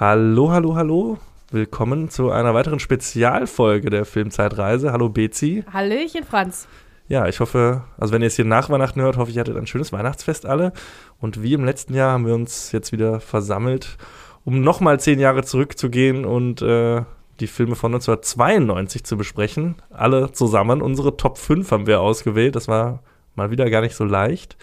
[0.00, 1.18] Hallo, hallo, hallo.
[1.50, 4.92] Willkommen zu einer weiteren Spezialfolge der Filmzeitreise.
[4.92, 5.64] Hallo Bezi.
[5.72, 6.68] Hallöchen, Franz.
[7.08, 9.56] Ja, ich hoffe, also wenn ihr es hier nach Weihnachten hört, hoffe ich, ihr hattet
[9.56, 10.72] ein schönes Weihnachtsfest alle.
[11.18, 13.96] Und wie im letzten Jahr haben wir uns jetzt wieder versammelt,
[14.44, 17.02] um nochmal zehn Jahre zurückzugehen und äh,
[17.40, 19.82] die Filme von 1992 zu besprechen.
[19.90, 20.80] Alle zusammen.
[20.80, 22.54] Unsere Top 5 haben wir ausgewählt.
[22.54, 23.02] Das war
[23.34, 24.56] mal wieder gar nicht so leicht.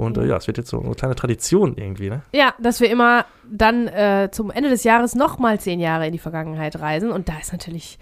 [0.00, 2.22] Und äh, ja, es wird jetzt so eine kleine Tradition irgendwie, ne?
[2.32, 6.18] Ja, dass wir immer dann äh, zum Ende des Jahres nochmal zehn Jahre in die
[6.18, 7.12] Vergangenheit reisen.
[7.12, 7.98] Und da ist natürlich,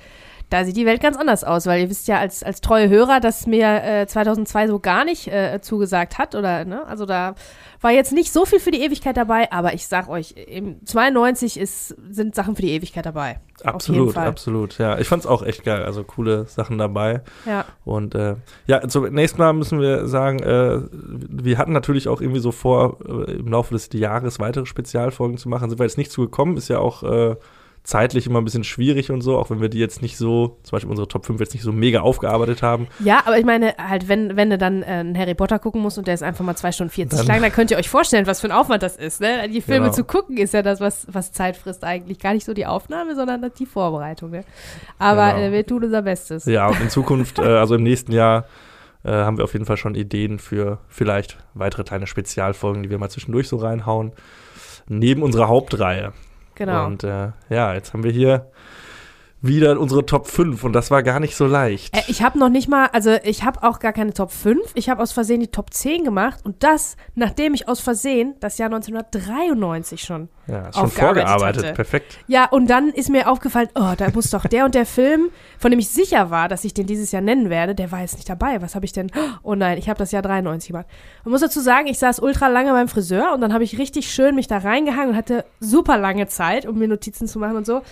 [0.50, 3.20] da sieht die Welt ganz anders aus, weil ihr wisst ja als, als treue Hörer,
[3.20, 6.34] dass mir äh, 2002 so gar nicht äh, zugesagt hat.
[6.34, 6.86] Oder, ne?
[6.86, 7.34] Also da
[7.80, 11.60] war jetzt nicht so viel für die Ewigkeit dabei, aber ich sag euch, im 92
[11.60, 13.40] ist, sind Sachen für die Ewigkeit dabei.
[13.62, 14.78] Absolut, absolut.
[14.78, 15.84] Ja, ich fand's auch echt geil.
[15.84, 17.22] Also coole Sachen dabei.
[17.44, 17.64] Ja.
[17.84, 18.36] Und äh,
[18.66, 23.32] ja, zunächst mal müssen wir sagen, äh, wir hatten natürlich auch irgendwie so vor, äh,
[23.32, 25.68] im Laufe des Jahres weitere Spezialfolgen zu machen.
[25.68, 27.36] Sind wir jetzt nicht zugekommen, ist ja auch äh,
[27.88, 30.72] zeitlich immer ein bisschen schwierig und so, auch wenn wir die jetzt nicht so, zum
[30.72, 32.86] Beispiel unsere Top 5 jetzt nicht so mega aufgearbeitet haben.
[32.98, 35.96] Ja, aber ich meine, halt, wenn, wenn du dann äh, einen Harry Potter gucken musst
[35.96, 38.26] und der ist einfach mal 2 Stunden 40 dann, lang, dann könnt ihr euch vorstellen,
[38.26, 39.22] was für ein Aufwand das ist.
[39.22, 39.48] Ne?
[39.48, 39.94] Die Filme genau.
[39.94, 42.18] zu gucken ist ja das, was, was Zeit frisst eigentlich.
[42.18, 44.32] Gar nicht so die Aufnahme, sondern die Vorbereitung.
[44.32, 44.44] Ne?
[44.98, 45.46] Aber genau.
[45.46, 46.44] äh, wir tun unser Bestes.
[46.44, 48.44] Ja, und in Zukunft, äh, also im nächsten Jahr,
[49.02, 52.98] äh, haben wir auf jeden Fall schon Ideen für vielleicht weitere kleine Spezialfolgen, die wir
[52.98, 54.12] mal zwischendurch so reinhauen.
[54.88, 56.12] Neben unserer Hauptreihe.
[56.58, 56.86] Genau.
[56.86, 58.50] Und äh, ja, jetzt haben wir hier
[59.40, 61.96] wieder unsere Top 5 und das war gar nicht so leicht.
[61.96, 64.88] Äh, ich habe noch nicht mal, also ich habe auch gar keine Top 5, ich
[64.88, 68.66] habe aus Versehen die Top 10 gemacht und das, nachdem ich aus Versehen das Jahr
[68.66, 71.74] 1993 schon ja, schon vorgearbeitet, hatte.
[71.74, 72.18] perfekt.
[72.26, 75.28] Ja, und dann ist mir aufgefallen, oh, da muss doch der und der Film,
[75.58, 78.16] von dem ich sicher war, dass ich den dieses Jahr nennen werde, der war jetzt
[78.16, 78.60] nicht dabei.
[78.60, 79.12] Was habe ich denn?
[79.42, 80.86] Oh nein, ich habe das Jahr 93 gemacht.
[81.24, 84.10] Man muss dazu sagen, ich saß ultra lange beim Friseur und dann habe ich richtig
[84.10, 87.66] schön mich da reingehangen und hatte super lange Zeit, um mir Notizen zu machen und
[87.66, 87.82] so.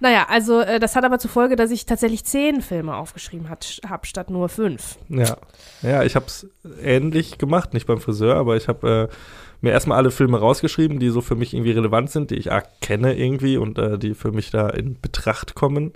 [0.00, 4.06] Naja, also äh, das hat aber zur Folge, dass ich tatsächlich zehn Filme aufgeschrieben habe,
[4.06, 4.96] statt nur fünf.
[5.08, 5.36] Ja,
[5.82, 6.48] ja ich habe es
[6.82, 9.14] ähnlich gemacht, nicht beim Friseur, aber ich habe äh,
[9.60, 13.16] mir erstmal alle Filme rausgeschrieben, die so für mich irgendwie relevant sind, die ich erkenne
[13.16, 15.92] irgendwie und äh, die für mich da in Betracht kommen.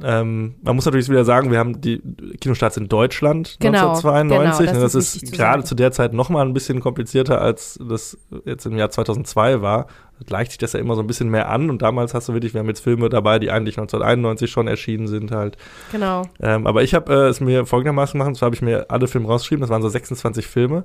[0.00, 2.00] Ähm, man muss natürlich wieder sagen, wir haben die
[2.40, 4.66] Kinostarts in Deutschland genau, 1992.
[4.66, 7.78] Genau, das, das ist, ist gerade zu der Zeit noch mal ein bisschen komplizierter, als
[7.88, 9.86] das jetzt im Jahr 2002 war.
[10.18, 11.68] Da gleicht sich das ja immer so ein bisschen mehr an.
[11.68, 15.06] Und damals hast du wirklich, wir haben jetzt Filme dabei, die eigentlich 1991 schon erschienen
[15.06, 15.56] sind halt.
[15.92, 16.22] Genau.
[16.40, 19.28] Ähm, aber ich habe äh, es mir folgendermaßen gemacht, zwar habe ich mir alle Filme
[19.28, 20.84] rausgeschrieben, das waren so 26 Filme.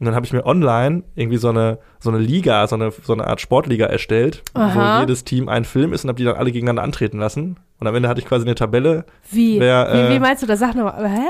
[0.00, 3.12] Und dann habe ich mir online irgendwie so eine, so eine Liga, so eine, so
[3.12, 4.96] eine Art Sportliga erstellt, Aha.
[4.96, 7.58] wo jedes Team ein Film ist und habe die dann alle gegeneinander antreten lassen.
[7.78, 9.04] Und am Ende hatte ich quasi eine Tabelle.
[9.30, 9.60] Wie?
[9.60, 10.58] Wer, wie, äh, wie meinst du das?
[10.58, 11.06] Sag nochmal.
[11.06, 11.20] Hä?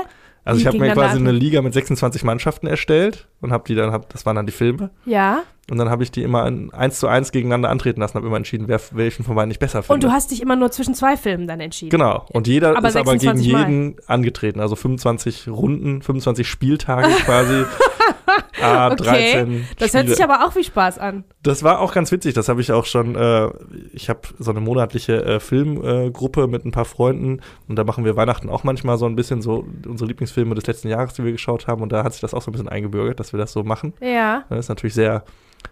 [0.45, 3.75] Also Wie ich habe mir quasi eine Liga mit 26 Mannschaften erstellt und habe die
[3.75, 4.91] dann, hab, das waren dann die Filme.
[5.05, 5.43] Ja.
[5.69, 8.37] Und dann habe ich die immer in eins zu eins gegeneinander antreten lassen, habe immer
[8.37, 9.93] entschieden, wer welchen von beiden ich besser finde.
[9.93, 11.91] Und du hast dich immer nur zwischen zwei Filmen dann entschieden.
[11.91, 12.25] Genau.
[12.33, 13.69] Und jeder Aber ist aber gegen 26 Mal.
[13.69, 14.59] jeden angetreten.
[14.59, 17.63] Also 25 Runden, 25 Spieltage quasi.
[18.61, 20.15] ah, 13 Das hört Spiele.
[20.15, 21.23] sich aber auch wie Spaß an.
[21.43, 22.33] Das war auch ganz witzig.
[22.33, 23.15] Das habe ich auch schon.
[23.15, 23.49] Äh,
[23.93, 28.15] ich habe so eine monatliche äh, Filmgruppe mit ein paar Freunden und da machen wir
[28.15, 31.67] Weihnachten auch manchmal so ein bisschen so unsere Lieblingsfilme des letzten Jahres, die wir geschaut
[31.67, 31.81] haben.
[31.81, 33.93] Und da hat sich das auch so ein bisschen eingebürgert, dass wir das so machen.
[34.01, 34.43] Ja.
[34.49, 35.23] Das ist natürlich sehr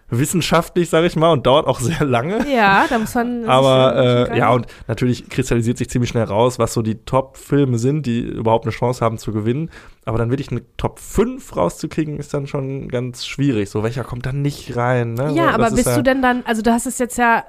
[0.08, 2.44] wissenschaftlich, sage ich mal, und dauert auch sehr lange.
[2.52, 3.44] Ja, da muss man.
[3.46, 8.06] Aber äh, ja, und natürlich kristallisiert sich ziemlich schnell raus, was so die Top-Filme sind,
[8.06, 9.70] die überhaupt eine Chance haben zu gewinnen.
[10.04, 13.70] Aber dann wirklich eine Top 5 rauszukriegen, ist dann schon ganz schwierig.
[13.70, 15.14] So, welcher kommt dann nicht rein?
[15.14, 15.32] Ne?
[15.34, 17.18] Ja, so, aber das ist bist ja, du denn dann, also du hast es jetzt
[17.18, 17.44] ja.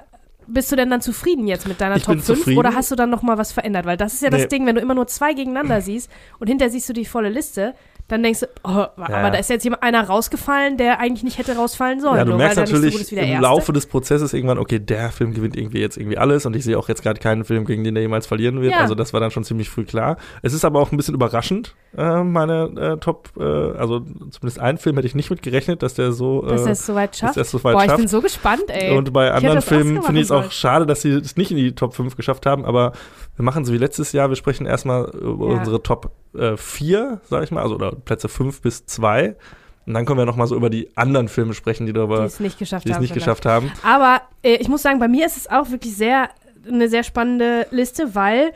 [0.48, 2.58] Bist du denn dann zufrieden jetzt mit deiner Ich Top bin 5 zufrieden.
[2.58, 3.86] oder hast du dann noch mal was verändert?
[3.86, 4.48] Weil das ist ja das Nee.
[4.48, 7.74] Ding, wenn du immer nur zwei gegeneinander siehst und hinterher siehst du die volle Liste,
[8.12, 9.30] dann denkst du, oh, aber Ja.
[9.30, 12.16] da ist jetzt jemand einer rausgefallen, der eigentlich nicht hätte rausfallen sollen.
[12.18, 13.42] Ja, du merkst er so natürlich der im erste.
[13.42, 16.78] Laufe des Prozesses irgendwann, okay, der Film gewinnt irgendwie jetzt irgendwie alles und ich sehe
[16.78, 18.72] auch jetzt gerade keinen Film, gegen den der jemals verlieren wird.
[18.72, 18.80] Ja.
[18.80, 20.18] Also das war dann schon ziemlich früh klar.
[20.42, 24.76] Es ist aber auch ein bisschen überraschend, äh, meine äh, Top, äh, also zumindest einen
[24.76, 27.16] Film hätte ich nicht mit gerechnet, dass der so, dass äh, er es so weit
[27.16, 27.34] schafft.
[27.46, 27.98] so weit Boah, ich schafft.
[27.98, 28.94] bin so gespannt, ey.
[28.94, 31.74] Und bei anderen Filmen finde ich es auch schade, dass sie es nicht in die
[31.74, 32.92] Top 5 geschafft haben, aber
[33.36, 35.58] wir machen so wie letztes Jahr, wir sprechen erstmal über Ja.
[35.58, 39.36] unsere Top äh, 4, sag ich mal, also oder Plätze 5 bis 2.
[39.84, 42.38] Und dann können wir nochmal so über die anderen Filme sprechen, die die darüber, es
[42.40, 43.02] nicht geschafft die es haben.
[43.02, 43.24] nicht vielleicht.
[43.26, 43.72] geschafft haben.
[43.82, 46.28] Aber äh, ich muss sagen, bei mir ist es auch wirklich sehr
[46.68, 48.52] eine sehr spannende Liste, weil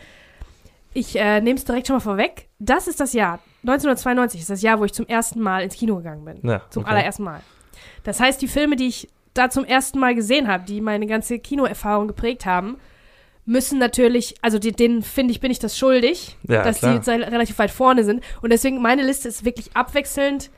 [0.94, 2.48] ich äh, nehme es direkt schon mal vorweg.
[2.60, 5.96] Das ist das Jahr 1992 ist das Jahr, wo ich zum ersten Mal ins Kino
[5.96, 6.38] gegangen bin.
[6.48, 6.92] Ja, Zum okay.
[6.92, 7.40] allerersten Mal.
[8.04, 11.40] Das heißt, die Filme, die ich da zum ersten Mal gesehen habe, die meine ganze
[11.40, 12.76] Kinoerfahrung geprägt haben,
[13.46, 16.98] müssen natürlich, also die, denen finde ich, bin ich das schuldig, Ja, dass klar.
[16.98, 18.22] die relativ weit vorne sind.
[18.42, 20.50] Und deswegen, meine Liste ist wirklich abwechselnd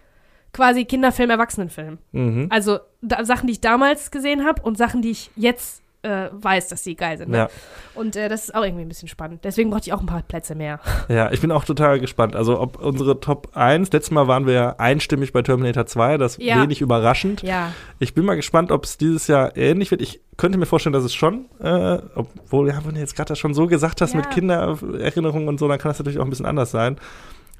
[0.53, 1.99] quasi Kinderfilm, Erwachsenenfilm.
[2.13, 2.47] Mhm.
[2.51, 6.69] Also da, Sachen, die ich damals gesehen habe und Sachen, die ich jetzt äh, weiß,
[6.69, 7.31] dass sie geil sind.
[7.31, 7.37] Ne?
[7.39, 7.49] Ja.
[7.95, 9.41] Und äh, das ist auch irgendwie ein bisschen spannend.
[9.45, 10.79] Deswegen brauchte ich auch ein paar Plätze mehr.
[11.09, 12.37] Ja, ich bin auch total gespannt.
[12.37, 16.37] Also, ob unsere Top 1, letztes Mal waren wir ja einstimmig bei Terminator 2, das
[16.37, 16.63] Ja.
[16.63, 17.43] wenig überraschend.
[17.43, 17.73] Ja.
[17.99, 20.03] Ich bin mal gespannt, ob es dieses Jahr ähnlich wird.
[20.03, 23.39] Ich könnte mir vorstellen, dass es schon, äh, obwohl, ja, wenn du jetzt gerade das
[23.39, 24.19] schon so gesagt hast Ja.
[24.21, 26.97] mit Kindererinnerungen und so, dann kann das natürlich auch ein bisschen anders sein.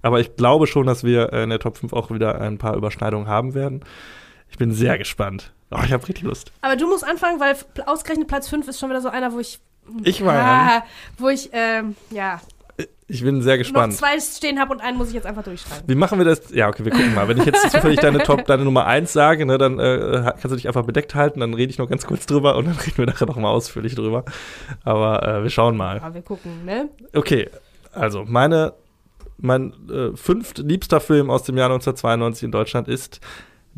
[0.03, 3.27] Aber ich glaube schon, dass wir in der Top 5 auch wieder ein paar Überschneidungen
[3.27, 3.81] haben werden.
[4.51, 5.53] Ich bin sehr gespannt.
[5.71, 6.51] Oh, ich habe richtig Lust.
[6.63, 7.55] Aber du musst anfangen, weil
[7.87, 9.61] ausgerechnet Platz 5 ist schon wieder so einer, wo ich.
[10.05, 10.85] Ich war Ah,
[11.19, 12.41] wo ich, ähm, ja,
[13.07, 13.95] Ich bin sehr noch gespannt.
[13.95, 15.85] zwei stehen habe und einen muss ich jetzt einfach durchschreiben.
[15.87, 16.51] Wie machen wir das?
[16.51, 17.27] Ja, okay, wir gucken mal.
[17.29, 20.57] Wenn ich jetzt zufällig deine Top, deine Nummer 1 sage, ne, dann äh, kannst du
[20.57, 23.07] dich einfach bedeckt halten, dann rede ich noch ganz kurz drüber und dann reden wir
[23.07, 24.25] nachher noch mal ausführlich drüber.
[24.85, 26.01] Aber äh, wir schauen mal.
[26.01, 26.89] Aber wir gucken, ne?
[27.15, 27.49] Okay,
[27.93, 28.75] also meine,
[29.39, 33.21] mein äh, fünftliebster Film aus dem Jahr 1992 in Deutschland ist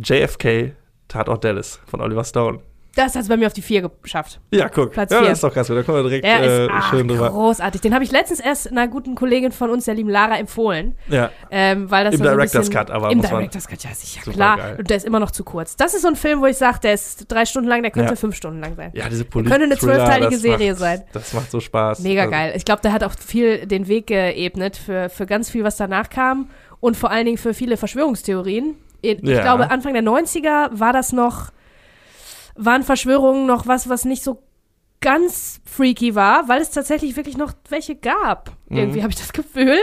[0.02, 0.72] JFK,
[1.08, 2.60] Tatort Dallas von Oliver Stone.
[2.96, 4.40] Das hat es bei mir auf die 4 geschafft.
[4.50, 4.90] Ja, guck.
[4.90, 5.28] Platz ja, vier.
[5.28, 5.76] das ist doch ganz gut.
[5.76, 7.30] Da kommen wir direkt Der äh, ist ach, schön drüber.
[7.30, 7.80] großartig.
[7.82, 10.96] Den habe ich letztens erst einer guten Kollegin von uns, der lieben Lara, empfohlen.
[11.08, 14.28] Ja, Ähm, weil das Im so Director's bisschen, Cut, aber Im Director's Cut, ja, sicher,
[14.32, 14.56] klar.
[14.56, 14.76] geil.
[14.80, 15.76] Und der ist immer noch zu kurz.
[15.76, 18.10] Das ist so ein Film, wo ich sage, der ist drei Stunden lang, der könnte
[18.10, 18.16] Ja.
[18.16, 18.90] fünf Stunden lang sein.
[18.92, 21.02] ja diese Könnte eine zwölfteilige Serie macht, sein.
[21.12, 22.00] Das macht so Spaß.
[22.00, 22.54] Mega Also, geil.
[22.56, 26.10] Ich glaube, der hat auch viel den Weg geebnet für, für ganz viel, was danach
[26.10, 26.50] kam.
[26.80, 28.74] Und vor allen Dingen für viele Verschwörungstheorien.
[29.02, 29.42] Ich Ja.
[29.42, 31.50] glaube, Anfang der 90er war das noch,
[32.56, 34.42] waren Verschwörungen noch was, was nicht so
[35.02, 38.50] ganz freaky war, weil es tatsächlich wirklich noch welche gab.
[38.68, 38.76] Mhm.
[38.76, 39.78] Irgendwie habe ich das Gefühl.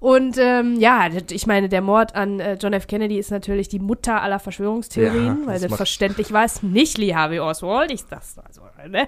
[0.00, 2.86] Und ähm, ja, ich meine, der Mord an äh, John F.
[2.88, 7.38] Kennedy ist natürlich die Mutter aller Verschwörungstheorien, Ja, weil selbstverständlich war es nicht Lee Harvey
[7.40, 7.90] Oswald.
[7.92, 9.06] Ich das also, ne?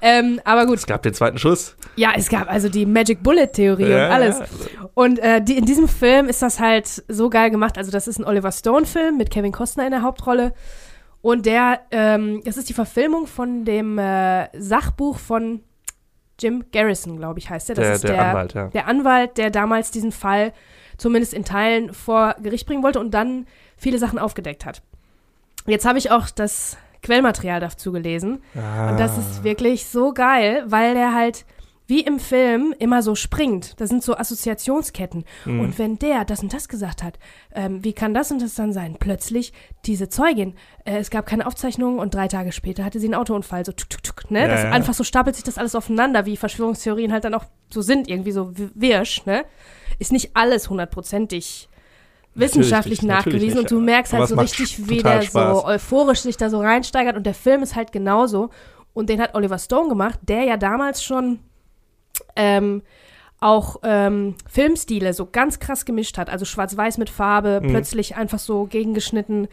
[0.00, 1.76] ähm, aber gut, Es gab den zweiten Schuss.
[1.96, 4.38] ja, es gab also die Magic Bullet Theorie Ja, und alles.
[4.38, 4.44] ja.
[4.94, 7.78] Und äh, die, in diesem Film ist das halt so geil gemacht.
[7.78, 10.52] Also das ist ein Oliver Stone Film mit Kevin Costner in der Hauptrolle.
[11.24, 15.62] Und der, ähm, das ist die Verfilmung von dem äh, Sachbuch von
[16.38, 17.76] Jim Garrison, glaube ich, heißt der.
[17.76, 18.66] Das Der, ist der, der, Anwalt, ja.
[18.68, 20.52] der Anwalt, der damals diesen Fall
[20.98, 23.46] zumindest in Teilen vor Gericht bringen wollte und dann
[23.78, 24.82] viele Sachen aufgedeckt hat.
[25.66, 28.42] Jetzt habe ich auch das Quellmaterial dazu gelesen.
[28.54, 28.90] Ah.
[28.90, 31.46] Und das ist wirklich so geil, weil der halt
[31.86, 33.78] wie im Film immer so springt.
[33.78, 35.24] Das sind so Assoziationsketten.
[35.44, 35.60] Mhm.
[35.60, 37.18] Und wenn der das und das gesagt hat,
[37.54, 38.96] ähm, wie kann das und das dann sein?
[38.98, 39.52] Plötzlich
[39.84, 40.54] diese Zeugin,
[40.84, 43.90] äh, es gab keine Aufzeichnungen und drei Tage später hatte sie einen Autounfall, so tuk,
[43.90, 44.40] tuk, tuk, ne?
[44.40, 44.70] Ja, das ja.
[44.70, 48.32] einfach so stapelt sich das alles aufeinander, wie Verschwörungstheorien halt dann auch so sind, irgendwie
[48.32, 49.44] so wi- wirsch, ne?
[49.98, 51.68] Ist nicht alles hundertprozentig
[52.34, 55.58] wissenschaftlich natürlich nachgewiesen nicht, und du merkst halt so richtig, wie der Spaß.
[55.60, 58.50] so euphorisch sich da so reinsteigert und der Film ist halt genauso
[58.92, 61.38] und den hat Oliver Stone gemacht, der ja damals schon
[62.36, 62.82] ähm,
[63.40, 67.68] auch ähm, Filmstile so ganz krass gemischt hat, also schwarz-weiß mit Farbe, Mhm.
[67.70, 69.48] plötzlich einfach so gegengeschnitten,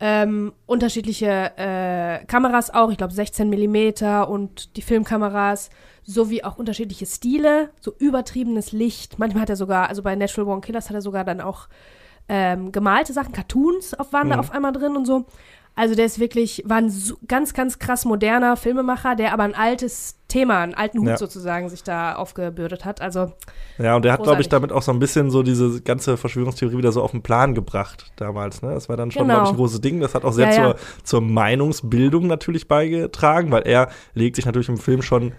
[0.00, 5.70] ähm, unterschiedliche äh, Kameras auch, ich glaube 16 Millimeter und die Filmkameras,
[6.02, 9.18] sowie auch unterschiedliche Stile, so übertriebenes Licht.
[9.18, 11.68] Manchmal hat er sogar, also bei Natural Born Killers hat er sogar dann auch
[12.28, 14.40] ähm, gemalte Sachen, Cartoons auf, waren da Mhm.
[14.40, 15.26] auf einmal drin und so.
[15.80, 16.92] Also der ist wirklich, war ein
[17.26, 21.16] ganz, ganz krass moderner Filmemacher, der aber ein altes Thema, einen alten Hut Ja.
[21.16, 23.00] sozusagen sich da aufgebürdet hat.
[23.00, 23.32] Also
[23.78, 26.76] Ja, und der hat, glaube ich, damit auch so ein bisschen so diese ganze Verschwörungstheorie
[26.76, 28.60] wieder so auf den Plan gebracht damals.
[28.60, 28.74] Ne?
[28.74, 29.36] Das war dann schon, Genau.
[29.36, 30.00] glaube ich, ein großes Ding.
[30.00, 30.76] Das hat auch sehr Ja, zur, ja.
[31.02, 35.32] zur Meinungsbildung natürlich beigetragen, weil er legt sich natürlich im Film schon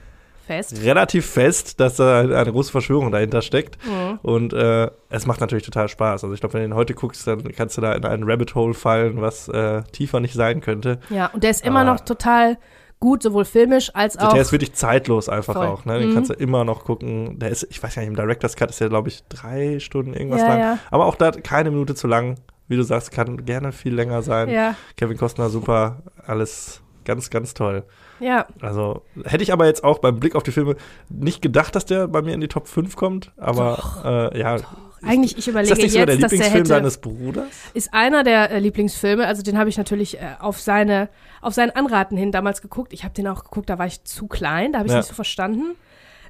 [0.55, 0.81] fest.
[0.83, 3.77] relativ fest, dass da eine große Verschwörung dahinter steckt.
[3.85, 4.19] Mhm.
[4.21, 6.23] Und äh, es macht natürlich total Spaß.
[6.23, 8.55] Also ich glaube, wenn du ihn heute guckst, dann kannst du da in einen Rabbit
[8.55, 10.99] Hole fallen, was äh, tiefer nicht sein könnte.
[11.09, 12.57] Ja, und der ist immer noch total
[12.99, 14.31] gut, sowohl filmisch als auch.
[14.33, 15.65] Der ist wirklich zeitlos einfach Voll.
[15.65, 15.85] auch.
[15.85, 15.99] Ne?
[15.99, 16.13] Den Mhm.
[16.13, 17.39] kannst du immer noch gucken.
[17.39, 20.13] Der ist, ich weiß gar nicht, im Director's Cut ist der, glaube ich, drei Stunden
[20.13, 20.59] irgendwas Ja, lang.
[20.59, 20.77] ja.
[20.91, 22.35] Aber auch da keine Minute zu lang.
[22.67, 24.49] Wie du sagst, kann gerne viel länger sein.
[24.49, 27.83] ja, Kevin Costner super, alles ganz, ganz toll.
[28.21, 28.45] Ja.
[28.61, 30.75] Also hätte ich aber jetzt auch beim Blick auf die Filme
[31.09, 33.31] nicht gedacht, dass der bei mir in die Top 5 kommt.
[33.37, 34.57] Aber äh, ja.
[35.03, 37.47] Eigentlich, ich Ist überlege das nicht jetzt, der dass der Lieblingsfilm hätte, deines Bruders?
[37.73, 41.09] ist einer der äh, Lieblingsfilme, also den habe ich natürlich äh, auf seine,
[41.41, 42.93] auf seinen Anraten hin damals geguckt.
[42.93, 44.99] Ich habe den auch geguckt, da war ich zu klein, da habe ich Ja.
[44.99, 45.75] nicht so verstanden.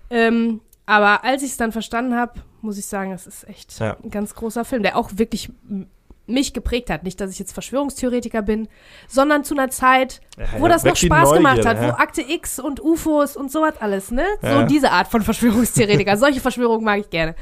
[0.10, 3.98] Ähm, aber als ich es dann verstanden habe, muss ich sagen, es ist echt Ja.
[4.04, 5.52] ein ganz großer Film, der auch wirklich
[6.32, 7.04] mich geprägt hat.
[7.04, 8.68] Nicht, dass ich jetzt Verschwörungstheoretiker bin,
[9.08, 11.98] sondern zu einer Zeit, Ja, wo ja, das noch Spaß gemacht Neugierde, hat, wo ja.
[11.98, 14.26] Akte X und UFOs und sowas alles, ne?
[14.42, 16.18] So diese Art von Verschwörungstheoretiker.
[16.18, 17.36] Solche Verschwörungen mag ich gerne.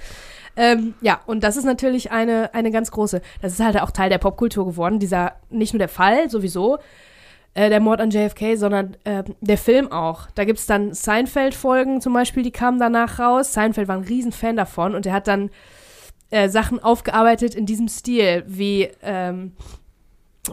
[0.55, 3.22] Ähm, ja, und das ist natürlich eine, eine ganz große.
[3.41, 5.00] Das ist halt auch Teil der Popkultur geworden.
[5.00, 6.79] Dieser, nicht nur der Fall sowieso,
[7.53, 10.27] äh, der Mord an JFK, sondern äh, der Film auch.
[10.36, 13.53] Da gibt es dann Seinfeld-Folgen zum Beispiel, die kamen danach raus.
[13.53, 15.50] Seinfeld war ein Riesenfan davon und er hat dann
[16.31, 19.53] äh, Sachen aufgearbeitet in diesem Stil, wie ähm,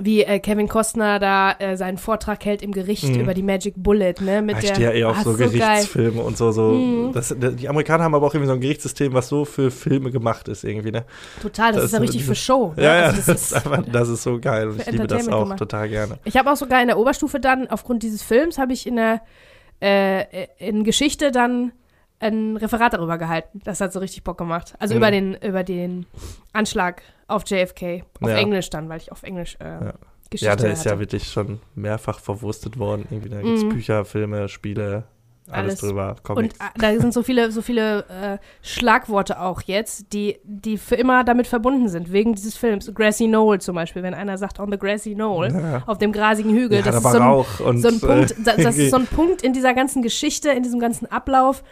[0.01, 3.21] wie äh, Kevin Costner da äh, seinen Vortrag hält im Gericht Mhm.
[3.21, 4.43] über die Magic Bullet, ne?
[4.43, 5.49] Mit ich der, stehe ja eher auf Ah, so geil.
[5.49, 6.51] Gerichtsfilme und so.
[6.53, 7.13] so Mhm.
[7.13, 10.49] das, die Amerikaner haben aber auch irgendwie so ein Gerichtssystem, was so für Filme gemacht
[10.49, 11.05] ist, irgendwie, ne?
[11.41, 12.75] Total, das, Das ist ja richtig für Show.
[12.77, 12.83] Ne?
[12.83, 15.45] Ja, ja, Also das, ist einfach, das ist so geil und ich liebe das auch
[15.45, 15.59] gemacht.
[15.61, 16.19] total gerne.
[16.25, 19.23] Ich habe auch sogar in der Oberstufe dann, aufgrund dieses Films, habe ich in der
[19.81, 20.25] äh,
[20.59, 21.73] in Geschichte dann
[22.19, 23.61] ein Referat darüber gehalten.
[23.65, 24.75] Das hat so richtig Bock gemacht.
[24.79, 24.99] Also Mhm.
[24.99, 26.07] über den über den
[26.53, 28.05] Anschlag auf JFK.
[28.21, 28.37] Auf Ja.
[28.37, 29.95] Englisch dann, weil ich auf Englisch äh, Ja.
[30.31, 30.89] Geschichte Ja, der ist hatte.
[30.91, 33.07] ja wirklich schon mehrfach verwurstet worden.
[33.11, 33.69] Irgendwie, da gibt es Mhm.
[33.69, 35.05] Bücher, Filme, Spiele,
[35.49, 35.81] alles, Alles.
[35.81, 36.57] drüber, Und Comics.
[36.59, 41.23] äh, da sind so viele, so viele äh, Schlagworte auch jetzt, die, die für immer
[41.23, 42.93] damit verbunden sind, wegen dieses Films.
[42.93, 45.85] Grassy Knoll zum Beispiel, wenn einer sagt, on the grassy knoll, ja.
[45.87, 48.35] auf dem grasigen Hügel, Ja, das da ist so ein, und so ein Punkt, äh,
[48.43, 51.63] das, das ist so ein Punkt in dieser ganzen Geschichte, in diesem ganzen Ablauf,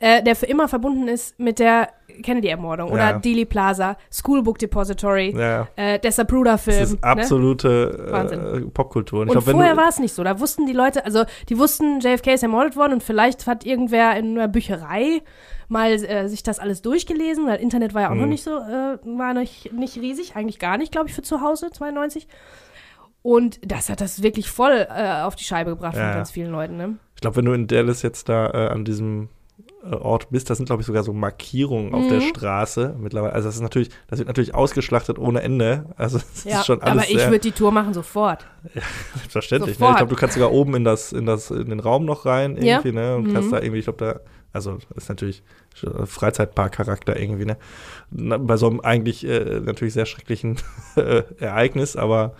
[0.00, 1.90] äh, der für immer verbunden ist mit der
[2.22, 3.18] Kennedy-Ermordung oder Ja.
[3.18, 6.78] Dealey Plaza, Schoolbook Depository, ja, äh, der Sapruder-Film.
[6.80, 7.08] das ist ne?
[7.08, 8.70] absolute äh, Wahnsinn.
[8.72, 9.20] Popkultur.
[9.20, 10.24] Und, Und glaub, vorher war es nicht so.
[10.24, 14.16] Da wussten die Leute, also die wussten, JFK ist ermordet worden und vielleicht hat irgendwer
[14.16, 15.22] in einer Bücherei
[15.68, 18.28] mal äh, sich das alles durchgelesen, weil Internet war ja auch noch Mhm.
[18.30, 21.70] nicht so, äh, war nicht, nicht riesig, eigentlich gar nicht, glaube ich, für zu Hause,
[21.70, 22.26] 92.
[23.22, 26.50] Und das hat das wirklich voll äh, auf die Scheibe gebracht Ja, von ganz vielen
[26.50, 26.96] Leuten, ne?
[27.14, 29.28] Ich glaube, wenn du in Dallas jetzt da äh, an diesem äh,
[29.82, 32.22] Ort bist, das sind, glaube ich, sogar so Markierungen auf der Mhm.
[32.22, 33.32] Straße mittlerweile.
[33.32, 35.86] Also das ist natürlich, das wird natürlich ausgeschlachtet ohne Ende.
[35.96, 38.46] Also das Ja, ist schon alles aber ich würde die Tour machen sofort.
[39.28, 39.78] verständlich.
[39.78, 39.86] Ne?
[39.86, 39.90] sofort.
[39.92, 42.56] Ich glaube, du kannst sogar oben in das, in das, in den Raum noch rein
[42.56, 42.74] Ja.
[42.74, 43.16] irgendwie, ne?
[43.16, 43.32] Und Mhm.
[43.32, 44.20] kannst da irgendwie, ich glaube, da,
[44.52, 45.42] also das ist natürlich
[45.74, 47.56] schon Freizeitpark-Charakter irgendwie, ne?
[48.10, 50.56] Bei so einem eigentlich äh, natürlich sehr schrecklichen
[50.96, 52.34] äh, Ereignis, aber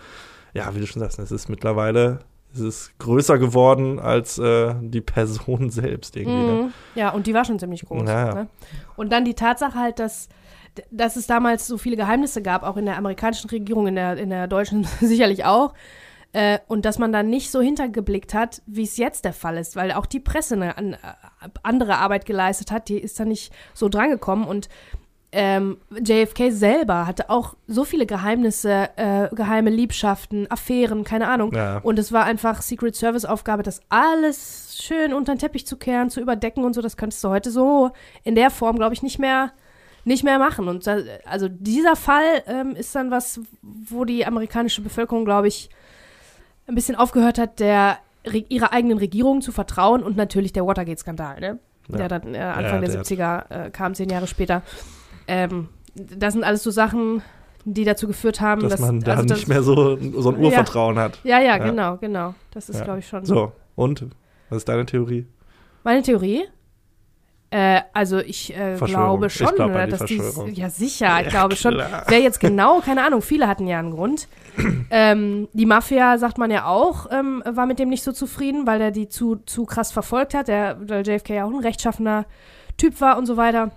[0.53, 2.19] ja, wie du schon sagst, es ist mittlerweile
[2.53, 6.61] es ist größer geworden als äh, die Person selbst irgendwie, ne?
[6.63, 6.73] Mhm.
[6.95, 8.07] Ja, und die war schon ziemlich groß.
[8.07, 8.33] Ja, ja.
[8.33, 8.47] Ne?
[8.95, 10.29] Und dann die Tatsache halt, dass,
[10.89, 14.29] dass es damals so viele Geheimnisse gab, auch in der amerikanischen Regierung, in der, in
[14.29, 15.73] der deutschen sicherlich auch.
[16.33, 19.75] Äh, und dass man da nicht so hintergeblickt hat, wie es jetzt der Fall ist,
[19.75, 20.97] weil auch die Presse eine an, äh,
[21.61, 24.47] andere Arbeit geleistet hat, die ist da nicht so drangekommen.
[24.47, 24.69] Und
[25.33, 31.53] ähm, JFK selber hatte auch so viele Geheimnisse, äh, geheime Liebschaften, Affären, keine Ahnung.
[31.53, 31.77] Ja.
[31.79, 36.09] Und es war einfach Secret Service Aufgabe, das alles schön unter den Teppich zu kehren,
[36.09, 36.81] zu überdecken und so.
[36.81, 37.91] Das könntest du heute so
[38.23, 39.51] in der Form, glaube ich, nicht mehr,
[40.03, 40.67] nicht mehr machen.
[40.67, 45.69] Und da, also dieser Fall ähm, ist dann was, wo die amerikanische Bevölkerung, glaube ich,
[46.67, 51.39] ein bisschen aufgehört hat, der Re- ihrer eigenen Regierung zu vertrauen und natürlich der Watergate-Skandal,
[51.39, 51.59] ne?
[51.87, 51.97] Ja.
[51.97, 54.61] Der dann äh, Anfang Ja, der der- 70er äh, kam, zehn Jahre später.
[55.27, 57.21] Ähm, das sind alles so Sachen,
[57.65, 60.45] die dazu geführt haben, dass dass, man da also nicht mehr so, so ein Ja.
[60.49, 61.19] Urvertrauen hat.
[61.23, 61.57] ja, ja, Ja.
[61.59, 62.33] genau, genau.
[62.51, 62.83] Das ist, Ja.
[62.85, 64.05] glaube ich, schon So, und?
[64.49, 65.27] Was ist deine Theorie?
[65.83, 66.43] meine Theorie.
[67.53, 70.21] Äh, also ich äh, glaube Ich schon, glaub oder, die dass die
[70.53, 71.73] ja sicher, ich glaube schon.
[71.73, 72.03] klar.
[72.07, 74.29] Wer jetzt genau, keine Ahnung, viele hatten ja einen Grund.
[74.89, 78.79] ähm, die Mafia, sagt man ja auch, ähm, war mit dem nicht so zufrieden, weil
[78.79, 80.47] er die zu, zu krass verfolgt hat.
[80.47, 82.25] Der, weil JFK ja auch ein rechtschaffener
[82.77, 83.71] Typ war und so weiter.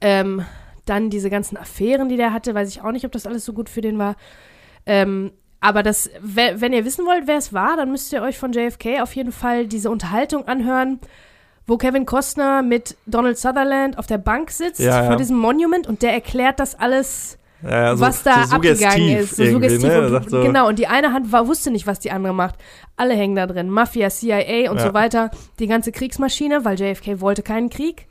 [0.00, 0.44] Ähm,
[0.86, 3.52] dann diese ganzen Affären, die der hatte, weiß ich auch nicht, ob das alles so
[3.54, 4.16] gut für den war.
[4.86, 8.38] Ähm, aber das, we- wenn ihr wissen wollt, wer es war, dann müsst ihr euch
[8.38, 10.98] von JFK auf jeden Fall diese Unterhaltung anhören,
[11.66, 15.06] wo Kevin Costner mit Donald Sutherland auf der Bank sitzt Ja, ja.
[15.06, 19.36] vor diesem Monument und der erklärt das alles, Ja, so, was da so abgegangen ist.
[19.36, 19.88] So irgendwie, suggestiv.
[19.88, 20.16] Ne?
[20.18, 22.56] Und, so, genau, und die eine Hand war, wusste nicht, was die andere macht.
[22.98, 23.70] Alle hängen da drin.
[23.70, 25.30] Mafia, CIA und so weiter.
[25.60, 28.06] Die ganze Kriegsmaschine, weil JFK wollte keinen Krieg.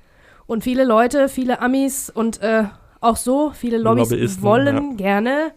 [0.45, 2.65] Und viele Leute, viele Amis und äh,
[2.99, 5.51] auch so, viele Lobbys wollen gerne.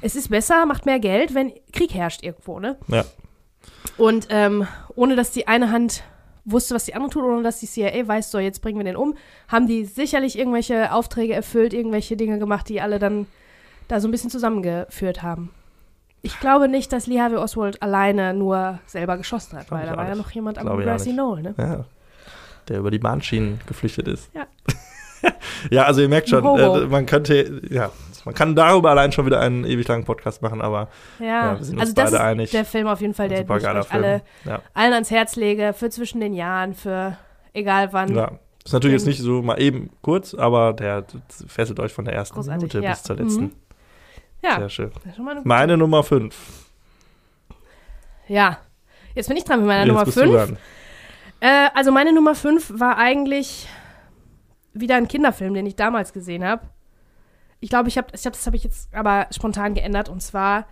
[0.00, 2.76] Es ist besser, macht mehr Geld, wenn Krieg herrscht irgendwo, ne?
[2.88, 3.04] Ja.
[3.96, 6.04] Und ähm, ohne dass die eine Hand
[6.44, 8.96] wusste, was die andere tut, ohne dass die CIA weiß, so jetzt bringen wir den
[8.96, 9.14] um,
[9.48, 13.26] haben die sicherlich irgendwelche Aufträge erfüllt, irgendwelche Dinge gemacht, die alle dann
[13.88, 15.50] da so ein bisschen zusammengeführt haben.
[16.22, 20.08] Ich glaube nicht, dass Lee Harvey Oswald alleine nur selber geschossen hat, weil da war
[20.08, 21.12] ja noch jemand am Grassy.
[21.12, 21.54] Knoll, ne?
[21.56, 21.84] Ja.
[22.68, 24.30] Der über die Bahnschienen geflüchtet ist.
[24.34, 24.46] Ja.
[25.70, 27.90] ja, also ihr merkt schon, äh, man könnte, ja,
[28.24, 31.64] man kann darüber allein schon wieder einen ewig langen Podcast machen, aber Ja, Ja, wir
[31.64, 32.50] sind uns also das beide ist einig.
[32.50, 34.04] der Film auf jeden Fall, der super ich geiler Film.
[34.04, 34.62] alle, ja.
[34.74, 37.16] allen ans Herz lege, für zwischen den Jahren, für
[37.52, 38.14] egal wann.
[38.14, 38.32] ja.
[38.64, 41.04] Ist natürlich jetzt nicht so mal eben kurz, aber der
[41.46, 42.90] fesselt euch von der ersten Großartig, Minute ja.
[42.90, 43.42] bis zur letzten.
[43.44, 43.52] Mhm.
[44.42, 44.90] Ja, Sehr schön.
[45.06, 46.36] das Meine Nummer 5.
[48.28, 48.58] Ja,
[49.14, 50.58] jetzt bin ich dran mit meiner Jetzt Nummer bist du 5.
[51.40, 53.68] Äh, also meine Nummer 5 war eigentlich
[54.72, 56.62] wieder ein Kinderfilm, den ich damals gesehen habe.
[57.60, 60.08] Ich glaube, ich habe ich hab, das habe ich jetzt aber spontan geändert.
[60.08, 60.66] Und zwar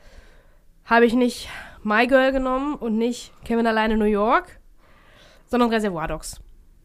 [0.85, 1.49] habe ich nicht
[1.83, 4.61] My Girl genommen und nicht Kevin alleine in New York,
[5.47, 6.41] sondern Reservoir Dogs.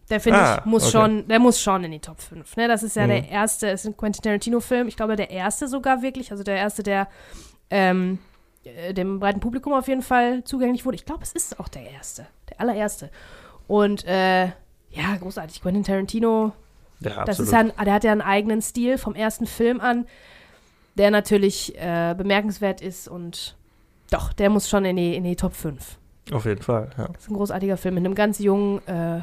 [0.09, 0.91] Der finde Ah, ich muss okay.
[0.91, 2.57] schon, der muss schon in die Top 5.
[2.57, 2.67] Ne?
[2.67, 3.09] Das ist ja Mhm.
[3.09, 4.87] der erste, ist ein Quentin Tarantino-Film.
[4.87, 7.07] Ich glaube, der erste sogar wirklich, also der erste, der
[7.69, 8.19] ähm,
[8.63, 10.95] äh, dem breiten Publikum auf jeden Fall zugänglich wurde.
[10.95, 13.09] Ich glaube, es ist auch der erste, der allererste.
[13.71, 14.47] Und äh,
[14.89, 15.61] ja, großartig.
[15.61, 16.51] Quentin Tarantino,
[16.99, 20.07] Ja, das ist ja ein, der hat ja einen eigenen Stil vom ersten Film an,
[20.95, 23.55] der natürlich äh, bemerkenswert ist und
[24.09, 25.97] doch, der muss schon in die, in die Top 5.
[26.33, 27.07] Auf jeden Fall, ja.
[27.07, 29.21] Das ist ein großartiger Film mit einem ganz jungen äh,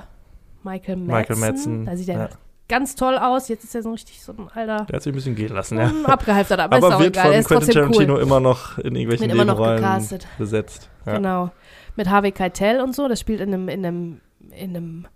[0.63, 1.07] Michael Madsen.
[1.07, 1.85] Michael Madsen.
[1.85, 2.29] Da sieht er ja.
[2.71, 3.49] ganz toll aus.
[3.49, 5.77] Jetzt ist er so richtig so ein alter, Der hat sich ein bisschen gehen lassen,
[5.77, 5.93] ja.
[6.05, 7.27] abgehalfterter, aber, ist Aber auch wird egal.
[7.27, 8.23] Er von ist Quentin Tarantino cool.
[8.23, 10.89] immer noch in irgendwelchen Nebenrollen besetzt.
[11.05, 11.17] Ja.
[11.17, 11.51] Genau.
[11.97, 13.09] Mit Harvey Keitel und so.
[13.09, 14.21] Das spielt in einem, in einem,
[14.53, 15.07] in einem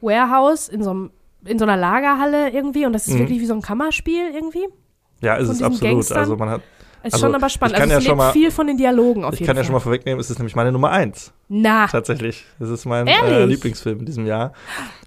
[0.00, 1.10] Warehouse, in so, einem,
[1.44, 2.86] in so einer Lagerhalle irgendwie.
[2.86, 3.20] Und das ist Mhm.
[3.20, 4.66] wirklich wie so ein Kammerspiel irgendwie.
[5.20, 5.92] ja, ist es absolut.
[5.92, 6.18] Gangstern.
[6.18, 6.62] Also man hat,
[7.04, 7.74] Ist Also, schon aber spannend.
[7.76, 9.62] ich also ja es lebt mal- viel von den Dialogen auf ich jeden kann ja
[9.62, 9.66] Fall.
[9.66, 11.32] schon mal vorwegnehmen, es ist nämlich meine Nummer eins.
[11.48, 12.44] Na, Tatsächlich.
[12.60, 13.44] Das ist mein äh?
[13.44, 14.52] Lieblingsfilm in diesem Jahr.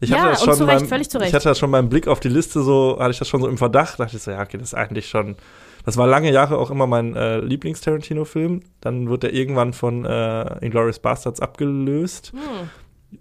[0.02, 1.30] Ich Ja, hatte das und schon zu Recht, beim, völlig zu Recht.
[1.30, 3.48] Ich hatte das schon beim Blick auf die Liste so, hatte ich das schon so
[3.48, 5.38] im Verdacht, dachte ich so, ja, okay, das ist eigentlich schon.
[5.86, 8.62] Das war lange Jahre auch immer mein äh, Lieblings-Tarantino-Film.
[8.82, 12.34] Dann wird er irgendwann von äh, Inglourious Bastards abgelöst.
[12.34, 12.70] hm.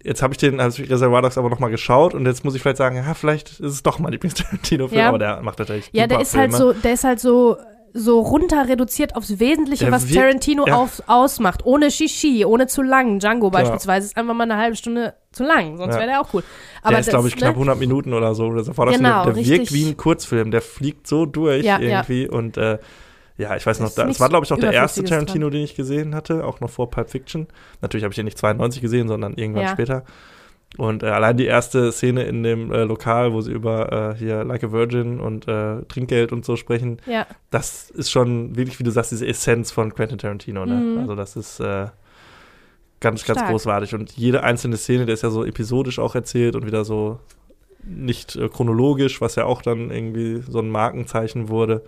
[0.03, 2.79] Jetzt habe ich den als Reservoir Dogs aber nochmal geschaut und jetzt muss ich vielleicht
[2.79, 5.09] sagen, ja, vielleicht ist es doch mein Lieblings-Tarantino-Film, Ja.
[5.09, 6.75] aber der macht natürlich ja, der ist halt Filme.
[6.75, 7.57] so, der ist halt so
[7.97, 10.75] so runter reduziert aufs Wesentliche, Der was wirkt- Tarantino ja.
[10.75, 11.65] auf, ausmacht.
[11.65, 13.21] Ohne Shishi, ohne zu lang.
[13.21, 16.01] Django beispielsweise ist einfach mal eine halbe Stunde zu lang, sonst Ja.
[16.01, 16.43] wäre der auch cool.
[16.91, 18.49] der ist, glaube ich, ne, knapp 100 Minuten oder so.
[18.49, 18.99] Reservoir Dogs.
[18.99, 20.51] Genau, der, der wirkt wie ein Kurzfilm.
[20.51, 22.29] Der fliegt so durch irgendwie.
[22.29, 22.79] Und äh,
[23.37, 25.51] ja, ich weiß noch, Ist da, es nichts war, glaube ich, auch der erste Tarantino,
[25.51, 27.47] den ich gesehen hatte, auch noch vor Pulp Fiction.
[27.83, 29.71] Natürlich habe ich den nicht 92 gesehen, sondern irgendwann Ja.
[29.71, 30.05] später.
[30.77, 34.43] Und äh, allein die erste Szene in dem äh, Lokal, wo sie über äh, hier
[34.45, 38.85] Like a Virgin und äh, Trinkgeld und so sprechen, Ja, das ist schon wirklich, wie
[38.85, 40.67] du sagst, diese Essenz von Quentin Tarantino.
[40.67, 40.75] Ne?
[40.75, 40.99] Mhm.
[40.99, 41.87] Also das ist äh,
[43.01, 43.51] ganz, ganz Stark.
[43.51, 43.95] großartig.
[43.95, 47.19] Und jede einzelne Szene, der ist ja so episodisch auch erzählt und wieder so
[47.85, 51.83] nicht äh, chronologisch, was ja auch dann irgendwie so ein Markenzeichen wurde.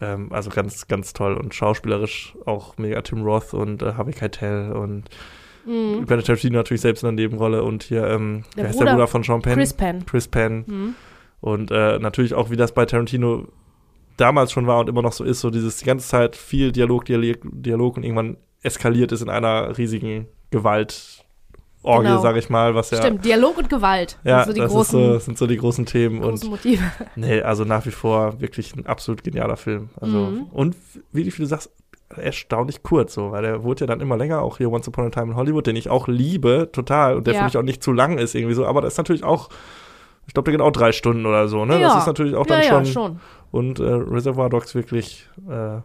[0.00, 4.72] Ähm, also ganz, ganz toll und schauspielerisch auch mega Tim Roth und äh, Harvey Keitel
[4.72, 5.04] und
[5.66, 6.06] mhm.
[6.06, 8.92] Quentin Tarantino natürlich selbst in der Nebenrolle und hier, ähm, Der wer ist Bruder, der
[8.92, 9.54] Bruder von Sean Penn?
[9.54, 10.06] Chris Penn.
[10.06, 10.64] Chris Penn.
[10.66, 10.94] Mhm.
[11.40, 13.48] Und äh, natürlich auch, wie das bei Tarantino
[14.16, 17.06] damals schon war und immer noch so ist, so dieses die ganze Zeit viel Dialog,
[17.06, 20.26] Dialog, Dialog und irgendwann eskaliert es in einer riesigen
[21.82, 22.22] Gewaltorgie, Genau.
[22.22, 22.98] sag ich mal, was ja.
[22.98, 24.18] Stimmt, Dialog und Gewalt.
[24.24, 26.82] Ja, sind so die das großen, so, sind so die großen Themen großen und Motive.
[27.16, 29.90] nee, also nach wie vor wirklich ein absolut genialer Film.
[30.00, 30.42] Also Mhm.
[30.52, 30.76] und
[31.12, 31.70] wie wie du sagst,
[32.16, 35.10] erstaunlich kurz so, weil der wurde ja dann immer länger, auch hier Once Upon a
[35.10, 37.40] Time in Hollywood, den ich auch liebe, total und der Ja.
[37.40, 39.48] für mich auch nicht zu lang ist irgendwie so, aber das ist natürlich auch
[40.26, 41.80] ich glaube, der geht auch drei Stunden oder so, ne?
[41.80, 41.98] Das Ja.
[41.98, 43.20] ist natürlich auch dann ja, schon, schon.
[43.50, 45.78] und äh, Reservoir Dogs wirklich, äh,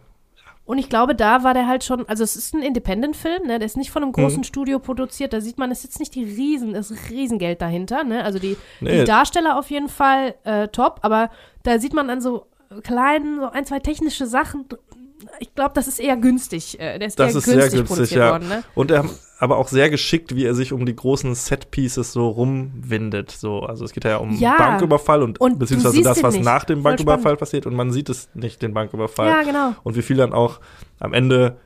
[0.66, 3.58] Und ich glaube, da war der halt schon, also es ist ein Independent-Film, ne?
[3.58, 4.44] Der ist nicht von einem großen Mhm.
[4.44, 5.32] Studio produziert.
[5.32, 8.24] Da sieht man, es ist jetzt nicht die Riesen, das Riesengeld dahinter, ne?
[8.24, 11.30] Also die, nee, die Darsteller auf jeden Fall äh, top, aber
[11.62, 12.46] da sieht man an so
[12.82, 14.66] kleinen, so ein, zwei technische Sachen.
[15.40, 16.78] Ich glaube, das ist eher günstig.
[16.78, 18.30] Äh, der ist Das eher ist sehr günstig günstig, produziert ja.
[18.30, 18.62] worden, ne?
[18.74, 19.04] und er
[19.38, 23.30] aber auch sehr geschickt, wie er sich um die großen Set-Pieces so rumwindet.
[23.30, 23.60] So.
[23.60, 24.56] Also es geht ja um Ja.
[24.56, 27.40] Banküberfall und, Und beziehungsweise das, was nach dem Voll Banküberfall spannend.
[27.40, 29.28] passiert und man sieht es nicht, den Banküberfall.
[29.28, 29.74] Ja, genau.
[29.82, 30.60] Und wie viel dann auch
[31.00, 31.58] am Ende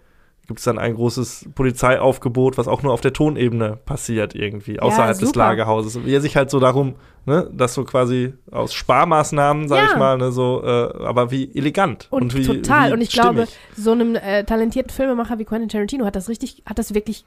[0.51, 5.17] gibt es dann ein großes Polizeiaufgebot, was auch nur auf der Tonebene passiert irgendwie, außerhalb
[5.17, 5.39] des super.
[5.39, 6.05] Lagerhauses.
[6.05, 9.91] Wie er sich halt so darum, ne, das so quasi aus Sparmaßnahmen, sag Ja.
[9.93, 12.89] ich mal, ne, so, äh, aber wie elegant Und, wie total.
[12.91, 13.59] Wie und ich glaube, stimmig.
[13.77, 17.25] so einem äh, talentierten Filmemacher wie Quentin Tarantino hat das richtig, hat das wirklich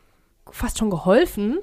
[0.51, 1.59] fast schon geholfen,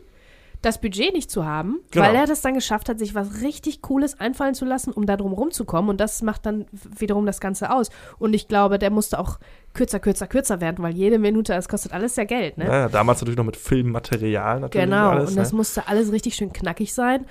[0.62, 2.04] das Budget nicht zu haben, Genau.
[2.06, 5.16] weil er das dann geschafft hat, sich was richtig Cooles einfallen zu lassen, um da
[5.16, 5.88] drum rumzukommen.
[5.90, 6.66] Und das macht dann
[6.98, 7.88] wiederum das Ganze aus.
[8.18, 9.38] Und ich glaube, der musste auch
[9.72, 12.66] kürzer, kürzer, kürzer werden, weil jede Minute, das kostet alles ja Geld, ne?
[12.66, 15.30] Ja, damals natürlich noch mit Filmmaterial natürlich Genau, alles.
[15.30, 15.56] und das ne?
[15.56, 17.24] musste alles richtig schön knackig sein.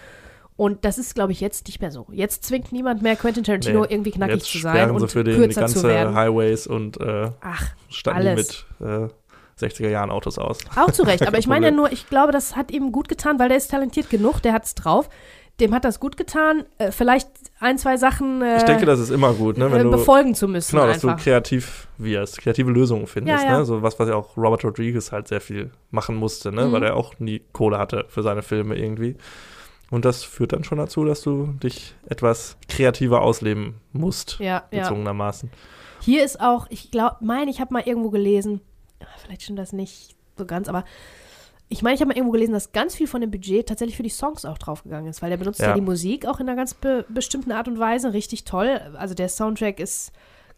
[0.56, 2.06] Und das ist, glaube ich, jetzt nicht mehr so.
[2.12, 5.40] Jetzt zwingt niemand mehr Quentin Tarantino Nee, irgendwie knackig zu sein und für den die
[5.40, 6.16] kürzer zu ganze werden.
[6.16, 7.70] Highways und äh, Ach,
[8.06, 8.66] die alles.
[8.80, 9.08] mit äh,
[9.60, 10.60] 60er Jahren Autos aus.
[10.76, 13.40] Auch zu Recht, aber ich meine ja nur, ich glaube, das hat ihm gut getan,
[13.40, 15.10] weil der ist talentiert genug, der hat es drauf.
[15.60, 17.28] Dem hat das gut getan, äh, vielleicht
[17.60, 19.70] ein, zwei Sachen äh, Ich denke, das ist immer gut, ne?
[19.70, 21.18] Wenn äh, du, befolgen zu müssen genau, dass einfach.
[21.18, 23.58] du kreativ wirst, kreative Lösungen findest, Ja, ja.
[23.60, 23.66] ne?
[23.66, 26.68] So was, was ja auch Robert Rodriguez halt sehr viel machen musste, ne?
[26.68, 26.72] Mhm.
[26.72, 29.18] Weil er auch nie Kohle hatte für seine Filme irgendwie.
[29.92, 34.82] Und das führt dann schon dazu, dass du dich etwas kreativer ausleben musst, ja, ja.
[34.84, 35.52] gezwungenermaßen.
[36.02, 38.62] Hier ist auch, ich glaube, meine, ich habe mal irgendwo gelesen,
[39.24, 40.84] vielleicht stimmt das nicht so ganz, aber
[41.72, 44.02] ich meine, ich habe mal irgendwo gelesen, dass ganz viel von dem Budget tatsächlich für
[44.04, 45.74] die Songs auch draufgegangen ist, weil der benutzt ja, Ja.
[45.76, 48.82] die Musik auch in einer ganz be bestimmten Art und Weise, richtig toll.
[48.98, 50.12] Also der Soundtrack ist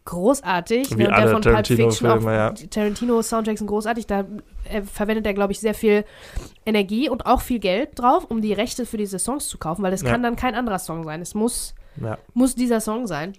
[0.06, 0.90] großartig.
[0.96, 2.50] Wie ne, und alle der von Pulp Tarantino-Filme, Fiction auch, ja.
[2.52, 4.06] die Tarantino-Soundtracks sind großartig.
[4.06, 4.24] Da
[4.64, 6.04] äh, verwendet er, glaube ich, sehr viel
[6.66, 9.90] Energie und auch viel Geld drauf, um die Rechte für diese Songs zu kaufen, weil
[9.90, 10.10] das Ja.
[10.10, 11.20] kann dann kein anderer Song sein.
[11.20, 12.18] Es muss, Ja.
[12.34, 13.34] muss dieser Song sein.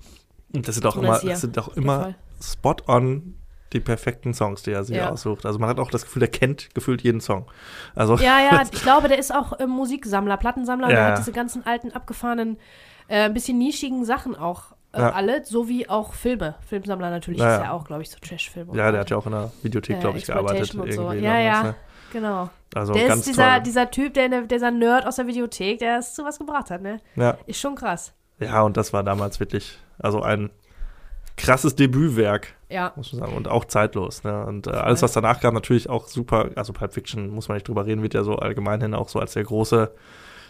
[0.53, 3.35] Und das sind auch immer, das sind auch immer spot on
[3.73, 5.09] die perfekten Songs, die er sich Ja.
[5.12, 5.45] aussucht.
[5.45, 7.45] Also man hat auch das Gefühl, der kennt gefühlt jeden Song.
[7.95, 10.88] Also Ja, ja, ich glaube, der ist auch äh, Musiksammler, Plattensammler.
[10.88, 11.05] Der Ja.
[11.09, 12.57] hat diese ganzen alten, abgefahrenen,
[13.07, 15.09] äh, ein bisschen nischigen Sachen auch äh, Ja.
[15.12, 16.53] alle, so wie auch Filme.
[16.67, 17.71] Filmsammler natürlich Ja, ist ja.
[17.71, 18.77] auch, glaube ich, so Trash-Filme.
[18.77, 20.75] ja, der hat ja auch in der Videothek, Äh, glaube ich, gearbeitet.
[20.75, 21.12] Und so.
[21.13, 21.63] Ja, ja.
[21.63, 21.75] Ne?
[22.12, 22.49] Genau.
[22.75, 23.62] Also der ganz ist dieser, toll.
[23.63, 26.81] dieser Typ, der, der, dieser Nerd aus der Videothek, der es zu was gebracht hat,
[26.83, 26.99] ne?
[27.15, 27.38] Ja.
[27.47, 28.13] Ist schon krass.
[28.39, 30.51] ja, und das war damals wirklich, also ein
[31.38, 32.93] krasses Debütwerk, Ja.
[32.96, 33.36] muss man sagen.
[33.36, 34.24] Und auch zeitlos.
[34.24, 34.46] Ne?
[34.46, 36.50] Und äh, alles, was danach kam, natürlich auch super.
[36.56, 39.19] Also Pulp Fiction, muss man nicht drüber reden, wird ja so allgemein hin auch so
[39.19, 39.91] als der große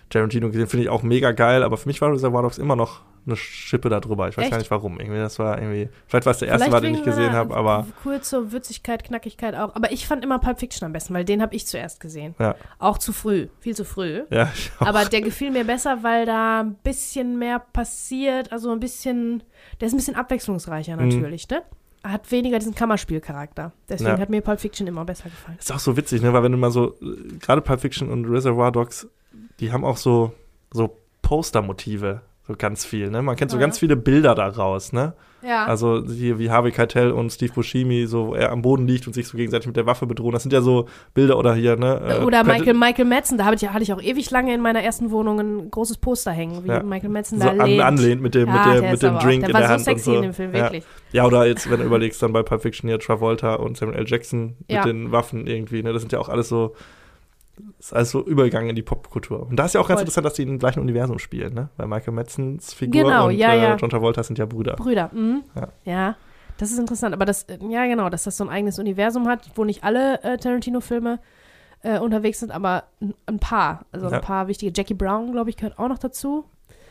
[0.10, 0.68] Tarantino gesehen.
[0.68, 1.64] Finde ich auch mega geil.
[1.64, 4.28] Aber für mich war Reservoir Dogs immer noch eine Schippe da drüber.
[4.30, 4.52] Ich weiß Echt?
[4.52, 5.00] gar nicht warum.
[5.00, 7.88] Irgendwie, das war irgendwie, vielleicht war es der erste war, den ich gesehen habe, aber
[8.04, 9.76] Kurze Würzigkeit, Knackigkeit auch.
[9.76, 12.36] Aber ich fand immer Pulp Fiction am besten, weil den habe ich zuerst gesehen.
[12.40, 13.48] ja, Auch zu früh.
[13.60, 14.24] Viel zu früh.
[14.30, 14.52] ja.
[14.80, 18.52] Aber der gefiel mir besser, weil da ein bisschen mehr passiert.
[18.52, 19.44] Also ein bisschen,
[19.80, 21.08] der ist ein bisschen abwechslungsreicher Mhm.
[21.08, 21.62] natürlich, ne?
[22.04, 23.72] Hat weniger diesen Kammerspielcharakter.
[23.88, 24.20] Deswegen Ja.
[24.20, 25.58] hat mir Pulp Fiction immer besser gefallen.
[25.58, 26.34] Ist auch so witzig, ne?
[26.34, 29.08] Weil wenn du mal so, äh, gerade Pulp Fiction und Reservoir Dogs,
[29.62, 30.34] die haben auch so,
[30.74, 33.22] so Postermotive, so ganz viel, ne?
[33.22, 33.62] Man kennt so Ja.
[33.62, 35.14] ganz viele Bilder daraus, ne?
[35.46, 35.66] Ja.
[35.66, 39.28] Also hier wie Harvey Keitel und Steve Buscemi, so er am Boden liegt und sich
[39.28, 40.32] so gegenseitig mit der Waffe bedrohen.
[40.32, 42.00] Das sind ja so Bilder oder hier, ne?
[42.20, 44.82] äh, Oder Michael, Michael Madsen, da hatte ich, hatte ich auch ewig lange in meiner
[44.82, 46.82] ersten Wohnung ein großes Poster hängen, wie Ja.
[46.82, 49.18] Michael Madsen so da an, anlehnt mit dem, Ja, mit der der, mit dem aber
[49.20, 50.16] auch- Drink der in war der so Hand sexy und so.
[50.16, 50.60] in dem Film, ja.
[50.64, 50.84] wirklich.
[51.12, 54.06] ja, oder jetzt, wenn du überlegst, dann bei Pulp Fiction hier Travolta und Samuel L.
[54.08, 55.92] Jackson mit den Waffen irgendwie, ne?
[55.92, 56.74] Das sind ja auch alles so,
[57.78, 59.48] das ist alles so Übergang in die Popkultur.
[59.48, 60.04] Und da ist ja auch ganz Voll.
[60.04, 61.70] interessant, dass die im gleichen Universum spielen, ne?
[61.78, 63.76] Weil Michael Madsens Figur Genau, und ja, äh, ja.
[63.76, 64.76] John Travolta sind ja Brüder.
[64.76, 65.44] Brüder, mhm.
[65.56, 65.68] Ja.
[65.86, 66.16] ja.
[66.58, 69.64] Das ist interessant, aber das, ja genau, dass das so ein eigenes Universum hat, wo
[69.66, 71.20] nicht alle äh, Tarantino-Filme
[71.82, 72.84] äh, unterwegs sind, aber
[73.26, 74.14] ein, paar, also Ja.
[74.18, 74.72] ein paar wichtige.
[74.76, 76.46] Jackie Brown, glaube ich, gehört auch noch dazu.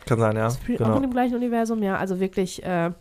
[0.05, 0.49] Kann sein, ja.
[0.51, 0.97] Spielt auch Genau.
[0.97, 2.91] in dem gleichen Universum, ja, also wirklich, äh,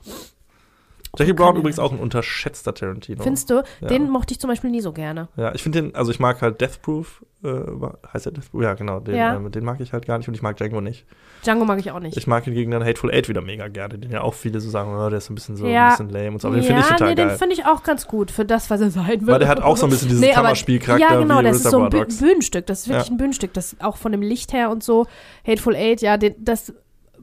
[1.19, 3.23] Jackie Brown übrigens auch ein unterschätzter Tarantino.
[3.23, 3.89] findest du, Ja.
[3.89, 5.29] den mochte ich zum Beispiel nie so gerne.
[5.37, 7.49] Ja, ich finde den, also ich mag halt Death Proof, äh,
[8.13, 8.63] heißt der Death Proof?
[8.63, 9.37] Ja, genau, den, Ja.
[9.37, 11.05] äh, den mag ich halt gar nicht und ich mag Django nicht.
[11.45, 12.17] Django mag ich auch nicht.
[12.17, 14.95] Ich mag hingegen dann Hateful Eight wieder mega gerne, den ja auch viele so sagen,
[14.97, 15.85] oh, der ist ein bisschen so Ja.
[15.87, 17.29] ein bisschen lame und so, aber den finde ich total nee, geil.
[17.29, 19.27] den finde ich auch ganz gut für das, was er sein will.
[19.27, 21.83] Weil der hat auch so ein bisschen diesen Nee, Kammerspielcharakter Ja, genau, das ist so
[21.83, 22.05] ein Bü.
[22.07, 22.67] Bühnenstück.
[22.67, 23.53] Das ist wirklich ein Bühnenstück.
[23.53, 25.07] Das auch von dem Licht her und so.
[25.47, 26.73] Hateful Eight, ja, den, das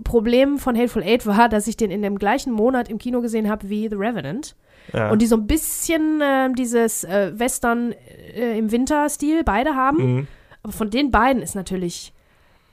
[0.03, 3.49] Problem von Hateful Eight war, dass ich den in dem gleichen Monat im Kino gesehen
[3.49, 4.55] habe wie The Revenant.
[4.93, 5.11] Ja.
[5.11, 7.93] Und die so ein bisschen äh, dieses äh, Western
[8.33, 10.15] äh, im Winter-Stil beide haben.
[10.15, 10.27] Mhm.
[10.63, 12.13] Aber von den beiden ist natürlich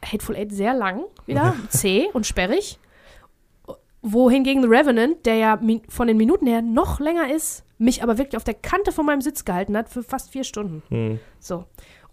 [0.04, 2.78] Hateful Eight sehr lang wieder, zäh und sperrig.
[4.02, 8.36] Wohingegen The Revenant, der ja von den Minuten her noch länger ist, mich aber wirklich
[8.36, 10.82] auf der Kante von meinem Sitz gehalten hat für fast vier Stunden.
[10.88, 11.20] Mhm.
[11.40, 11.64] So.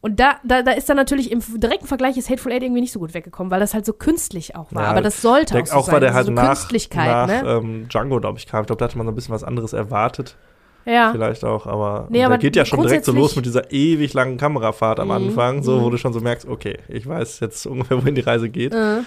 [0.06, 2.92] Und da, da, da ist dann natürlich im direkten Vergleich ist Hateful Eight irgendwie nicht
[2.92, 4.84] so gut weggekommen, weil das halt so künstlich auch war.
[4.84, 5.94] Ja, aber das sollte auch so auch sein.
[5.94, 7.50] weil der halt so nach, Künstlichkeit, nach ne?
[7.50, 8.62] ähm, Django, glaube ich, kam.
[8.64, 10.36] Ich glaube, da hatte man so ein bisschen was anderes erwartet.
[10.84, 11.14] ja.
[11.14, 14.14] Vielleicht auch, aber, Nee, der aber geht ja schon direkt so los mit dieser ewig
[14.14, 15.84] langen Kamerafahrt am Mhm, Anfang, so mhm.
[15.84, 18.74] wo du schon so merkst, okay, ich weiß jetzt ungefähr, wohin die Reise geht.
[18.74, 19.04] Äh.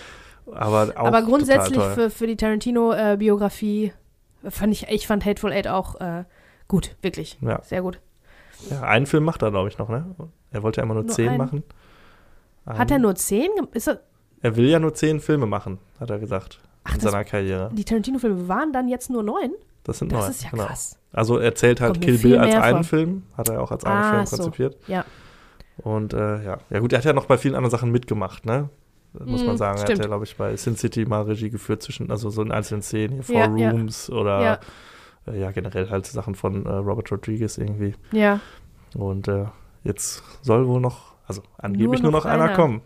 [0.50, 3.92] Aber auch Aber grundsätzlich für, für die Tarantino-Biografie
[4.48, 6.24] fand ich, ich fand Hateful Eight auch äh,
[6.68, 7.37] gut, wirklich.
[7.42, 7.61] Ja.
[7.62, 7.98] Sehr gut.
[8.70, 10.06] Ja, einen Film macht er, glaube ich, noch, ne?
[10.57, 11.38] Er wollte ja immer nur, Nur zehn einen?
[11.38, 11.62] machen.
[12.66, 13.03] Hat er Einen.
[13.03, 13.49] nur zehn?
[13.73, 14.01] Ist er,
[14.42, 16.61] Er will ja nur zehn Filme machen, hat er gesagt.
[16.85, 17.71] Ach, in das- seiner Karriere.
[17.73, 19.51] die Tarantino-Filme waren dann jetzt nur neun?
[19.85, 20.31] Das sind Das neun.
[20.31, 20.64] ist ja genau.
[20.66, 20.99] krass.
[21.12, 22.99] Also er zählt halt Kommt Kill Bill als einen vor.
[22.99, 24.37] Film, hat er auch als einen Ah, Film so.
[24.37, 24.77] konzipiert.
[24.88, 25.05] Ja.
[25.79, 26.59] Und äh, ja.
[26.71, 28.69] ja gut, er hat ja noch bei vielen anderen Sachen mitgemacht, ne?
[29.25, 29.77] Muss man sagen.
[29.79, 30.01] Er hat stimmt.
[30.01, 33.14] ja, glaube ich, bei Sin City mal Regie geführt zwischen, also so in einzelnen Szenen,
[33.14, 33.71] hier Four Ja, ja.
[33.71, 34.59] Rooms oder Ja.
[35.33, 37.95] äh, ja, generell halt Sachen von äh, Robert Rodriguez irgendwie.
[38.12, 38.40] Ja.
[38.95, 39.45] Und äh,
[39.87, 42.55] jetzt soll wohl noch, also angeblich Nur nur noch noch, einer einer.
[42.55, 42.83] kommen.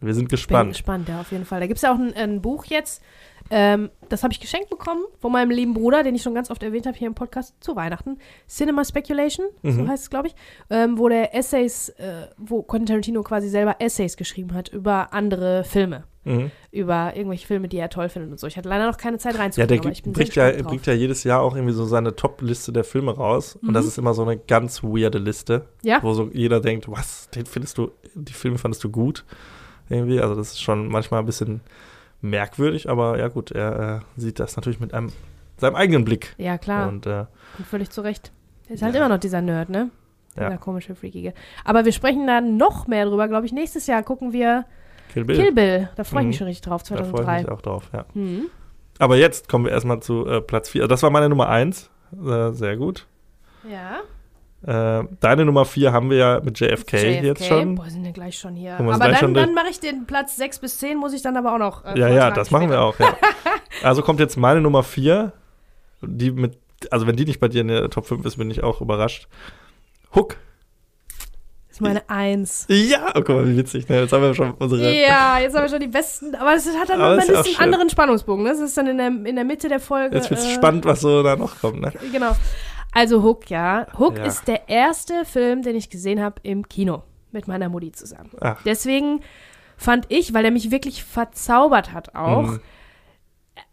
[0.00, 0.72] Wir sind Bin gespannt.
[0.72, 1.60] gespannt, ja, auf jeden Fall.
[1.60, 3.02] Da gibt es ja auch ein, ein Buch jetzt,
[3.50, 6.62] ähm, das habe ich geschenkt bekommen von meinem lieben Bruder, den ich schon ganz oft
[6.62, 8.18] erwähnt habe hier im Podcast zu Weihnachten.
[8.46, 9.88] Cinema Speculation, so Mhm.
[9.88, 10.34] heißt es, glaube ich,
[10.68, 15.64] ähm, wo der Essays, äh, wo Quentin Tarantino quasi selber Essays geschrieben hat über andere
[15.64, 16.04] Filme.
[16.26, 16.50] Mhm.
[16.72, 18.46] Über irgendwelche Filme, die er toll findet und so.
[18.46, 20.66] Ich hatte leider noch keine Zeit Ja, reinzugucken, der aber bringt ja, drauf.
[20.66, 23.56] bringt ja jedes Jahr auch irgendwie so seine Top-Liste der Filme raus.
[23.62, 23.88] Und das Mhm.
[23.88, 26.02] ist immer so eine ganz weirde Liste, Ja.
[26.02, 29.24] wo so jeder denkt, was, den findest du, die Filme fandest du gut?
[29.88, 31.60] Irgendwie, also das ist schon manchmal ein bisschen
[32.20, 35.12] merkwürdig, aber ja gut, er äh, sieht das natürlich mit einem,
[35.58, 36.34] seinem eigenen Blick.
[36.38, 36.88] Ja, klar.
[36.88, 37.26] Und äh,
[37.58, 38.32] Und völlig zu Recht.
[38.68, 39.00] Er ist halt Ja.
[39.00, 39.90] immer noch dieser Nerd, ne?
[40.34, 40.56] Dieser Ja.
[40.56, 41.32] komische, freakige.
[41.64, 43.52] Aber wir sprechen da noch mehr drüber, glaube ich.
[43.52, 44.64] Nächstes Jahr gucken wir
[45.12, 45.88] Kill Bill, Kill Bill.
[45.96, 46.38] Da freue ich mich Mhm.
[46.38, 47.42] schon richtig drauf, da freue ich 2003.
[47.42, 48.04] mich auch drauf, ja.
[48.12, 48.46] Hm.
[48.98, 50.88] Aber jetzt kommen wir erstmal zu äh, Platz 4.
[50.88, 51.90] Das war meine Nummer 1.
[52.24, 53.06] Äh, sehr gut.
[53.70, 54.00] Ja.
[54.62, 57.74] Äh, deine Nummer 4 haben wir ja mit JFK, jetzt schon.
[57.74, 58.78] Boah, sind wir gleich schon hier.
[58.78, 61.58] Aber dann, dann mache ich den Platz 6 bis 10, muss ich dann aber auch
[61.58, 61.84] noch.
[61.84, 62.82] äh, Ja, ja, das machen wir später.
[62.84, 63.16] auch, ja.
[63.82, 65.32] Also kommt jetzt meine Nummer 4,
[66.02, 66.58] die mit
[66.90, 69.28] also wenn die nicht bei dir in der Top 5 ist, bin ich auch überrascht.
[70.14, 70.36] Hook.
[71.76, 72.64] Ist meine Eins.
[72.70, 73.86] Ja, oh, guck mal, wie witzig.
[73.86, 74.00] Ne?
[74.00, 74.94] Jetzt haben wir schon unsere.
[74.94, 76.34] Ja, jetzt haben wir schon die besten.
[76.34, 77.64] Aber es hat dann ist ein bisschen schön.
[77.64, 78.44] anderen Spannungsbogen.
[78.44, 78.50] Ne?
[78.50, 80.16] Das ist dann in der, in der Mitte der Folge.
[80.16, 81.82] Jetzt wird's äh, spannend, was so da noch kommt.
[81.82, 81.92] Ne?
[82.10, 82.34] Genau.
[82.92, 83.86] Also Hook, ja.
[83.98, 84.24] Hook Ja.
[84.24, 88.30] ist der erste Film, den ich gesehen habe im Kino mit meiner Mutti zusammen.
[88.40, 88.56] Ach.
[88.64, 89.20] Deswegen
[89.76, 92.42] fand ich, weil er mich wirklich verzaubert hat auch.
[92.44, 92.60] Mhm.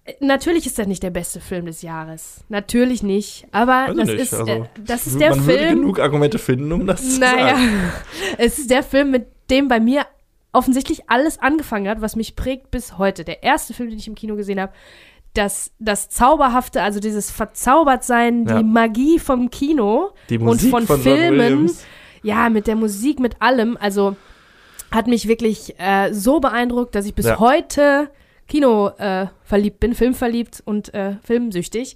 [0.06, 2.44] Äh, Natürlich ist das nicht der beste Film des Jahres.
[2.50, 3.46] Natürlich nicht.
[3.52, 5.80] Aber das nicht, ist, also, äh, das ist der Man würde Film.
[5.82, 7.70] genug Argumente finden, um das zu Naja, sagen.
[8.38, 10.06] es ist der Film, mit dem bei mir
[10.52, 13.24] offensichtlich alles angefangen hat, was mich prägt bis heute.
[13.24, 14.72] Der erste Film, den ich im Kino gesehen habe.
[15.34, 18.58] Das, das Zauberhafte, also dieses Verzaubertsein, Ja.
[18.60, 21.72] die Magie vom Kino Die und Musik von, von John Filmen.
[22.22, 23.76] Ja, mit der Musik, mit allem.
[23.82, 24.16] Also
[24.92, 27.40] hat mich wirklich äh, so beeindruckt, dass ich bis Ja.
[27.40, 28.12] heute
[28.48, 31.96] Kino äh, verliebt bin, filmverliebt und äh, filmsüchtig.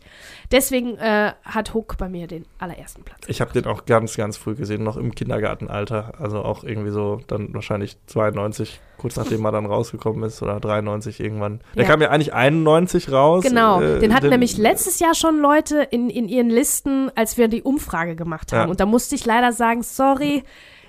[0.51, 3.19] Deswegen äh, hat Hook bei mir den allerersten Platz.
[3.27, 6.13] Ich habe den auch ganz, ganz früh gesehen, noch im Kindergartenalter.
[6.19, 11.19] Also auch irgendwie so dann wahrscheinlich 92, kurz nachdem er dann rausgekommen ist oder 93
[11.19, 11.59] irgendwann.
[11.75, 11.89] Der Ja.
[11.89, 13.43] kam ja eigentlich 91 raus.
[13.43, 17.37] Genau, äh, den hatten den- nämlich letztes Jahr schon Leute in, in ihren Listen, als
[17.37, 18.65] wir die Umfrage gemacht haben.
[18.67, 18.71] Ja.
[18.71, 20.43] Und da musste ich leider sagen, sorry,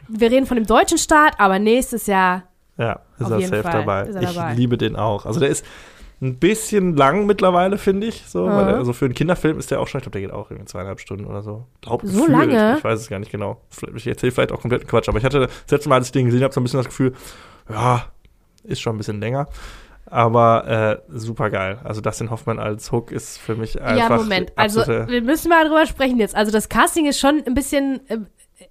[0.09, 2.45] wir reden von dem deutschen Start, aber nächstes Jahr,
[2.79, 4.01] Ja, ist Auf er safe Fall dabei.
[4.11, 4.55] er Ich dabei.
[4.55, 5.27] liebe den auch.
[5.27, 5.65] Also der ist
[6.21, 8.25] ein bisschen lang mittlerweile, finde ich.
[8.27, 8.57] So, Ja.
[8.57, 10.51] weil der, also für einen Kinderfilm ist der auch schon, ich glaube, der geht auch
[10.51, 11.67] irgendwie zweieinhalb Stunden oder so.
[11.81, 12.29] Glaub, So gefühlt.
[12.31, 12.77] lange?
[12.79, 13.61] Ich weiß es gar nicht genau.
[13.95, 16.27] Ich erzähle vielleicht auch komplett Quatsch, aber ich hatte das letzte Mal, als ich den
[16.27, 17.13] gesehen habe, so ein bisschen das Gefühl,
[17.71, 18.05] ja,
[18.65, 19.47] ist schon ein bisschen länger.
[20.11, 21.81] Aber äh, super geil.
[21.85, 24.11] Also Dustin Hoffmann als Hook ist für mich einfach.
[24.11, 24.53] ja, Moment.
[24.57, 26.35] Also, wir müssen mal drüber sprechen jetzt.
[26.35, 28.01] Also, das Casting ist schon ein bisschen.
[28.09, 28.19] Äh,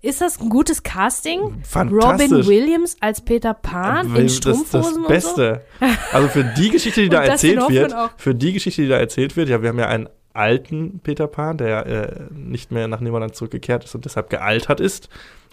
[0.01, 1.63] ist das ein gutes Casting?
[1.63, 2.31] fantastisch.
[2.31, 5.61] Robin Williams als Peter Pan Weil in das, das Strumpfhosen Beste.
[6.11, 8.09] Also für die Geschichte, die da erzählt wird, auch.
[8.17, 11.57] für die Geschichte, die da erzählt wird, ja, wir haben ja einen alten Peter Pan,
[11.57, 15.09] der äh, nicht mehr nach Neverland zurückgekehrt ist und deshalb gealtert ist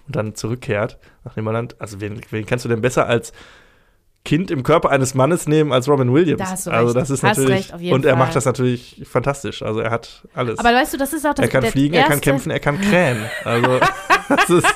[0.06, 1.80] und dann zurückkehrt nach Neverland.
[1.80, 3.32] Also wen, wen kannst du denn besser als
[4.24, 6.38] Kind im Körper eines Mannes nehmen als Robin Williams?
[6.42, 6.96] Da hast du also recht.
[6.96, 8.18] das ist Hast natürlich recht, auf jeden und er Fall.
[8.20, 9.62] macht das natürlich fantastisch.
[9.62, 10.58] Also er hat alles.
[10.58, 12.80] Aber weißt du, das ist auch das er kann fliegen, er kann kämpfen, er kann
[12.80, 13.18] krähen.
[13.44, 13.80] Also
[14.28, 14.66] das ist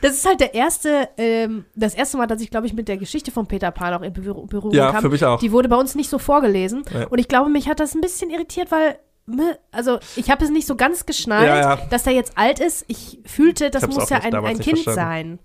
[0.00, 2.96] Das ist halt der erste, ähm, das erste Mal, dass ich, glaube ich, mit der
[2.96, 5.02] Geschichte von Peter Pan auch in Berührung, Berührung ja kam.
[5.02, 5.40] für mich auch.
[5.40, 6.84] Die wurde bei uns nicht so vorgelesen.
[6.94, 7.08] Ja.
[7.08, 10.50] Und ich glaube, mich hat das ein bisschen irritiert, weil, ne, also ich habe es
[10.52, 11.78] nicht so ganz geschnallt, Ja, ja.
[11.90, 12.84] dass er jetzt alt ist.
[12.86, 14.94] Ich fühlte, das muss ja ein, ein Kind verstanden.
[14.94, 15.38] sein.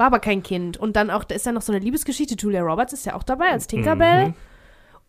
[0.00, 0.78] War aber kein Kind.
[0.78, 2.34] Und dann auch, da ist ja noch so eine Liebesgeschichte.
[2.38, 4.28] Julia Roberts ist ja auch dabei als Tinkerbell.
[4.28, 4.34] Mhm.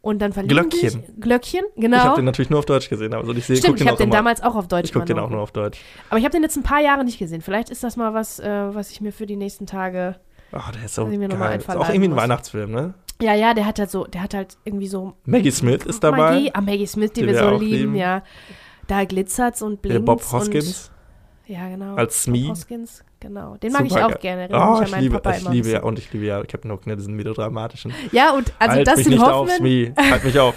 [0.01, 0.89] Und dann verlieben die Glöckchen.
[1.04, 1.97] sich- Glöckchen, Ich genau.
[1.99, 3.97] habe den natürlich nur auf Deutsch gesehen, aber so ich sehe, Stimmt, ich den habe
[3.97, 4.17] den immer.
[4.17, 5.80] damals auch auf Deutsch Ich gucke den auch nur auf Deutsch.
[6.10, 7.39] Aber ich habe den jetzt ein paar Jahre nicht gesehen.
[7.41, 10.19] Vielleicht ist das mal was, äh, was ich mir für die nächsten Tage.
[10.51, 11.58] Ach, der ist so ich mir geil.
[11.60, 12.19] Ist auch irgendwie ein muss.
[12.19, 12.93] Weihnachtsfilm, ne?
[13.21, 16.17] Ja, ja, der hat halt so, der hat halt irgendwie so Maggie Smith ist dabei.
[16.34, 16.51] Magie.
[16.54, 17.62] Ah, Maggie Smith, die, Die wir so lieben,
[17.93, 17.95] lieben.
[17.95, 18.23] ja.
[18.88, 20.04] Da glitzert's und blinkt.
[20.06, 20.91] Bob Hoskins
[21.47, 21.95] Und, ja, genau.
[21.95, 22.49] als Bob Smee.
[22.49, 23.56] Hoskins, genau.
[23.58, 24.50] Den mag ich Super auch geil.
[24.50, 24.50] gerne.
[24.52, 26.98] Oh, ich meinen liebe, Papa ich liebe ja und ich liebe ja Captain Hook, ne,
[26.98, 27.94] diesen melodramatischen.
[28.12, 29.94] Ja, und also halt mich Dustin nicht auf, Hoffman.
[29.98, 30.56] Halt mich auf.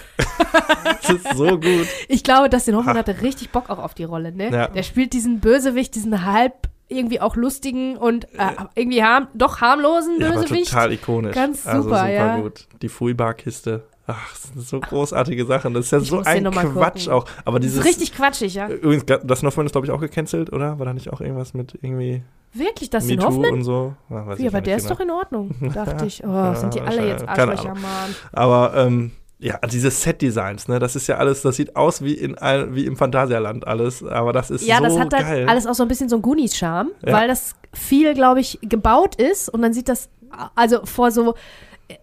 [1.03, 1.87] das ist so gut.
[2.09, 2.98] ich glaube, Dustin Hoffman Ha.
[3.00, 4.50] hatte richtig Bock auch auf die Rolle, ne?
[4.50, 4.68] Ja.
[4.68, 10.20] Der spielt diesen Bösewicht, diesen halb irgendwie auch lustigen und äh, irgendwie harm, doch harmlosen
[10.20, 10.70] Ja, Bösewicht.
[10.70, 11.35] total ikonisch.
[11.35, 12.40] Ganz also super, super ja.
[12.40, 12.66] gut.
[12.83, 13.85] Die Fuibar-Kiste.
[14.07, 15.72] Ach, das sind so großartige Sachen.
[15.72, 17.12] Das ist ja Ich so ein noch Quatsch gucken.
[17.12, 17.24] auch.
[17.44, 17.81] Aber das dieses.
[17.81, 18.68] ist richtig quatschig, ja.
[18.68, 20.79] Übrigens, Dustin Hoffman ist, glaube ich, auch gecancelt, oder?
[20.79, 22.22] War da nicht auch irgendwas mit irgendwie
[22.54, 23.52] Wirklich, Dustin MeToo Hoffman?
[23.52, 23.94] und so?
[24.10, 24.94] Ah, weiß Wie, aber der ist genau.
[24.94, 26.22] doch in Ordnung, dachte ich.
[26.24, 27.74] Oh, sind die Ja, alle jetzt Arschlöcher.
[27.74, 28.14] Mann.
[28.32, 32.38] Aber ähm, ja, diese Set-Designs, ne, das ist ja alles, das sieht aus wie in
[32.38, 35.48] all, wie im Phantasialand alles, aber das ist Ja, so das hat halt geil.
[35.48, 37.12] alles auch so ein bisschen so einen Goonies-Charme, Ja.
[37.12, 40.08] weil das viel, glaube ich, gebaut ist und dann sieht das,
[40.54, 41.34] also vor so,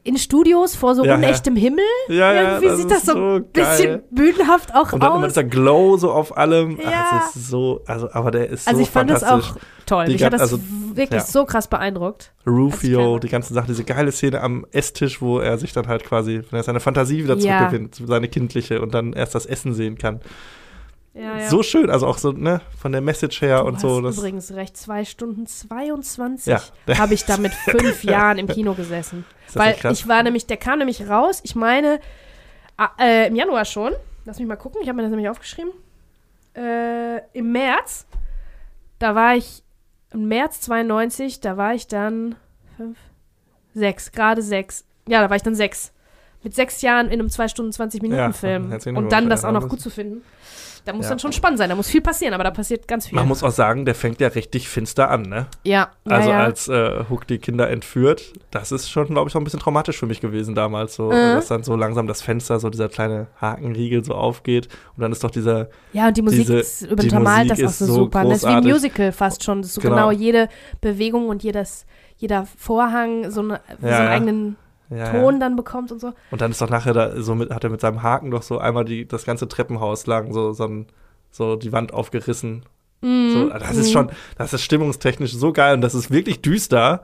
[0.03, 1.15] in Studios, vor so Ja, ja.
[1.17, 5.25] unechtem Himmel, ja, ja, irgendwie sieht das so ein bisschen bühnenhaft auch Und dann immer
[5.25, 5.33] aus.
[5.33, 6.77] dieser Glow so auf allem.
[6.79, 6.89] Ja.
[6.93, 9.55] Ach, das ist so, also, aber der ist Also so ich fand das fantastisch.
[9.61, 10.05] auch toll.
[10.05, 10.59] Die Mich hat das also,
[10.93, 11.25] wirklich ja.
[11.27, 12.31] so krass beeindruckt.
[12.45, 16.41] Rufio, die ganzen Sachen, diese geile Szene am Esstisch, wo er sich dann halt quasi,
[16.49, 17.57] wenn er seine Fantasie wieder Ja.
[17.59, 20.21] zurückgewinnt, seine kindliche und dann erst das Essen sehen kann.
[21.13, 21.49] Ja, ja.
[21.49, 24.01] So schön, also auch so, ne, von der Message her du und hast so.
[24.01, 26.61] Das, übrigens recht, zwei Stunden 22 Ja.
[26.97, 29.25] habe ich da mit fünf Jahren im Kino gesessen.
[29.53, 31.99] Weil ich war nämlich, der kam nämlich raus, ich meine,
[32.77, 33.93] ah, äh, im Januar schon.
[34.23, 35.71] Lass mich mal gucken, ich habe mir das nämlich aufgeschrieben.
[36.55, 38.05] Äh, Im März,
[38.99, 39.63] da war ich,
[40.11, 42.35] im März 92, da war ich dann
[42.77, 42.97] fünf,
[43.73, 44.85] sechs, gerade sechs.
[45.07, 45.91] Ja, da war ich dann sechs.
[46.43, 49.67] Mit sechs Jahren in einem 2 Stunden 20 Minuten Film und dann das auch noch
[49.69, 50.21] gut zu finden,
[50.83, 51.09] da muss Ja.
[51.11, 51.69] dann schon spannend sein.
[51.69, 53.15] Da muss viel passieren, aber da passiert ganz viel.
[53.15, 55.45] Man muss auch sagen, der fängt ja richtig finster an, ne?
[55.63, 56.39] ja, Also ja.
[56.43, 59.99] als äh, Hook die Kinder entführt, das ist schon, glaube ich, auch ein bisschen traumatisch
[59.99, 61.35] für mich gewesen damals, so, Mhm.
[61.35, 65.23] dass dann so langsam das Fenster, so dieser kleine Hakenriegel so aufgeht und dann ist
[65.23, 67.87] doch dieser, Ja, und die Musik Diese- ist untermalt die das Musik auch so, ist
[67.87, 68.23] so super.
[68.23, 68.71] Das ist wie ein großartig.
[68.73, 69.61] Musical fast schon.
[69.61, 69.95] Das ist so Genau.
[69.95, 70.49] genau, jede
[70.81, 71.85] Bewegung und jedes,
[72.17, 74.09] jeder Vorhang so, eine, so Ja, einen ja.
[74.11, 74.55] eigenen
[74.91, 75.39] ja, Ton ja.
[75.39, 76.13] dann bekommt und so.
[76.31, 78.57] und dann ist doch nachher da, so mit, hat er mit seinem Haken doch so
[78.59, 80.85] einmal die, das ganze Treppenhaus lang so, so, ein,
[81.31, 82.63] so die Wand aufgerissen.
[83.01, 83.31] Mhm.
[83.31, 87.03] So, das ist schon, das ist stimmungstechnisch so geil und das ist wirklich düster.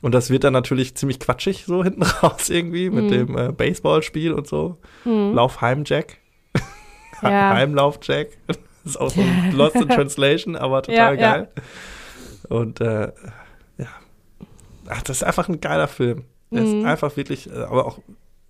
[0.00, 3.10] Und das wird dann natürlich ziemlich quatschig so hinten raus irgendwie mit Mhm.
[3.10, 4.76] dem äh, Baseballspiel und so.
[5.04, 5.32] Mhm.
[5.34, 6.18] Lauf heim, Jack.
[7.22, 7.50] Ja.
[7.54, 8.28] Heimlauf, Jack.
[8.46, 11.32] Das ist auch so ein Lost in Translation, aber total Ja, ja.
[11.36, 11.48] geil.
[12.48, 13.10] Und äh,
[13.76, 13.86] ja,
[14.88, 16.24] Ach, das ist einfach ein geiler Film.
[16.50, 16.84] Der ist Mhm.
[16.86, 17.98] einfach wirklich, äh, aber auch,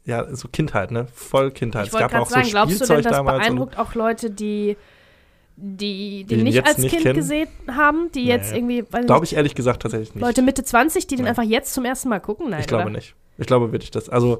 [0.05, 1.07] ja, so Kindheit, ne?
[1.15, 1.87] Voll Kindheit.
[1.89, 4.77] Ich wollte auch gerade sagen, so glaubst du Spielzeug denn, das beeindruckt auch Leute, die
[5.61, 7.17] die, die ihn nicht jetzt als nicht Kind kennen?
[7.17, 8.59] gesehen haben, die jetzt Nee.
[8.59, 10.23] irgendwie, weiß Glaube ich ehrlich gesagt tatsächlich nicht.
[10.25, 11.31] Leute Mitte 20, die den Nein.
[11.31, 12.51] einfach jetzt zum ersten Mal gucken?
[12.51, 12.93] Nein, ich glaube oder?
[12.93, 13.17] nicht.
[13.39, 14.39] Ich glaube wirklich, dass, also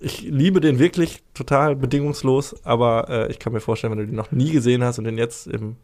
[0.00, 4.16] ich liebe den wirklich total bedingungslos, aber äh, ich kann mir vorstellen, wenn du den
[4.16, 5.76] noch nie gesehen hast und den jetzt im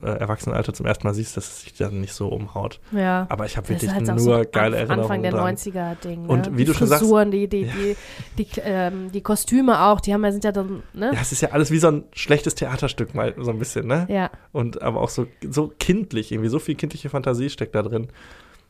[0.00, 2.80] äh, Erwachsenenalter zum ersten Mal siehst, dass es sich dann nicht so umhaut.
[2.92, 3.26] Ja.
[3.28, 5.54] Aber ich habe wirklich halt nur so geile Erinnerungen Anfang der dran.
[5.56, 6.26] 90er-Ding.
[6.26, 6.52] Und ne?
[6.56, 7.96] wie die du schon sagst- die, die, die,
[8.38, 11.12] die, ähm, die Kostüme auch, die haben ja, sind ja dann, ne?
[11.14, 14.06] Ja, es ist ja alles wie so ein schlechtes Theaterstück mal so ein bisschen, ne?
[14.08, 14.30] Ja.
[14.52, 18.08] Und aber auch so, so kindlich, irgendwie so viel kindliche Fantasie steckt da drin.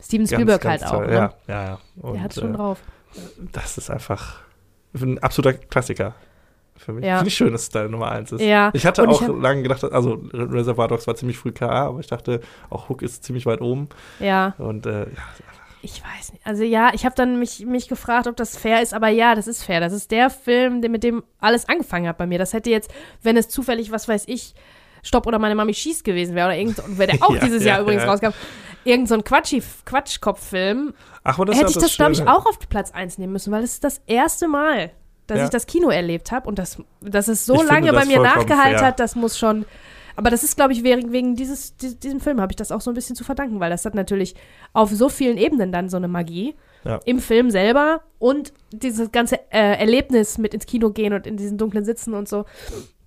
[0.01, 1.05] Steven Ganz, Spielberg ganz halt toll.
[1.05, 1.15] auch, ne?
[1.15, 1.79] Ja, ja, ja.
[2.01, 2.79] Und, Der hat schon äh, drauf.
[3.51, 4.41] Das ist einfach
[4.93, 6.13] ein absoluter Klassiker
[6.83, 7.05] für mich.
[7.05, 7.17] Ja.
[7.17, 8.41] Finde ich schön, dass es Teil Nummer eins ist.
[8.41, 8.69] Ja.
[8.73, 11.87] Ich hatte und auch ich hab- lange gedacht, also Reservoir Dogs war ziemlich früh KA,
[11.87, 13.89] aber ich dachte, auch Hook ist ziemlich weit oben.
[14.19, 14.53] Ja.
[14.57, 15.07] Und äh, ja,
[15.81, 16.45] Ich weiß nicht.
[16.45, 19.47] Also ja, ich habe dann mich, mich gefragt, ob das fair ist, aber ja, das
[19.47, 19.79] ist fair.
[19.79, 22.39] Das ist der Film, mit dem alles angefangen hat bei mir.
[22.39, 22.91] Das hätte jetzt,
[23.21, 24.53] wenn es zufällig, was weiß ich,
[25.05, 27.73] Stopp oder meine Mami schießt gewesen wäre oder irgend wäre der auch Ja, dieses ja,
[27.73, 28.09] Jahr übrigens ja.
[28.11, 28.29] rauskam.
[28.85, 30.93] Irgend so ein Quatschi, Quatschkopf-Film,
[31.23, 33.71] das hätte ich ja das, glaube ich, auch auf Platz 1 nehmen müssen, weil das
[33.73, 34.91] ist das erste Mal,
[35.27, 35.43] dass Ja.
[35.45, 38.79] ich das Kino erlebt habe und das, dass es so Ich lange bei mir nachgehalten
[38.79, 38.87] fair.
[38.87, 39.65] hat, das muss schon.
[40.15, 42.81] Aber das ist, glaube ich, wegen, wegen dieses, dies- diesem Film habe ich das auch
[42.81, 44.35] so ein bisschen zu verdanken, weil das hat natürlich
[44.71, 46.55] auf so vielen Ebenen dann so eine Magie.
[46.85, 46.99] Ja.
[47.05, 51.57] Im Film selber und dieses ganze äh, Erlebnis mit ins Kino gehen und in diesen
[51.57, 52.43] dunklen Sitzen und so,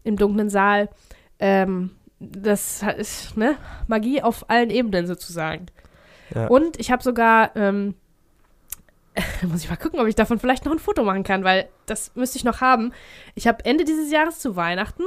[0.03, 0.89] im dunklen Saal.
[1.39, 5.67] Ähm, das ist, ne, Magie auf allen Ebenen sozusagen.
[6.35, 6.47] Ja.
[6.47, 7.95] Und ich habe sogar, ähm,
[9.43, 12.13] muss ich mal gucken, ob ich davon vielleicht noch ein Foto machen kann, weil das
[12.15, 12.93] müsste ich noch haben.
[13.35, 15.03] Ich habe Ende dieses Jahres zu Weihnachten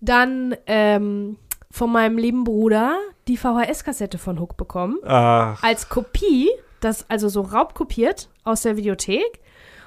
[0.00, 1.36] dann ähm,
[1.70, 2.96] von meinem lieben Bruder
[3.28, 4.98] die VHS-Kassette von Hook bekommen.
[5.04, 9.40] Ach, Als Kopie, das also so raubkopiert aus der Videothek.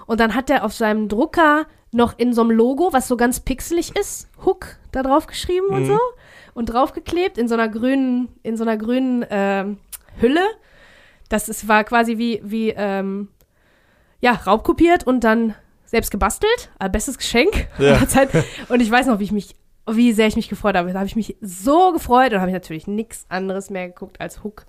[0.07, 3.39] Und dann hat er auf seinem Drucker noch in so einem Logo, was so ganz
[3.39, 5.85] pixelig ist, Hook da drauf geschrieben und Mhm.
[5.87, 5.99] so.
[6.55, 9.77] Und draufgeklebt in so einer grünen, in so einer grünen ähm,
[10.19, 10.41] Hülle.
[11.29, 13.29] Das ist, war quasi wie, wie ähm,
[14.19, 16.71] ja, raubkopiert und dann selbst gebastelt.
[16.79, 17.99] Äh, bestes Geschenk Ja.
[18.69, 19.55] Und ich weiß noch, wie ich mich,
[19.89, 20.91] wie sehr ich mich gefreut habe.
[20.91, 24.43] Da habe ich mich so gefreut und habe ich natürlich nichts anderes mehr geguckt als
[24.43, 24.65] Hook.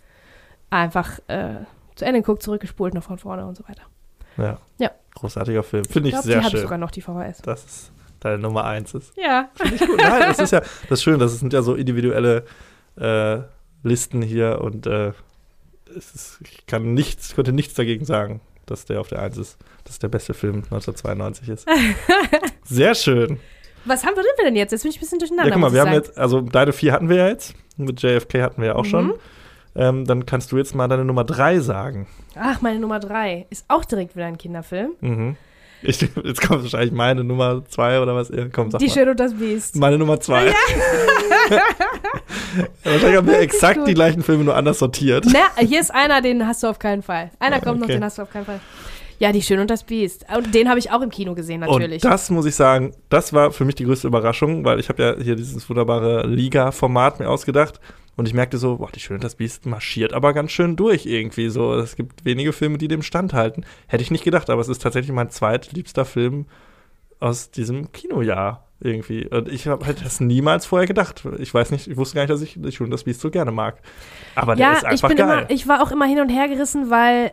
[0.70, 1.56] Einfach äh,
[1.96, 3.82] zu Ende geguckt, zurückgespult, noch von vorne und so weiter.
[4.36, 4.58] ja.
[4.78, 4.90] Ja.
[5.16, 5.84] Großartiger Film.
[5.84, 6.60] Finde Ich ich glaube, die sehr habe ich schön.
[6.62, 7.42] sogar noch, die VHS.
[7.42, 9.12] dass es deine Nummer eins ist.
[9.16, 9.48] Ja.
[9.54, 9.96] Finde ich gut.
[10.02, 11.18] Nein, das ist ja das ist schön.
[11.18, 12.44] Das sind ja so individuelle
[12.96, 13.38] äh,
[13.82, 15.12] Listen hier und äh,
[15.90, 19.58] ist, ich kann nichts, konnte nichts dagegen sagen, dass der auf der Eins ist.
[19.84, 21.66] Dass der beste Film 1992 ist.
[22.64, 23.38] Sehr schön.
[23.84, 24.72] Was haben wir denn, jetzt?
[24.72, 25.48] Jetzt bin ich ein bisschen durcheinander.
[25.48, 27.54] Ja, guck mal, wir ich haben jetzt, also deine vier hatten wir ja jetzt.
[27.76, 28.88] Mit JFK hatten wir ja auch Mhm.
[28.90, 29.14] schon.
[29.74, 32.06] Ähm, dann kannst du jetzt mal deine Nummer drei sagen.
[32.34, 33.46] Ach, meine Nummer drei.
[33.50, 34.92] Ist auch direkt wieder ein Kinderfilm.
[35.00, 35.36] Mhm.
[35.82, 38.28] Ich, jetzt kommt wahrscheinlich meine Nummer zwei oder was?
[38.28, 38.92] Ja, komm, sag Die mal.
[38.92, 39.76] Schön und das Biest.
[39.76, 40.46] Meine Nummer zwei.
[42.84, 45.26] wahrscheinlich haben wir exakt die gleichen Filme, nur anders sortiert.
[45.32, 47.30] Na, hier ist einer, den hast du auf keinen Fall.
[47.38, 47.94] Einer kommt noch, Okay.
[47.94, 48.60] den hast du auf keinen Fall.
[49.18, 50.24] Ja, Die Schön und das Biest.
[50.34, 52.02] Und den habe ich auch im Kino gesehen, natürlich.
[52.02, 55.02] Und das muss ich sagen, das war für mich die größte Überraschung, weil ich habe
[55.02, 57.80] ja hier dieses wunderbare Liga-Format mir ausgedacht
[58.20, 61.06] und ich merkte so, boah, die Schön und das Biest marschiert aber ganz schön durch
[61.06, 61.72] irgendwie so.
[61.72, 63.64] Es gibt wenige Filme, die dem standhalten.
[63.86, 66.44] Hätte ich nicht gedacht, aber es ist tatsächlich mein zweitliebster Film
[67.18, 69.26] aus diesem Kinojahr irgendwie.
[69.26, 71.22] Und ich habe halt das niemals vorher gedacht.
[71.38, 73.30] Ich weiß nicht, ich wusste gar nicht, dass ich die Schön und das Biest so
[73.30, 73.78] gerne mag.
[74.34, 75.38] Aber der ja, ist ich einfach bin geil.
[75.38, 77.32] immer, ich war auch immer hin und her gerissen, weil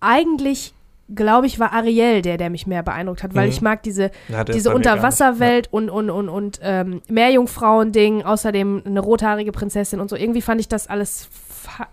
[0.00, 0.74] eigentlich,
[1.12, 3.52] glaube ich, war Ariel der, der mich mehr beeindruckt hat, weil Mhm.
[3.52, 4.74] ich mag diese, Ja, diese.
[4.74, 10.16] Unterwasserwelt und, und, und, und ähm, Meerjungfrauen-Ding, außerdem eine rothaarige Prinzessin und so.
[10.16, 11.28] Irgendwie fand ich das alles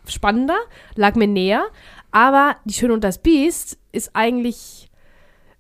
[0.08, 0.58] spannender,
[0.96, 1.64] lag mir näher.
[2.12, 4.90] Aber Die Schöne und das Biest ist eigentlich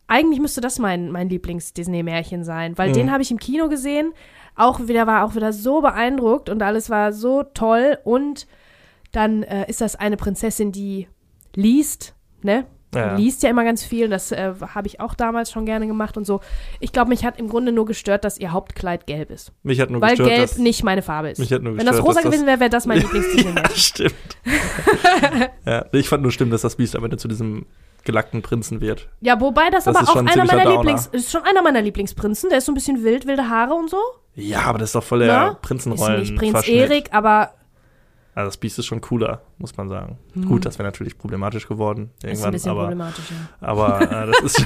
[0.08, 2.94] eigentlich müsste das mein, mein Lieblings-Disney-Märchen sein, weil Mhm.
[2.94, 4.14] den habe ich im Kino gesehen.
[4.58, 7.98] Auch wieder war auch wieder so beeindruckt und alles war so toll.
[8.04, 8.46] Und
[9.14, 11.08] dann äh, ist das eine Prinzessin, die
[11.56, 12.66] liest, ne?
[12.94, 13.16] Ja.
[13.16, 14.10] liest ja immer ganz viel.
[14.10, 16.42] Das äh, habe ich auch damals schon gerne gemacht und so.
[16.80, 19.54] Ich glaube, mich hat im Grunde nur gestört, dass ihr Hauptkleid gelb ist.
[19.64, 21.38] Mich hat nur Weil gestört, gelb nicht meine Farbe ist.
[21.40, 23.76] mich hat nur Wenn das gestört, rosa gewesen wäre, wäre das mein ja, Lieblingsdisney-Märchen.
[23.78, 24.14] stimmt.
[25.66, 27.66] ja, ich fand nur schlimm, dass das Biest am Ende zu diesem
[28.04, 29.08] gelackten Prinzen wird.
[29.22, 30.78] Ja, wobei das, Das aber ist auch einer meiner Downer.
[30.80, 32.50] Lieblings, ist schon einer meiner Lieblingsprinzen.
[32.50, 33.98] Der ist so ein bisschen wild, wilde Haare und so.
[34.36, 35.48] Ja, aber das ist doch voll der Ja?
[35.50, 36.22] Ist Prinzenrollen.
[36.22, 36.76] nicht Prinz Verschnitt.
[36.76, 37.52] Erik, aber
[38.34, 40.18] Also das Biest ist schon cooler, muss man sagen.
[40.34, 40.46] Hm.
[40.46, 43.68] Gut, das wäre natürlich problematisch geworden ist ein irgendwann, bisschen aber problematisch, ja.
[43.68, 44.66] aber äh, das ist,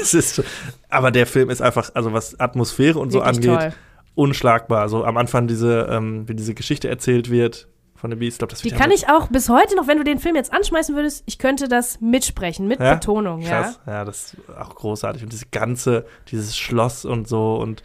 [0.00, 0.42] es ist
[0.88, 3.80] aber der Film ist einfach, also was Atmosphäre und so Wirklich angeht, toll.
[4.14, 4.80] unschlagbar.
[4.80, 8.52] Also am Anfang diese, ähm, wie diese Geschichte erzählt wird von dem Beast, ich glaube,
[8.52, 11.22] das Die kann ich auch bis heute noch, wenn du den Film jetzt anschmeißen würdest,
[11.26, 12.94] ich könnte das mitsprechen, mit Ja?
[12.94, 13.74] Betonung, ja.
[13.86, 14.04] Ja.
[14.04, 15.22] das ist auch großartig.
[15.22, 17.82] Und dieses ganze, dieses Schloss und so und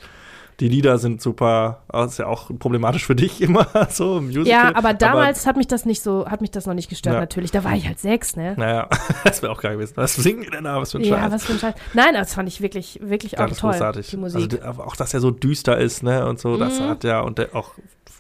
[0.62, 1.82] die Lieder sind super.
[1.92, 4.48] Das ist ja auch problematisch für dich immer so im Musical.
[4.48, 7.20] Ja, aber damals hat mich das nicht so, hat mich das noch nicht gestört, Ja.
[7.20, 7.50] natürlich.
[7.52, 8.54] Da war ich halt sechs, ne?
[8.58, 8.88] naja,
[9.26, 9.94] das wäre auch geil gewesen.
[9.98, 10.80] Was singen denn da?
[10.80, 11.32] Was für ein Ja, Scheiß.
[11.34, 11.74] was für ein Scheiß.
[11.96, 14.08] Nein, das fand ich wirklich, wirklich auch toll, großartig.
[14.12, 14.64] die Also, Musik.
[14.64, 16.26] aber auch, dass er so düster ist, ne?
[16.28, 16.84] Und so, das Mhm.
[16.90, 17.72] hat ja, und der auch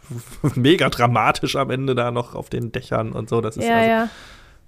[0.56, 3.40] mega dramatisch am Ende da noch auf den Dächern und so.
[3.42, 4.10] Das ist ja, also, ja.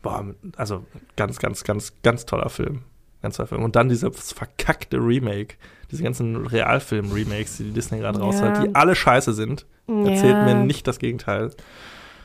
[0.01, 0.25] boah,
[0.57, 2.83] also ganz, ganz, ganz, ganz toller Film.
[3.23, 3.63] Ganz toller Film.
[3.63, 5.55] Und dann dieses verkackte Remake,
[5.89, 8.25] diese ganzen Realfilm-Remakes, die Disney gerade Ja.
[8.25, 9.65] raushält, die alle scheiße sind.
[9.87, 10.45] Erzählt ja.
[10.45, 11.51] mir nicht das Gegenteil.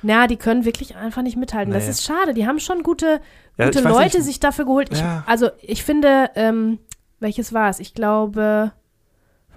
[0.03, 1.73] Na, die können wirklich einfach nicht mithalten.
[1.73, 1.91] Das Nee.
[1.91, 2.35] ist schade.
[2.35, 3.21] Die haben schon gute,
[3.57, 4.27] Ja, gute weiß Leute nicht.
[4.27, 4.91] sich dafür geholt.
[4.93, 5.25] Ich, Ja.
[5.27, 6.79] Also, ich finde, ähm,
[7.21, 7.81] welches war es?
[7.81, 8.73] Ich glaube,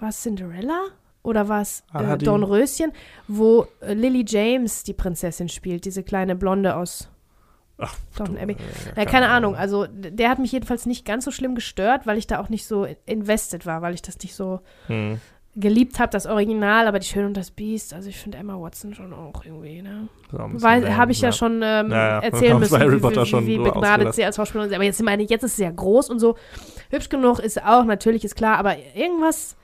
[0.00, 0.80] war es Cinderella?
[1.24, 2.18] Oder war es äh.
[2.18, 2.90] Dornröschen,
[3.28, 7.08] wo äh, Lily James die Prinzessin spielt, diese kleine Blonde aus
[7.82, 8.52] Ach, Downton Abbey.
[8.52, 8.56] äh,
[8.96, 9.56] Na, keine Ahnung.
[9.56, 12.66] Also, der hat mich jedenfalls nicht ganz so schlimm gestört, weil ich da auch nicht
[12.66, 15.20] so invested war, weil ich das nicht so Hm.
[15.54, 17.92] geliebt habe, das Original, aber die Schöne und das Biest.
[17.92, 20.08] Also, ich finde Emma Watson schon auch irgendwie, ne?
[20.30, 22.18] Weil habe ich ja, schon ähm, Ja, ja.
[22.22, 24.74] erzählen müssen, Harry wie, wie, wie, wie begnadet sie als Schauspielerin ist.
[24.76, 26.36] Aber jetzt meine ich, jetzt ist sie ja groß und so.
[26.90, 29.56] Hübsch genug ist auch, natürlich ist klar, aber irgendwas,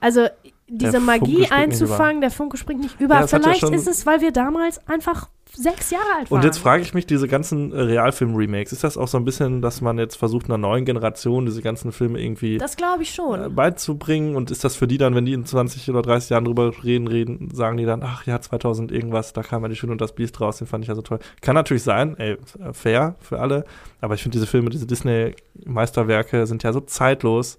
[0.00, 0.26] also
[0.68, 3.14] diese Der Magie einzufangen, der Funke springt nicht über.
[3.16, 6.38] Ja, ja Vielleicht schon- ist es, weil wir damals einfach sechs Jahre alt waren.
[6.38, 9.62] Und jetzt frage ich mich, diese ganzen äh, Realfilm-Remakes, ist das auch so ein bisschen,
[9.62, 13.40] dass man jetzt versucht, einer neuen Generation diese ganzen Filme irgendwie das glaube ich schon.
[13.40, 14.34] äh, beizubringen?
[14.34, 17.06] Und ist das für die dann, wenn die in 20 oder 30 Jahren drüber reden,
[17.06, 20.14] reden, sagen die dann, ach ja, 2000 irgendwas, da kam ja die Schöne und das
[20.14, 21.18] Biest raus, den fand ich ja so toll.
[21.40, 22.36] Kann natürlich sein, ey,
[22.72, 23.64] fair für alle,
[24.00, 27.58] aber ich finde diese Filme, diese Disney-Meisterwerke sind ja so zeitlos.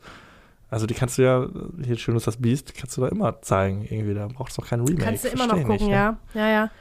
[0.70, 1.48] Also die kannst du ja,
[1.84, 4.70] hier Schön ist das Biest, kannst du da immer zeigen irgendwie, da brauchst du doch
[4.70, 5.04] kein Remake.
[5.04, 6.18] Kannst du immer noch gucken, nicht, ja.
[6.34, 6.72] Ja, ja.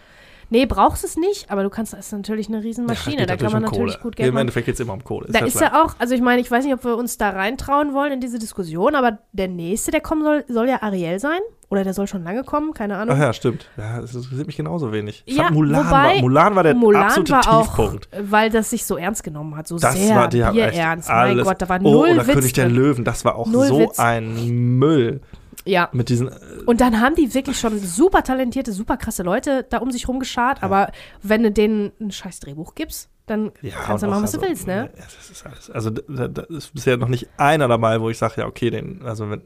[0.51, 3.37] Nee, brauchst es nicht, aber du kannst, das ist natürlich eine Ja, Riesenmaschine, geht da
[3.37, 4.03] kann man um natürlich Kohle.
[4.03, 4.37] gut Geld Im.
[4.37, 5.27] Endeffekt geht es immer um Kohle.
[5.31, 7.31] Da ja ist ja auch, also ich meine, ich weiß nicht, ob wir uns da
[7.31, 11.41] reintrauen wollen in diese Diskussion, aber der nächste, der kommen soll, soll ja Ariel sein.
[11.71, 13.17] Oder der soll schon lange kommen, keine Ahnung.
[13.17, 13.69] Ach ja, stimmt.
[13.77, 15.23] Ja, das interessiert mich genauso wenig.
[15.27, 18.09] Ich Ja, fand Mulan, wobei war, Mulan war der Mulan absolute war auch, Tiefpunkt.
[18.21, 21.09] weil das sich so ernst genommen hat, so Das sehr war die echt bierernst.
[21.09, 21.39] Mein.
[21.43, 22.69] Gott, da war oh, null oder Witz König der.
[22.69, 23.99] Löwen, das war auch Null so Witz.
[23.99, 25.21] ein Müll
[25.65, 26.33] Ja, mit diesen äh,
[26.67, 30.63] und dann haben die wirklich schon super talentierte, super krasse Leute da um sich rumgeschart,
[30.63, 30.91] aber
[31.23, 34.49] wenn du denen ein scheiß Drehbuch gibst, dann ja, kannst du machen, was du also,
[34.49, 34.91] willst, ne?
[34.95, 35.71] ja, Das ist alles.
[35.71, 39.03] Also da, da ist bisher noch nicht einer dabei, wo ich sage, ja, okay, den,
[39.03, 39.43] also wenn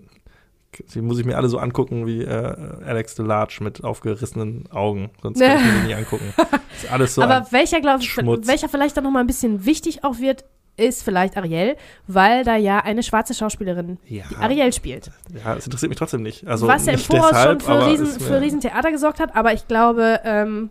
[0.94, 2.54] die muss ich mir alle so angucken wie äh,
[2.84, 6.34] Alex DeLarge mit aufgerissenen Augen, sonst kann ich mir die nie angucken.
[6.76, 10.18] Ist alles so aber welcher, glaube ich, welcher vielleicht dann nochmal ein bisschen wichtig auch
[10.18, 10.44] wird,
[10.78, 11.76] ist vielleicht Ariel,
[12.06, 15.10] weil da ja eine schwarze Schauspielerin ja, die Ariel spielt.
[15.44, 16.46] ja, es interessiert mich trotzdem nicht.
[16.46, 19.66] Also was ja im Voraus deshalb, schon für, Riesen, für Riesentheater gesorgt hat, aber ich
[19.68, 20.70] glaube, ähm,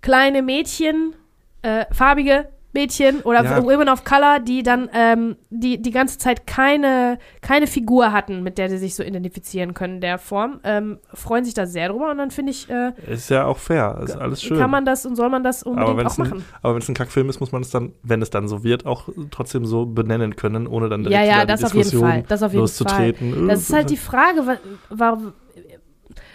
[0.00, 1.14] kleine Mädchen,
[1.62, 3.64] äh, farbige Mädchen oder Ja.
[3.64, 8.58] Women of Color, die dann ähm, die, die ganze Zeit keine, keine Figur hatten, mit
[8.58, 12.10] der sie sich so identifizieren können in der Form, ähm, freuen sich da sehr drüber
[12.10, 14.58] und dann finde ich, äh, Ist ja auch fair, ist alles schön.
[14.58, 16.44] kann man das und soll man das unbedingt auch es ein, machen.
[16.62, 18.84] aber wenn es ein Kackfilm ist, muss man es dann, wenn es dann so wird,
[18.86, 21.82] auch trotzdem so benennen können, ohne dann Ja, direkt ja, wieder das die auf jeden
[21.84, 22.24] Diskussion Fall.
[22.28, 22.84] Das auf jeden Fall.
[23.08, 23.48] loszutreten.
[23.48, 24.58] Das ist halt die Frage, wa-
[24.90, 25.32] warum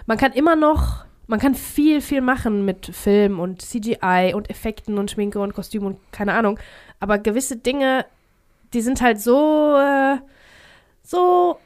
[0.07, 4.97] man kann immer noch, man kann viel, viel machen mit Film und CGI und Effekten
[4.97, 6.59] und Schminke und Kostüm und keine Ahnung.
[6.99, 8.05] Aber gewisse Dinge,
[8.73, 10.17] die sind halt so, äh,
[11.03, 11.57] so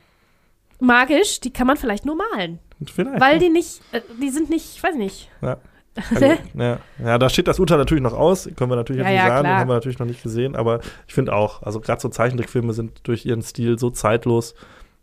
[0.79, 2.59] magisch, die kann man vielleicht nur malen.
[2.85, 3.39] Vielleicht, Weil ja.
[3.39, 5.31] die nicht, äh, die sind nicht, ich weiß nicht.
[5.41, 5.57] Ja.
[5.97, 6.39] Ja, gut.
[6.53, 6.79] ja.
[7.03, 9.35] ja, da steht das Urteil natürlich noch aus, können wir natürlich Ja, jetzt nicht sagen,
[9.37, 9.59] den klar.
[9.61, 12.99] haben wir natürlich noch nicht gesehen, aber ich finde auch, also gerade so Zeichentrickfilme sind
[13.07, 14.53] durch ihren Stil so zeitlos.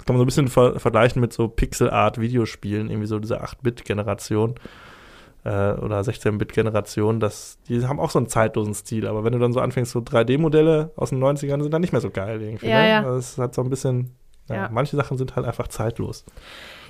[0.02, 4.56] Das kann man so ein bisschen ver vergleichen mit so Pixel-Art-Videospielen, irgendwie so diese 8-Bit-Generation.
[5.44, 9.06] äh, oder 16-Bit-Generation, dass die haben auch so einen zeitlosen Stil.
[9.06, 12.00] Aber wenn du dann so anfängst, so 3D-Modelle aus den 90ern sind dann nicht mehr
[12.00, 12.66] so geil irgendwie.
[12.68, 12.88] Ja, ne?
[12.88, 13.02] ja.
[13.02, 14.10] Das hat so ein bisschen,
[14.48, 14.68] ja, Ja.
[14.72, 16.24] manche Sachen sind halt einfach zeitlos.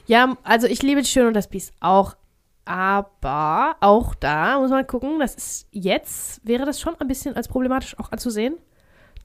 [0.06, 2.14] Ja, also ich liebe die Schön und das Biest auch.
[2.64, 7.48] Aber auch da muss man gucken, das ist jetzt, wäre das schon ein bisschen als
[7.48, 8.56] problematisch auch anzusehen,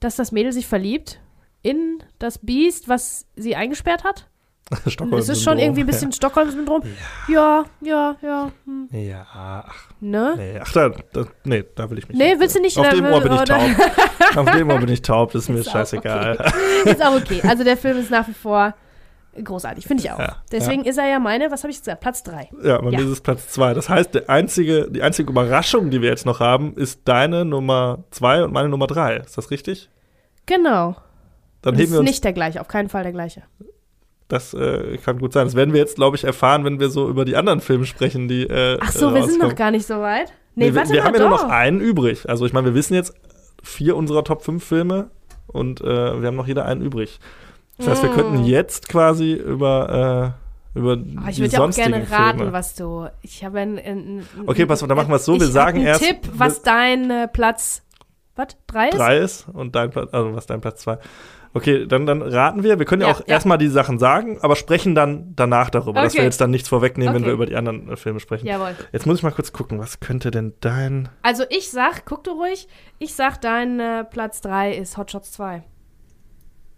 [0.00, 1.20] dass das Mädel sich verliebt
[1.62, 4.28] in das Biest, was sie eingesperrt hat.
[5.16, 6.82] Es ist schon irgendwie ein bisschen Stockholm-Syndrom.
[7.26, 8.52] Ja, ja, ja.
[8.66, 8.88] Hm.
[8.92, 9.26] Ja, ja
[9.66, 10.34] ach, Ne?
[10.36, 12.76] nee, ach da, da, nee, da will ich mich Nee, willst du nicht?
[12.78, 13.62] Auf dem Ohr bin ich taub.
[14.36, 16.52] Auf dem Ohr bin ich taub, das ist mir Ist auch scheißegal.
[16.84, 17.40] Ist auch okay.
[17.48, 18.74] Also der Film ist nach wie vor
[19.42, 20.18] großartig, finde ich auch.
[20.18, 22.50] Ja, Deswegen ist er ja meine, was habe ich gesagt, Platz 3.
[22.62, 22.98] Ja, bei Ja.
[22.98, 23.72] mir ist es Platz zwei.
[23.72, 28.04] Das heißt, der einzige, die einzige Überraschung, die wir jetzt noch haben, ist deine Nummer
[28.10, 29.16] zwei und meine Nummer drei.
[29.18, 29.88] Ist das richtig?
[30.46, 30.96] Genau.
[31.62, 32.10] Dann Das heben wir ist uns.
[32.10, 33.42] nicht der gleiche, auf keinen Fall der gleiche.
[34.28, 35.46] Das äh, kann gut sein.
[35.46, 38.28] Das werden wir jetzt, glaube ich, erfahren, wenn wir so über die anderen Filme sprechen,
[38.28, 38.42] die.
[38.42, 40.32] Äh, Ach so, äh, wir sind noch gar nicht so weit.
[40.54, 42.28] Nee, Nee, wir, warte wir mal, haben ja nur noch einen übrig.
[42.28, 43.14] Also, ich meine, wir wissen jetzt
[43.62, 45.10] vier unserer Top 5 Filme
[45.46, 45.84] und äh,
[46.20, 47.20] wir haben noch jeder einen übrig.
[47.78, 48.14] Das heißt, wir Mm.
[48.14, 50.34] könnten jetzt quasi über,
[50.74, 52.52] äh, über Oh, ich würde ja auch gerne raten, Filme.
[52.52, 53.06] was du.
[53.22, 55.38] Ich habe ein, ein, Okay, pass auf, dann machen wir es so.
[55.40, 56.02] Wir sagen einen erst.
[56.04, 57.82] Tipp, was dein äh, Platz.
[58.36, 58.48] Was?
[58.66, 58.98] Drei ist?
[58.98, 60.98] drei ist und dein Platz, also was dein Platz zwei.
[61.58, 62.78] Okay, dann, dann raten wir.
[62.78, 63.26] Wir können ja, Ja, auch ja.
[63.26, 66.22] erstmal die Sachen sagen, aber sprechen dann danach darüber, dass Okay.
[66.22, 67.28] wir jetzt dann nichts vorwegnehmen, wenn Okay.
[67.30, 68.46] wir über die anderen äh, Filme sprechen.
[68.46, 68.74] Jawohl.
[68.92, 71.08] Jetzt muss ich mal kurz gucken, was könnte denn dein.
[71.22, 72.66] Also ich sag, guck du ruhig,
[72.98, 75.62] ich sag, dein äh, Platz 3 ist Hot Shots 2.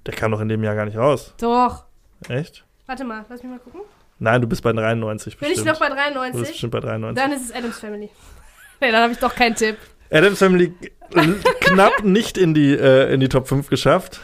[0.07, 1.35] Der kam doch in dem Jahr gar nicht raus.
[1.41, 1.85] Doch.
[2.29, 2.65] Echt?
[2.87, 3.81] Warte mal, lass mich mal gucken.
[4.19, 5.67] Nein, du bist bei 93 Bin bestimmt.
[5.67, 6.49] ich noch bei du bist 93?
[6.53, 7.23] bestimmt bei 93.
[7.23, 8.11] Dann ist es Adams Family.
[8.81, 9.77] nee, dann habe ich doch keinen Tipp.
[10.11, 10.75] Adams Family
[11.15, 14.21] l- knapp nicht in die, äh, in die Top 5 geschafft.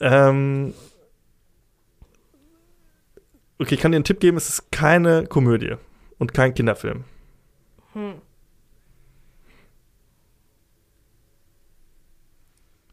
[0.00, 0.74] Ähm,
[3.58, 5.76] okay, ich kann dir einen Tipp geben, es ist keine Komödie
[6.18, 7.04] und kein Kinderfilm.
[7.92, 8.14] Hm.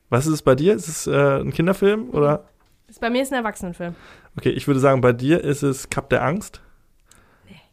[0.09, 0.75] Was ist es bei dir?
[0.75, 2.47] Ist es äh, ein Kinderfilm oder?
[2.87, 3.95] Ist bei mir ist ein Erwachsenenfilm.
[4.37, 6.61] Okay, ich würde sagen, bei dir ist es Cup der Angst.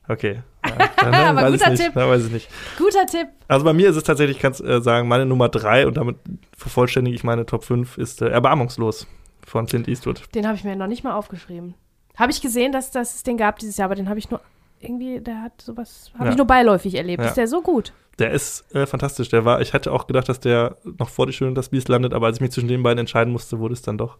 [0.08, 0.42] Okay.
[0.70, 1.92] Ja, dann, dann Aber guter Tipp.
[1.94, 2.50] Dann weiß ich nicht.
[2.76, 3.28] Guter Tipp.
[3.48, 6.16] Also bei mir ist es tatsächlich, ich kann äh, sagen, meine Nummer 3 und damit
[6.54, 9.06] vervollständige ich meine Top 5 ist äh, Erbarmungslos
[9.46, 10.22] von Clint Eastwood.
[10.34, 11.74] Den habe ich mir noch nicht mal aufgeschrieben.
[12.16, 14.40] Habe ich gesehen, dass, dass es den gab dieses Jahr, aber den habe ich nur
[14.80, 16.30] irgendwie, der hat sowas, habe Ja.
[16.30, 17.22] ich nur beiläufig erlebt.
[17.22, 17.28] Ja.
[17.28, 17.92] Ist der so gut?
[18.18, 19.28] Der ist äh, fantastisch.
[19.28, 21.88] Der war, ich hätte auch gedacht, dass der noch vor Die Schöne und das Biest
[21.88, 24.18] landet, aber als ich mich zwischen den beiden entscheiden musste, wurde es dann doch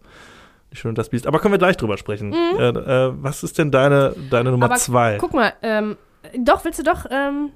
[0.71, 1.27] Die Schöne und das Biest.
[1.27, 2.33] Aber können wir gleich drüber sprechen.
[2.33, 4.71] Äh, äh, was ist denn deine, deine Nummer Mhm.
[4.71, 5.17] Aber 2?
[5.19, 5.97] Guck mal, ähm,
[6.37, 7.49] doch, willst du doch ähm,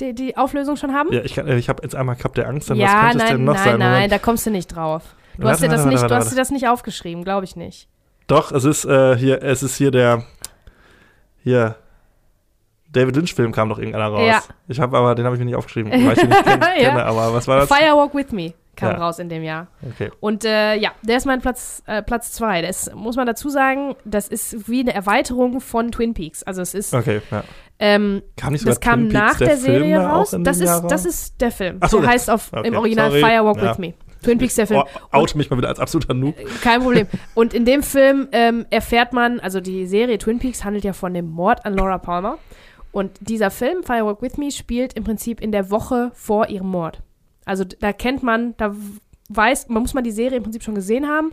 [0.00, 1.12] die, die Auflösung schon haben?
[1.12, 3.16] Ja, ich, kann- äh, ich habe jetzt einmal Cup der Angst, dann was ja könnte
[3.18, 3.78] es nein, denn noch nein, sein?
[3.78, 4.12] nein, Moment.
[4.12, 5.02] da kommst du nicht drauf.
[5.38, 7.88] Du hast dir das nicht, du hast dir das nicht aufgeschrieben, glaube ich nicht.
[8.26, 10.24] Doch, es ist äh, hier, es ist hier der
[11.42, 11.76] hier
[12.92, 14.26] David Lynch-Film kam doch irgendeiner raus.
[14.26, 14.42] Ja.
[14.66, 16.88] Ich habe aber, den habe ich mir nicht aufgeschrieben, weil ich ihn nicht kenn, Ja.
[16.90, 17.68] kenne, aber was war das?
[17.68, 18.98] Firewalk with Me kam Ja.
[18.98, 19.68] raus in dem Jahr.
[19.94, 20.10] Okay.
[20.20, 22.62] Und äh, ja, der ist mein Platz, äh, Platz zwei.
[22.62, 26.42] Das muss man dazu sagen, das ist wie eine Erweiterung von Twin Peaks.
[26.42, 27.44] Also es ist, Okay, ja.
[27.78, 30.36] ähm, Kam nicht das kam Peaks, nach der, Film Serie raus.
[30.40, 31.76] Das ist, das ist der Film.
[31.80, 33.20] Ach so, der heißt auf, okay, im Original sorry.
[33.22, 33.70] Firewalk Ja.
[33.70, 33.94] with Me.
[34.22, 34.82] Twin Peaks der Film.
[34.84, 36.34] Oh, out mich mal wieder als absoluter Noob.
[36.62, 37.06] Kein Problem.
[37.34, 41.14] Und in dem Film ähm, erfährt man, also die Serie Twin Peaks handelt ja von
[41.14, 42.38] dem Mord an Laura Palmer.
[42.92, 47.02] Und dieser Film, Firewalk with Me, spielt im Prinzip in der Woche vor ihrem Mord.
[47.44, 48.74] Also da kennt man, da
[49.28, 51.32] weiß, man muss man die Serie im Prinzip schon gesehen haben.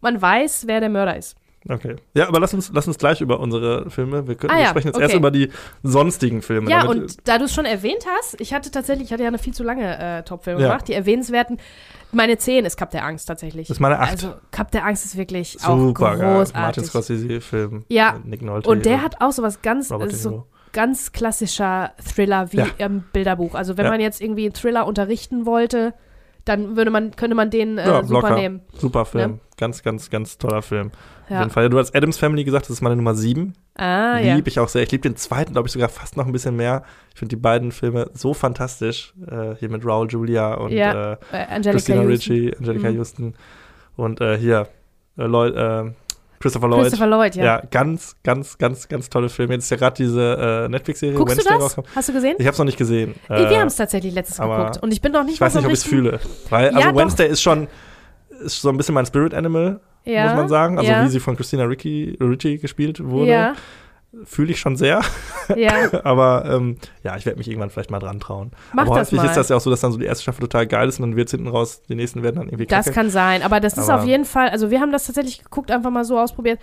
[0.00, 1.36] Man weiß, wer der Mörder ist.
[1.68, 1.96] Okay.
[2.14, 4.26] Ja, aber lass uns, lass uns gleich über unsere Filme.
[4.26, 5.04] Wir, können, Ah wir ja, sprechen jetzt okay.
[5.04, 5.50] erst über die
[5.82, 6.70] sonstigen Filme.
[6.70, 9.38] Ja, und da du es schon erwähnt hast, ich hatte tatsächlich, ich hatte ja eine
[9.38, 10.68] viel zu lange äh, Top-Filme Ja.
[10.68, 11.58] gemacht, die erwähnenswerten.
[12.12, 13.68] Meine 10 ist Cup der Angst tatsächlich.
[13.68, 14.10] Das ist meine acht.
[14.12, 16.16] Also Cup der Angst ist wirklich super auch geil.
[16.18, 16.86] Martin großartig.
[16.86, 17.84] Scorsese-Film.
[17.88, 18.68] Ja, Nick Nolte.
[18.68, 19.32] Und der hat auch
[19.62, 22.66] ganz, es ist De so ganz klassischer Thriller wie Ja.
[22.78, 23.54] im Bilderbuch.
[23.54, 25.94] Also wenn man jetzt irgendwie einen Thriller unterrichten wollte,
[26.44, 28.34] dann würde man, könnte man den äh, Ja, super locker.
[28.36, 28.60] nehmen.
[28.72, 29.30] Super Film.
[29.32, 29.38] Ne?
[29.56, 30.88] Ganz, ganz, ganz toller Film.
[31.24, 31.38] Auf Ja.
[31.40, 31.68] jeden Fall.
[31.68, 33.52] Du hast Adams Family gesagt, das ist meine Nummer 7.
[33.76, 34.34] Ah, ja.
[34.34, 34.82] Liebe ich auch sehr.
[34.82, 36.82] Ich liebe den zweiten, glaube ich, sogar fast noch ein bisschen mehr.
[37.12, 39.14] Ich finde die beiden Filme so fantastisch.
[39.30, 42.32] Äh, hier mit Raul Julia und Ja, äh, Äh, Angelica Christina Houston.
[42.34, 42.96] Ricci, Angelica Mhm.
[42.96, 43.34] Houston
[43.96, 44.68] und äh, hier
[45.18, 45.90] äh, Lloyd, äh,
[46.40, 46.82] Christopher Lloyd.
[46.82, 47.44] Christopher Lloyd, ja.
[47.44, 47.62] ja.
[47.70, 49.52] ganz, ganz, ganz, ganz tolle Filme.
[49.54, 51.62] Jetzt ist ja gerade diese äh, Netflix-Serie Guckst du Wednesday das?
[51.62, 51.90] rausgekommen.
[51.94, 52.36] Hast du gesehen?
[52.38, 53.14] Ich habe es noch nicht gesehen.
[53.28, 54.82] Äh, wir haben es tatsächlich letztens aber geguckt.
[54.82, 56.18] Und ich bin noch nicht ich weiß nicht, ob ich es fühle.
[56.48, 56.96] Weil, Ja, also doch.
[56.96, 57.68] Wednesday ist schon
[58.42, 60.78] ist so ein bisschen mein Spirit Animal, Ja, muss man sagen.
[60.78, 63.52] Also ja, wie sie von Christina Ricci, Ricci gespielt wurde, Ja,
[64.24, 65.02] fühle ich schon sehr.
[65.56, 65.72] ja.
[66.04, 68.50] Aber ähm, ja, ich werde mich irgendwann vielleicht mal dran trauen.
[68.72, 70.40] Mach Aber das häufig ist das ja auch so, dass dann so die erste Staffel
[70.40, 72.86] total geil ist und dann wird es hinten raus, die nächsten werden dann irgendwie Das
[72.86, 72.94] kacke.
[72.94, 75.70] kann sein, aber das ist Aber- auf jeden Fall, also wir haben das tatsächlich geguckt,
[75.70, 76.58] einfach mal so ausprobiert.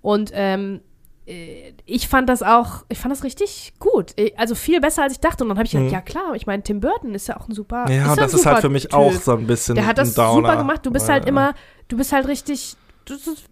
[0.00, 0.80] Und ähm,
[1.26, 4.12] äh, ich fand das auch, ich fand das richtig gut.
[4.16, 5.42] Äh, Also viel besser, als ich dachte.
[5.44, 5.92] Und dann habe ich gedacht, Mhm.
[5.92, 7.90] ja klar, ich meine, Tim Burton ist ja auch ein super.
[7.90, 8.94] Ja, ist das ist halt für mich Typ.
[8.94, 10.86] auch so ein bisschen Der hat das super gemacht.
[10.86, 11.54] Du bist halt immer,
[11.88, 12.76] du bist halt richtig,
[13.06, 13.44] das ist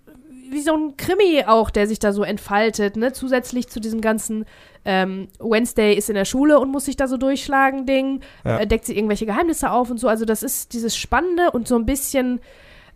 [0.51, 3.13] wie so ein Krimi auch, der sich da so entfaltet, ne?
[3.13, 4.45] Zusätzlich zu diesem ganzen
[4.85, 8.59] ähm, Wednesday ist in der Schule und muss sich da so durchschlagen, Ding, Ja.
[8.61, 10.09] äh, deckt sie irgendwelche Geheimnisse auf und so.
[10.09, 12.41] Also das ist dieses Spannende und so ein bisschen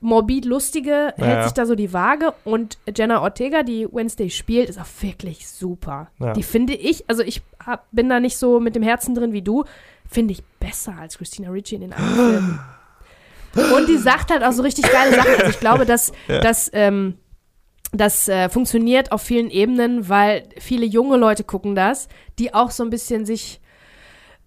[0.01, 1.43] morbid lustige Ja, hält ja.
[1.45, 6.09] sich da so die Waage und Jenna Ortega, die Wednesday spielt, ist auch wirklich super.
[6.37, 9.43] Die finde ich, also ich hab, bin da nicht so mit dem Herzen drin wie
[9.43, 9.65] du,
[10.09, 12.15] finde ich besser als Christina Ricci in den anderen
[13.55, 13.75] Filmen.
[13.77, 15.33] Und die sagt halt auch so richtig geile Sachen.
[15.37, 16.41] Also ich glaube, dass Ja.
[16.41, 17.15] dass, ähm,
[17.93, 22.09] das äh, funktioniert auf vielen Ebenen, weil viele junge Leute gucken das,
[22.39, 23.61] die auch so ein bisschen sich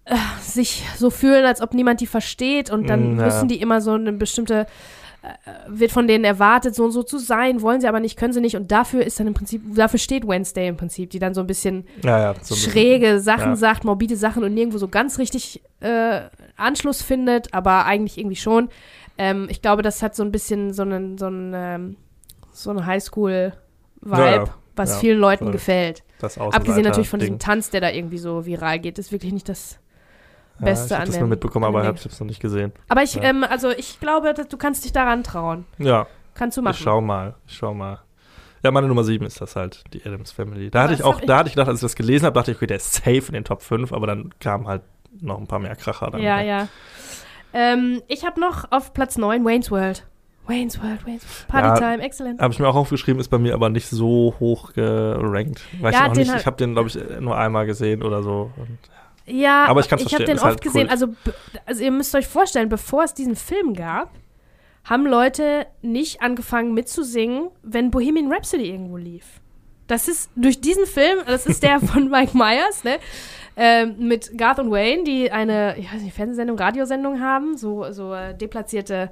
[0.04, 3.24] äh, sich so fühlen, als ob niemand die versteht und dann Mm, ja.
[3.26, 4.66] müssen die immer so eine bestimmte
[5.22, 5.28] äh,
[5.68, 8.40] wird von denen erwartet, so und so zu sein, wollen sie aber nicht, können sie
[8.40, 11.40] nicht und dafür ist dann im Prinzip, dafür steht Wednesday im Prinzip, die dann so
[11.40, 12.72] ein bisschen Ja, ja, so ein bisschen.
[12.72, 13.56] schräge Sachen ja.
[13.56, 16.22] sagt, morbide Sachen und nirgendwo so ganz richtig äh,
[16.56, 18.68] Anschluss findet, aber eigentlich irgendwie schon.
[19.18, 21.96] Ähm, ich glaube, das hat so ein bisschen so einen, so einen, ähm,
[22.52, 24.44] so eine Highschool-Vibe, Ja, ja.
[24.76, 25.52] was Ja, vielen Leuten voll.
[25.52, 26.02] gefällt.
[26.20, 29.48] Das Abgesehen natürlich von diesem Tanz, der da irgendwie so viral geht, ist wirklich nicht
[29.48, 29.78] das
[30.60, 32.72] Ja, Beste ich hab an das dem- nur mitbekommen, aber ich hab's noch nicht gesehen.
[32.88, 33.22] Aber ich, Ja.
[33.24, 35.64] ähm, also ich glaube, du kannst dich daran trauen.
[35.78, 36.74] Ja, Kannst du machen.
[36.74, 38.00] ich schau mal, ich schau mal.
[38.62, 40.70] Ja, meine Nummer 7 ist das halt, die Adams Family.
[40.70, 42.34] Da hatte Das ich auch, ich- da hatte ich gedacht, als ich das gelesen habe,
[42.34, 44.82] dachte ich, okay, der ist safe in den Top 5, aber dann kamen halt
[45.20, 46.22] noch ein paar mehr Kracher dann.
[46.22, 46.68] Ja, ja.
[47.52, 50.06] Ähm, ich habe noch auf Platz 9 Wayne's World.
[50.46, 51.48] Wayne's World, Wayne's World.
[51.48, 52.40] Partytime, excellent.
[52.40, 55.62] Habe ich mir auch aufgeschrieben, ist bei mir aber nicht so hoch gerankt.
[55.80, 56.34] Weiß Ja, ich auch nicht.
[56.34, 58.50] Ich habe den, glaube ich, nur einmal gesehen oder so.
[58.56, 58.78] Und
[59.26, 60.88] Ja, Aber ich kann's habe den oft halt gesehen.
[60.88, 61.08] Also,
[61.64, 64.10] also ihr müsst euch vorstellen, bevor es diesen Film gab,
[64.84, 69.40] haben Leute nicht angefangen mitzusingen, wenn Bohemian Rhapsody irgendwo lief.
[69.86, 72.98] Das ist durch diesen Film, das ist der von Mike Myers, ne?
[73.54, 78.14] Ähm, mit Garth und Wayne, die eine, ich weiß nicht, Fernsehsendung, Radiosendung haben, so, so
[78.14, 79.10] äh, deplatzierte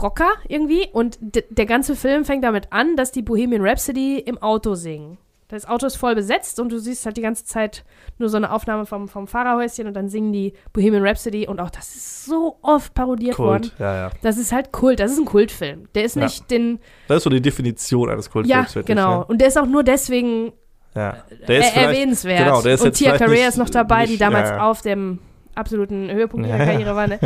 [0.00, 0.88] Rocker irgendwie.
[0.92, 5.18] Und der ganze Film fängt damit an, dass die Bohemian Rhapsody im Auto singen.
[5.48, 7.84] Das Auto ist voll besetzt und du siehst halt die ganze Zeit
[8.18, 11.70] nur so eine Aufnahme vom, vom Fahrerhäuschen und dann singen die Bohemian Rhapsody und auch
[11.70, 13.62] das ist so oft parodiert worden.
[13.62, 14.10] Kult, ja, ja.
[14.22, 15.88] Das ist halt Kult, das ist ein Kultfilm.
[15.96, 16.22] Der ist Ja.
[16.22, 16.78] nicht den.
[17.08, 19.18] Das ist so die Definition eines Ja, Kultfilms, wirklich, genau.
[19.18, 19.24] Ne?
[19.24, 20.52] Und der ist auch nur deswegen
[20.94, 21.16] Ja.
[21.48, 22.38] Der ist er erwähnenswert.
[22.44, 24.70] genau, der ist und Tia Carrera ist noch dabei, die nicht- damals ja, ja.
[24.70, 25.18] auf dem
[25.56, 26.70] absoluten Höhepunkt ihrer Ja, ja.
[26.70, 27.08] Karriere war.
[27.08, 27.18] Ne?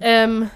[0.00, 0.50] ähm,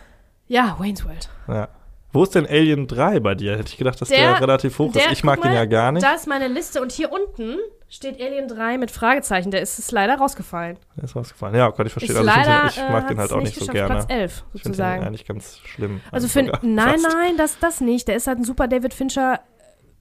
[0.51, 1.28] ja, Wayne's World.
[1.48, 1.68] ja.
[2.12, 3.53] Wo ist denn Alien 3 bei dir?
[3.57, 5.12] Hätte ich gedacht, dass der, Der- relativ hoch der- ist.
[5.12, 6.05] Ich mag guck den mal, ja gar nicht.
[6.05, 7.57] Da ist meine Liste und hier unten
[7.88, 9.53] steht Alien 3 mit Fragezeichen.
[9.53, 10.76] Der ist es leider rausgefallen.
[10.96, 11.55] Der ist rausgefallen.
[11.55, 12.11] Ja, Gott, ich verstehe.
[12.11, 13.94] Ist Also ich, leider, ich mag äh, den halt auch nicht so geschafft, gerne.
[13.94, 15.05] Platz 11 Ich finde den sozusagen.
[15.05, 16.01] eigentlich ganz schlimm.
[16.11, 17.14] Also für, nein, fast.
[17.14, 18.09] nein, das, das nicht.
[18.09, 19.38] Der ist halt ein super David Fincher.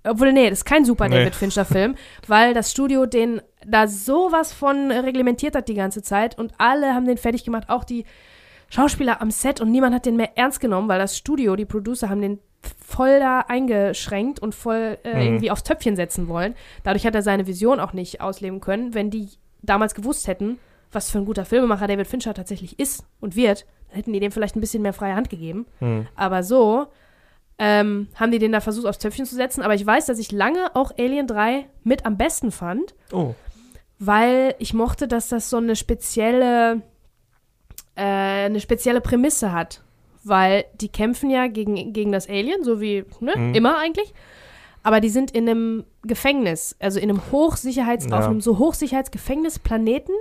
[0.03, 1.15] Obwohl, nee, das ist kein super Nee.
[1.19, 1.93] David Fincher-Film,
[2.27, 7.05] weil das Studio den da sowas von reglementiert hat die ganze Zeit und alle haben
[7.05, 8.05] den fertig gemacht, auch die
[8.69, 12.09] Schauspieler am Set und niemand hat den mehr ernst genommen, weil das Studio, die Producer
[12.09, 12.39] haben den
[12.85, 15.21] voll da eingeschränkt und voll äh, Mhm.
[15.21, 16.55] irgendwie aufs Töpfchen setzen wollen.
[16.83, 18.93] Dadurch hat er seine Vision auch nicht ausleben können.
[18.93, 19.29] Wenn die
[19.61, 20.59] damals gewusst hätten,
[20.91, 24.31] was für ein guter Filmemacher David Fincher tatsächlich ist und wird, dann hätten die dem
[24.31, 25.65] vielleicht ein bisschen mehr freie Hand gegeben.
[25.79, 26.07] Hm.
[26.15, 26.87] Aber so
[27.57, 29.61] ähm, haben die den da versucht, aufs Töpfchen zu setzen.
[29.61, 33.35] Aber ich weiß, dass ich lange auch Alien 3 mit am besten fand, Oh,
[33.99, 36.81] weil ich mochte, dass das so eine spezielle,
[37.99, 39.81] äh, eine spezielle Prämisse hat.
[40.23, 43.53] Weil die kämpfen ja gegen, gegen das Alien, so wie ne, Mhm.
[43.55, 44.13] immer eigentlich.
[44.83, 48.19] Aber die sind in einem Gefängnis, also in einem Hochsicherheits, Ja.
[48.19, 50.15] auf einem so Hochsicherheitsplaneten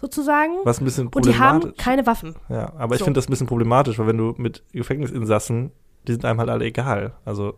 [0.00, 0.52] sozusagen.
[0.64, 1.84] was ein bisschen Und die haben problematisch.
[1.84, 2.34] keine Waffen.
[2.48, 3.04] Ja, aber ich So.
[3.04, 5.72] finde das ein bisschen problematisch, weil wenn du mit Gefängnisinsassen,
[6.08, 7.12] die sind einem halt alle egal.
[7.24, 7.54] Also,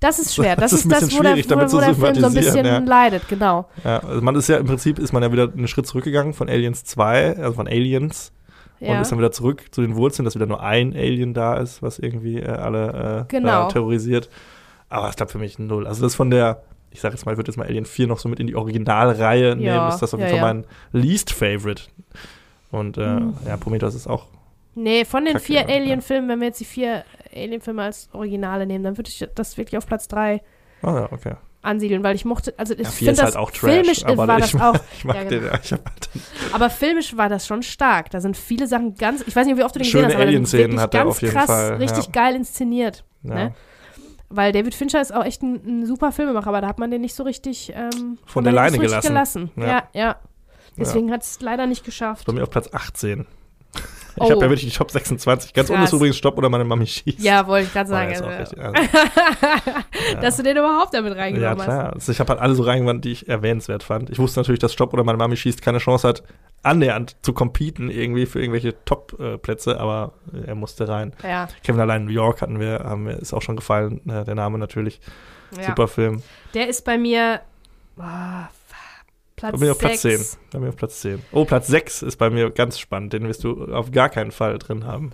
[0.00, 0.56] Das ist schwer.
[0.56, 2.78] Das, Das ist ist das, wo der, wo, wo der Film so ein bisschen ja.
[2.78, 3.66] leidet, genau.
[3.84, 6.48] ja, also man ist ja im Prinzip ist man ja wieder einen Schritt zurückgegangen von
[6.48, 8.32] Aliens 2, also von Aliens,
[8.80, 9.00] und Ja.
[9.00, 11.98] ist dann wieder zurück zu den Wurzeln, dass wieder nur ein Alien da ist, was
[11.98, 13.68] irgendwie äh, alle äh, Genau.
[13.68, 14.28] terrorisiert.
[14.88, 15.86] Aber es klappt für mich null.
[15.86, 18.18] Also das von der, ich sag jetzt mal, ich würde jetzt mal Alien 4 noch
[18.18, 20.54] so mit in die Originalreihe nehmen, ist das auf jeden ja, Fall ja.
[20.54, 21.84] mein least favorite.
[22.70, 23.34] Und äh, Mhm.
[23.46, 24.26] ja, Prometheus ist auch
[24.74, 25.66] Nee, von den Kacke, vier ja.
[25.74, 27.02] Alien-Filmen, wenn wir jetzt die vier
[27.34, 30.42] Alien-Filme als Originale nehmen, dann würde ich das wirklich auf Platz drei
[30.82, 31.34] Ah ja, okay.
[31.66, 34.52] Ansiedeln, weil ich mochte, also ich Ja, finde halt auch Trash, filmisch aber war ich
[34.52, 35.52] das auch, mag Ja, den, genau.
[35.52, 35.60] ja.
[35.62, 36.08] Ich hab halt
[36.52, 38.10] aber filmisch war das schon stark.
[38.10, 40.26] Da sind viele Sachen ganz, ich weiß nicht, wie oft du den Schöne gesehen hast,
[40.26, 42.10] Alien-Szenen hat er ganz auf jeden krass, Fall, richtig ja.
[42.12, 43.04] geil inszeniert.
[43.22, 43.34] ja.
[43.34, 43.54] Ne?
[44.28, 47.00] Weil David Fincher ist auch echt ein, ein super Filmemacher, aber da hat man den
[47.00, 49.50] nicht so richtig ähm, Von der den Leine so richtig gelassen.
[49.54, 49.68] gelassen.
[49.70, 50.00] Ja, Ja.
[50.00, 50.16] ja.
[50.78, 52.26] Deswegen hat es leider nicht geschafft.
[52.26, 53.24] bei mir auf Platz 18.
[54.16, 54.40] Ich habe Oh.
[54.42, 55.52] ja wirklich die Top 26.
[55.52, 55.96] Ganz unten ist Krass.
[55.98, 57.20] übrigens Stopp oder meine Mami schießt.
[57.20, 58.12] Ja, wollte ich gerade Oh, sagen.
[58.12, 58.74] ist auch also, also,
[60.20, 61.64] Dass du den überhaupt damit ja, reingenommen hast.
[61.64, 61.92] klar.
[61.92, 64.10] Also ich habe halt alle so reingewandt, die ich erwähnenswert fand.
[64.10, 66.22] Ich wusste natürlich, dass Stopp oder meine Mami schießt keine Chance hat,
[66.62, 70.12] annähernd zu competen irgendwie für irgendwelche Top-Plätze, aber
[70.46, 71.12] er musste rein.
[71.22, 74.24] Ja, Kevin allein in New York hatten wir, haben wir, ist auch schon gefallen, äh,
[74.24, 75.00] der Name natürlich.
[75.56, 75.64] ja.
[75.64, 76.22] Super Film.
[76.54, 77.40] Der ist bei mir
[77.98, 78.48] ah,
[79.36, 80.10] Platz bin ich auf Platz 10.
[80.18, 80.38] 6.
[80.50, 81.22] Da bin ich auf Platz 10.
[81.32, 83.12] Oh, Platz 6 ist bei mir ganz spannend.
[83.12, 85.10] Den wirst du auf gar keinen Fall drin haben.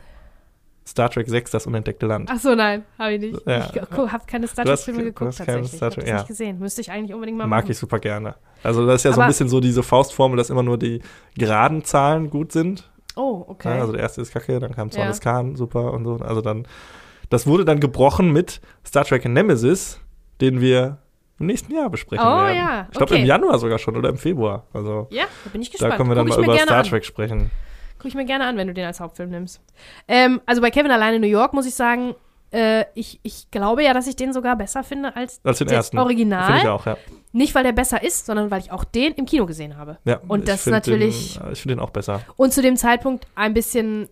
[0.87, 2.29] Star Trek 6, das unentdeckte Land.
[2.33, 3.47] Ach so, nein, habe ich nicht.
[3.47, 3.70] Ja.
[3.73, 5.68] Ich habe keine Star Trek-Filme geguckt tatsächlich.
[5.73, 6.14] Star Ich habe Trek- ja.
[6.16, 6.59] nicht gesehen.
[6.59, 7.70] Müsste ich eigentlich unbedingt mal Mag machen.
[7.70, 8.35] ich super gerne.
[8.64, 11.01] Also das ist ja so ein Aber- bisschen so diese Faustformel, dass immer nur die
[11.37, 12.91] geraden Zahlen gut sind.
[13.14, 13.77] Oh, okay.
[13.77, 15.18] Ja, also der erste ist kacke, dann kam Zorn Ja.
[15.18, 16.16] Khan, super und so.
[16.16, 16.66] Also dann,
[17.31, 20.01] das wurde dann gebrochen mit Star Trek Nemesis,
[20.41, 20.99] den wir
[21.43, 22.57] im nächsten Jahr besprechen Oh, werden.
[22.57, 23.20] ja, Ich glaube okay.
[23.22, 24.64] im Januar sogar schon oder im Februar.
[24.72, 25.93] Also ja, da bin ich gespannt.
[25.93, 26.84] da können wir dann Guck mal über Star an.
[26.86, 27.51] Trek sprechen.
[27.99, 29.61] Guck ich mir gerne an, wenn du den als Hauptfilm nimmst.
[30.09, 32.14] Ähm, also bei Kevin alleine in New York muss ich sagen,
[32.53, 35.99] äh, ich, ich glaube ja, dass ich den sogar besser finde als, Als den ersten.
[35.99, 36.45] Original.
[36.47, 36.97] Finde ich auch, ja.
[37.32, 39.99] Nicht, weil der besser ist, sondern weil ich auch den im Kino gesehen habe.
[40.05, 42.20] ja Und ich das natürlich- Den, ich finde den auch besser.
[42.36, 44.09] Und zu dem Zeitpunkt ein bisschen,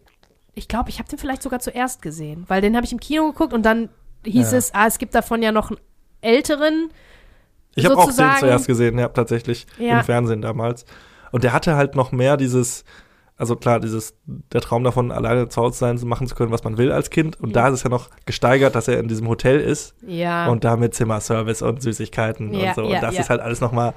[0.54, 3.26] ich glaube, ich habe den vielleicht sogar zuerst gesehen, weil den habe ich im Kino
[3.30, 3.88] geguckt und dann
[4.24, 4.58] hieß Ja.
[4.58, 5.80] es, ah, es gibt davon ja noch einen
[6.22, 6.90] älteren.
[7.74, 9.98] Ich habe auch den zuerst gesehen, ja, tatsächlich Ja.
[9.98, 10.84] im Fernsehen damals.
[11.32, 12.84] Und der hatte halt noch mehr dieses,
[13.36, 16.76] also klar, dieses, der Traum davon, alleine zu Hause sein, machen zu können, was man
[16.78, 17.40] will als Kind.
[17.40, 20.48] Und da ist es ja noch gesteigert, dass er in diesem Hotel ist Ja.
[20.48, 22.82] und da mit Zimmerservice und Süßigkeiten Ja, und so.
[22.82, 23.94] ja, und das ist halt alles noch mal,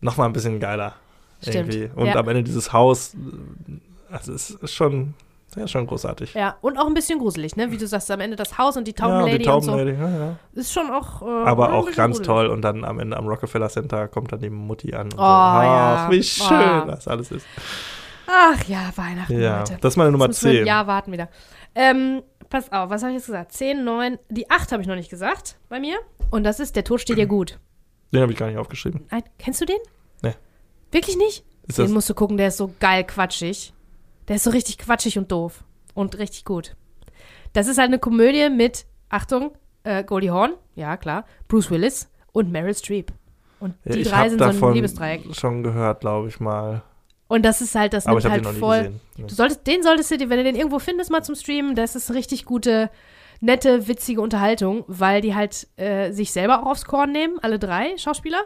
[0.00, 0.94] noch mal ein bisschen geiler.
[1.42, 1.74] Stimmt.
[1.74, 2.00] Irgendwie.
[2.00, 3.16] Und am Ende dieses Haus,
[4.10, 5.14] also es ist schon,
[5.56, 6.34] ja, schon großartig.
[6.34, 7.70] ja, und auch ein bisschen gruselig, ne?
[7.70, 9.70] Wie du sagst, am Ende das Haus und die Ja, und die Taubenlady und so.
[9.72, 10.36] Taubenlady, ja, ja.
[10.54, 11.22] Ist schon auch.
[11.22, 12.26] Äh, Aber auch ganz gruselig.
[12.26, 12.46] toll.
[12.48, 15.08] Und dann am Ende am Rockefeller Center kommt dann die Mutti an.
[15.12, 15.22] Oh, so.
[15.22, 16.04] ja.
[16.06, 16.86] Ach, wie schön Oh.
[16.86, 17.46] das alles ist.
[18.26, 19.76] Ach ja, Weihnachten, Ja, Leute.
[19.80, 20.62] das ist meine Nummer Jetzt müssen wir 10.
[20.62, 21.28] ein Jahr warten wieder.
[21.74, 23.52] Ähm, pass auf, was habe ich jetzt gesagt?
[23.52, 25.98] 10, 9, die 8 habe ich noch nicht gesagt bei mir.
[26.30, 27.58] Und das ist Der Tod steht dir gut.
[28.14, 29.06] Den habe ich gar nicht aufgeschrieben.
[29.10, 29.76] Nein, kennst du den?
[30.22, 30.32] Nee.
[30.90, 31.44] Wirklich nicht?
[31.66, 33.73] Ist den musst du gucken, der ist so geil quatschig.
[34.28, 35.64] Der ist so richtig quatschig und doof.
[35.94, 36.76] Und richtig gut.
[37.52, 39.52] Das ist halt eine Komödie mit, Achtung,
[39.84, 43.12] äh, Goldie Hawn, ja klar, Bruce Willis und Meryl Streep.
[43.60, 45.34] Und ja, die ich drei sind so ein Liebesdreieck.
[45.34, 46.82] schon gehört, glaube ich mal.
[47.28, 48.90] Und das ist halt, das Aber ich nimmt halt voll.
[49.16, 49.24] Nee.
[49.26, 51.96] Du solltest, den solltest du dir, wenn du den irgendwo findest, mal zum Streamen, das
[51.96, 52.90] ist eine richtig gute,
[53.40, 57.96] nette, witzige Unterhaltung, weil die halt äh, sich selber auch aufs Korn nehmen, alle drei
[57.96, 58.42] Schauspieler.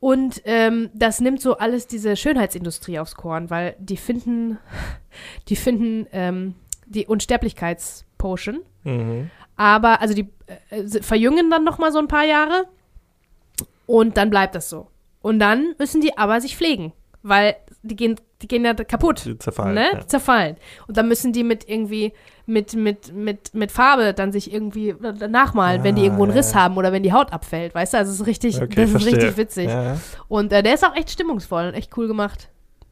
[0.00, 4.58] Und ähm, das nimmt so alles diese Schönheitsindustrie aufs Korn, weil die finden,
[5.48, 6.54] die finden ähm,
[6.86, 8.60] die Unsterblichkeitspotion.
[8.84, 9.30] Mhm.
[9.56, 10.28] Aber, also die
[10.70, 12.66] äh, sie verjüngen dann noch mal so ein paar Jahre
[13.86, 14.88] und dann bleibt das so.
[15.20, 16.92] Und dann müssen die aber sich pflegen,
[17.22, 19.24] weil die gehen, die gehen ja kaputt.
[19.24, 19.74] Die zerfallen.
[19.74, 19.86] ne?
[19.92, 20.06] Ja.
[20.06, 20.56] Zerfallen.
[20.86, 22.12] Und dann müssen die mit irgendwie,
[22.46, 24.94] mit, mit, mit, mit Farbe dann sich irgendwie
[25.28, 27.74] nachmalen, wenn die Ah, irgendwo einen ja, Riss haben oder wenn die Haut abfällt.
[27.74, 29.70] Weißt du, also es ist richtig, Okay, das ist richtig witzig.
[30.28, 32.48] Und äh, der ist auch echt stimmungsvoll und echt cool gemacht.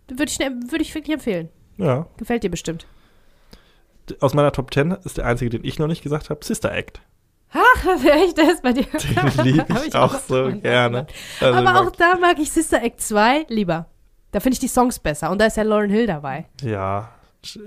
[0.09, 1.49] Würde ich, würde ich wirklich empfehlen.
[1.77, 2.07] ja.
[2.17, 2.87] Gefällt dir bestimmt.
[4.21, 7.03] Aus meiner Top 10 ist der einzige, den ich noch nicht gesagt habe, Sister Act.
[8.05, 8.85] Echt, der ist bei dir.
[8.85, 11.07] Den liebe Hab ich auch noch so gerne.
[11.41, 13.87] Also, Aber auch da mag ich Sister Act 2 lieber.
[14.31, 15.31] Da finde ich die Songs besser.
[15.31, 16.47] Und da ist ja Lauren Hill dabei.
[16.63, 17.11] Ja.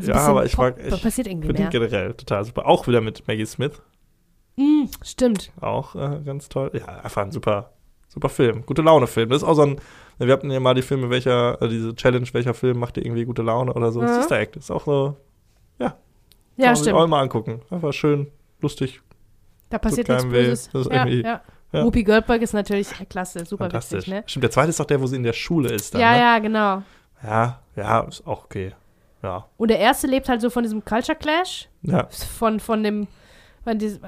[0.01, 1.69] Ja, aber ich mag, ich passiert irgendwie mehr.
[1.69, 2.65] generell total super.
[2.67, 3.81] Auch wieder mit Maggie Smith.
[4.57, 5.51] Mm, stimmt.
[5.61, 6.71] Auch äh, ganz toll.
[6.73, 7.71] Ja, einfach ein super,
[8.09, 8.65] super Film.
[8.65, 9.29] Gute Laune-Film.
[9.29, 9.79] Das ist auch so ein.
[10.19, 13.23] Wir hatten ja mal die Filme, welcher, äh, diese Challenge, welcher Film macht dir irgendwie
[13.25, 14.01] gute Laune oder so.
[14.01, 14.07] Mhm.
[14.09, 15.15] Sister Act ist auch so.
[15.79, 15.95] Ja, kann
[16.57, 16.99] man sich stimmt.
[16.99, 17.61] auch mal angucken.
[17.71, 18.27] Einfach schön,
[18.59, 19.01] lustig,
[19.69, 20.43] Da passiert nichts keinem weh.
[20.43, 20.69] Böses.
[20.71, 21.41] Das ist ja, irgendwie- ja.
[21.71, 21.83] Ja.
[21.83, 24.23] Whoopi Goldberg ist natürlich klasse, super witzig, ne?
[24.25, 25.93] Stimmt, der zweite ist doch der, wo sie in der Schule ist.
[25.93, 26.19] Dann, Ja, ne?
[26.19, 26.81] ja, genau.
[27.23, 27.59] ja.
[27.75, 28.73] Ja, ist auch okay.
[29.23, 29.45] Ja.
[29.57, 32.07] Und der erste lebt halt so von diesem Culture Clash, Ja,
[32.37, 33.07] von, von dem
[33.63, 34.01] von, diesem,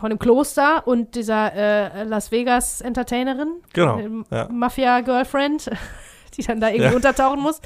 [0.00, 4.00] von dem Kloster und dieser äh, Las Vegas Entertainerin, genau.
[4.30, 4.48] Ja.
[4.50, 5.70] Mafia-Girlfriend,
[6.36, 6.96] die dann da irgendwie Ja.
[6.96, 7.60] untertauchen muss.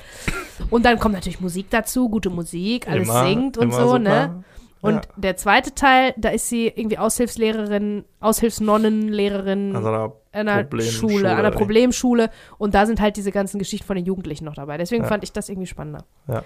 [0.70, 3.98] Und dann kommt natürlich Musik dazu, gute Musik, alles Immer- singt und so, super.
[4.00, 4.44] ne?
[4.80, 5.00] Und Ja.
[5.16, 11.36] der zweite Teil, da ist sie irgendwie Aushilfslehrerin, Aushilfsnonnenlehrerin An so einer einer Problemschule, Schule,
[11.36, 11.50] einer?
[11.50, 12.30] Problemschule.
[12.58, 14.76] Und da sind halt diese ganzen Geschichten von den Jugendlichen noch dabei.
[14.78, 15.08] Deswegen Ja.
[15.08, 16.04] fand ich das irgendwie spannender.
[16.28, 16.42] Ja.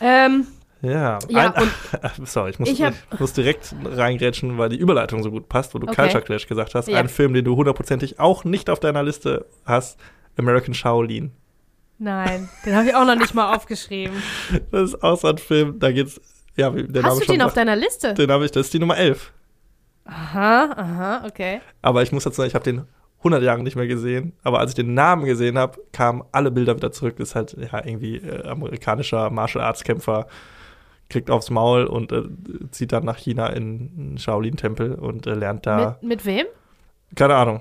[0.00, 0.46] Ähm,
[0.82, 1.68] Ja, Ja, ein,
[2.24, 5.74] sorry, ich muss, ich hab- ich muss direkt reingrätschen, weil die Überleitung so gut passt,
[5.74, 5.96] wo du Okay.
[6.02, 6.88] Culture Clash gesagt hast.
[6.88, 6.98] Ja.
[6.98, 10.00] Ein Film, den du hundertprozentig auch nicht auf deiner Liste hast,
[10.38, 11.32] American Shaolin.
[11.98, 14.16] nein, den habe ich auch noch nicht mal aufgeschrieben.
[14.70, 16.18] Das ist auch so ein Film, da geht's,
[16.60, 18.14] ja, der Hast Name du den auf deiner Liste?
[18.14, 19.32] den habe ich, das ist die Nummer 11.
[20.04, 21.60] Aha, aha, okay.
[21.82, 22.82] Aber ich muss dazu sagen, ich habe den
[23.18, 24.32] 100 Jahren nicht mehr gesehen.
[24.42, 27.16] Aber als ich den Namen gesehen habe, kamen alle Bilder wieder zurück.
[27.18, 30.26] Das ist halt ja irgendwie äh, amerikanischer Martial Arts Kämpfer,
[31.10, 32.22] kriegt aufs Maul und äh,
[32.70, 36.46] zieht dann nach China in einen Shaolin-Tempel und äh, lernt da, Mit, mit wem?
[37.14, 37.60] keine Ahnung,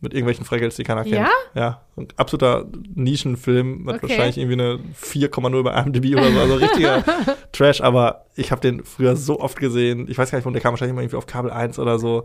[0.00, 1.14] mit irgendwelchen Freckels, die keiner kennt.
[1.14, 1.28] Ja?
[1.54, 4.08] Ja, ein absoluter Nischenfilm, hat Okay.
[4.10, 7.02] wahrscheinlich irgendwie eine 4,0 bei IMDb oder so, also richtiger
[7.52, 10.06] Trash, aber ich habe den früher so oft gesehen.
[10.10, 12.24] Ich weiß gar nicht, warum der kam wahrscheinlich immer irgendwie auf Kabel 1 oder so,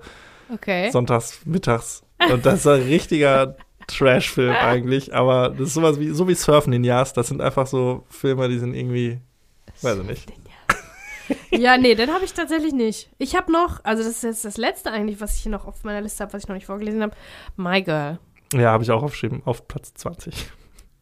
[0.53, 0.91] Okay.
[0.91, 2.03] sonntags, mittags.
[2.31, 3.55] Und das ist ein richtiger
[3.87, 7.67] Trash-Film eigentlich, aber das ist sowas wie, so wie Surfen in Jazz, das sind einfach
[7.67, 9.19] so Filme, die sind irgendwie,
[9.81, 10.31] weiß ich nicht.
[11.51, 13.09] Ja, nee, den habe ich tatsächlich nicht.
[13.17, 15.83] Ich habe noch, also das ist jetzt das letzte eigentlich, was ich hier noch auf
[15.83, 17.13] meiner Liste habe, was ich noch nicht vorgelesen habe.
[17.57, 18.19] My Girl.
[18.53, 20.33] Ja, habe ich auch aufgeschrieben, auf Platz 20.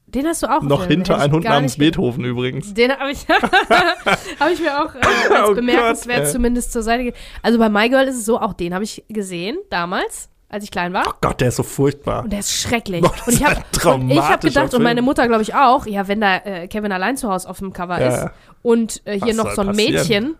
[0.07, 0.63] Den hast du auch.
[0.63, 2.73] Noch der- hinter hätte ich ein Hund namens Beethoven übrigens.
[2.73, 3.27] Den habe ich,
[4.39, 4.99] hab ich mir auch äh,
[5.35, 7.19] als Oh bemerkenswert Gott, zumindest zur Seite gelegt.
[7.43, 10.71] Also bei My Girl ist es so, auch den habe ich gesehen damals, als ich
[10.71, 11.05] klein war.
[11.07, 12.23] Oh Gott, der ist so furchtbar.
[12.23, 13.01] Und der ist schrecklich.
[13.01, 15.05] Das und ich habe hab gedacht, und meine Film.
[15.05, 17.99] Mutter glaube ich auch, ja, wenn da äh, Kevin allein zu Hause auf dem Cover
[18.01, 18.31] Ja, ist ja.
[18.63, 19.93] und äh, hier Was noch so ein passieren?
[19.93, 20.35] Mädchen,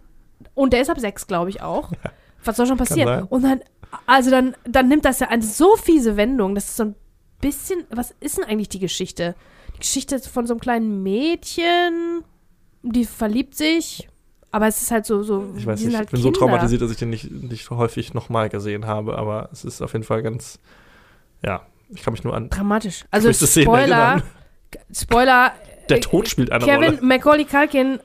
[0.56, 1.92] und der ist ab sechs, glaube ich auch.
[2.44, 3.24] Was soll schon passieren?
[3.30, 3.62] Und dann,
[4.06, 6.96] also dann, dann nimmt das ja eine so fiese Wendung, das ist so ein
[7.42, 9.36] bisschen, was ist denn eigentlich die Geschichte?
[9.76, 12.24] Die Geschichte von so einem kleinen Mädchen,
[12.82, 14.10] die verliebt sich,
[14.52, 16.40] aber es ist halt so, so Ich weiß nicht, halt ich bin so Kinder.
[16.48, 20.06] traumatisiert, dass ich den nicht, nicht häufig nochmal gesehen habe, aber es ist auf jeden
[20.06, 20.60] Fall ganz,
[21.44, 23.06] ja, ich kann mich nur an Dramatisch.
[23.12, 24.22] Also Spoiler.
[24.94, 25.54] Spoiler,
[25.90, 27.00] Der äh, Tod spielt eine Kevin Rolle.
[27.02, 28.00] Macaulay Culkin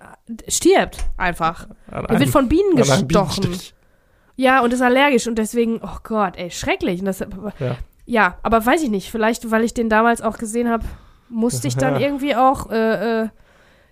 [0.48, 1.68] stirbt einfach.
[1.90, 3.54] An Er wird von Bienen einem gestochen.
[4.36, 7.02] Ja, und ist allergisch und deswegen, oh Gott, ey, schrecklich.
[7.04, 7.20] Das,
[7.60, 7.76] Ja.
[8.06, 8.38] ja.
[8.42, 9.10] aber weiß ich nicht.
[9.10, 10.84] Vielleicht, weil ich den damals auch gesehen habe,
[11.28, 12.00] musste ich dann Ja.
[12.00, 13.28] irgendwie auch äh, äh,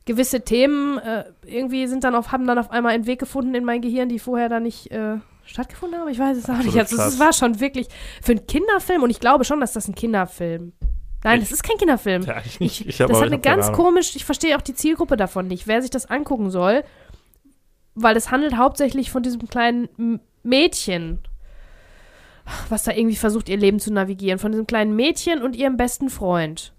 [0.05, 3.65] gewisse Themen äh, irgendwie sind dann auf, haben dann auf einmal einen Weg gefunden in
[3.65, 6.09] mein Gehirn, die vorher dann nicht äh, stattgefunden haben.
[6.09, 6.77] Ich weiß es auch nicht.
[6.79, 7.15] Absolut Also, krass.
[7.15, 7.87] es war schon wirklich
[8.23, 10.73] für einen Kinderfilm und ich glaube schon, dass das ein Kinderfilm.
[11.25, 12.23] Nein, Ich- das ist kein Kinderfilm.
[12.23, 12.81] Ja, eigentlich nicht.
[12.81, 15.67] Ich, Ich das hat eine ich ganz komisch, ich verstehe auch die Zielgruppe davon nicht,
[15.69, 16.83] wer sich das angucken soll,
[17.95, 21.21] weil es handelt hauptsächlich von diesem kleinen Mädchen,
[22.69, 26.11] was da irgendwie versucht, ihr Leben zu navigieren, von diesem kleinen Mädchen und ihrem besten
[26.11, 26.73] Freund.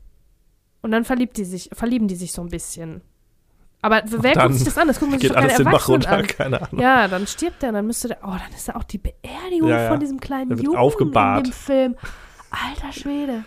[0.81, 3.01] Und dann verliebt die sich, verlieben die sich so ein bisschen.
[3.83, 4.87] Aber wer guckt sich das an?
[4.87, 6.25] Das gucken sich Geht alles den Bach runter, an.
[6.27, 6.81] keine Ahnung.
[6.81, 9.81] Ja, dann stirbt der, dann müsste der, oh, dann ist da auch die Beerdigung Ja,
[9.83, 9.89] ja.
[9.89, 11.39] von diesem kleinen Der Jungen aufgebahrt.
[11.39, 11.95] in dem Film.
[12.49, 13.43] Alter Schwede.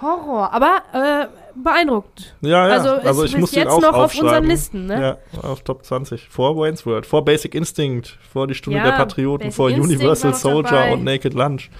[0.00, 2.34] Horror, aber äh, beeindruckt.
[2.40, 2.74] Ja, ja.
[2.74, 4.44] Also, Also, ich muss jetzt auch noch auf unseren.
[4.44, 5.18] Listen, ne?
[5.32, 6.28] Ja, auf Top 20.
[6.28, 10.00] Vor Wayne's World, vor Basic Instinct, vor Die Stunde Ja, der Patrioten, Basic vor Instinct
[10.00, 10.92] Universal Soldier dabei.
[10.92, 11.70] und Naked Lunch.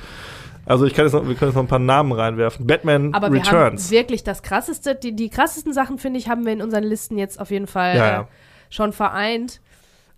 [0.66, 2.66] Also ich kann jetzt noch, wir können jetzt noch ein paar Namen reinwerfen.
[2.66, 3.84] Batman Aber wir Returns.
[3.86, 7.18] haben wirklich das krasseste, die, die krassesten Sachen, finde ich, haben wir in unseren Listen
[7.18, 8.28] jetzt auf jeden Fall Ja, äh, ja.
[8.70, 9.60] schon vereint.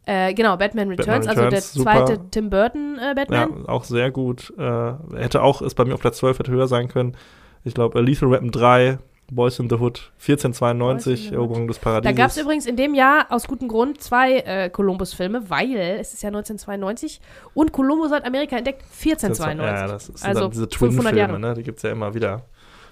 [0.05, 2.07] Äh, genau, Batman Returns, Batman also der Returns, super.
[2.07, 3.66] zweite Tim Burton äh, ja, Batman.
[3.66, 4.53] auch sehr gut.
[4.57, 7.16] Äh, hätte auch, ist bei mir auf Platz 12, hätte höher sein können.
[7.64, 8.99] Ich glaube, Lethal Weapon 3,
[9.31, 11.35] Boys in the Hood, 1492, Boys in the Hood.
[11.35, 12.16] Eroberung des Da Paradieses.
[12.16, 16.22] gab es übrigens in dem Jahr aus gutem Grund zwei äh, Columbus-Filme, weil es ist
[16.22, 17.20] ja 1992
[17.55, 19.66] und Columbus hat Amerika entdeckt 1492.
[19.81, 21.31] Ja, das sind Also dann diese 500 Jahre.
[21.33, 21.55] Twin-Filme, ne?
[21.55, 22.43] Die gibt es ja immer wieder,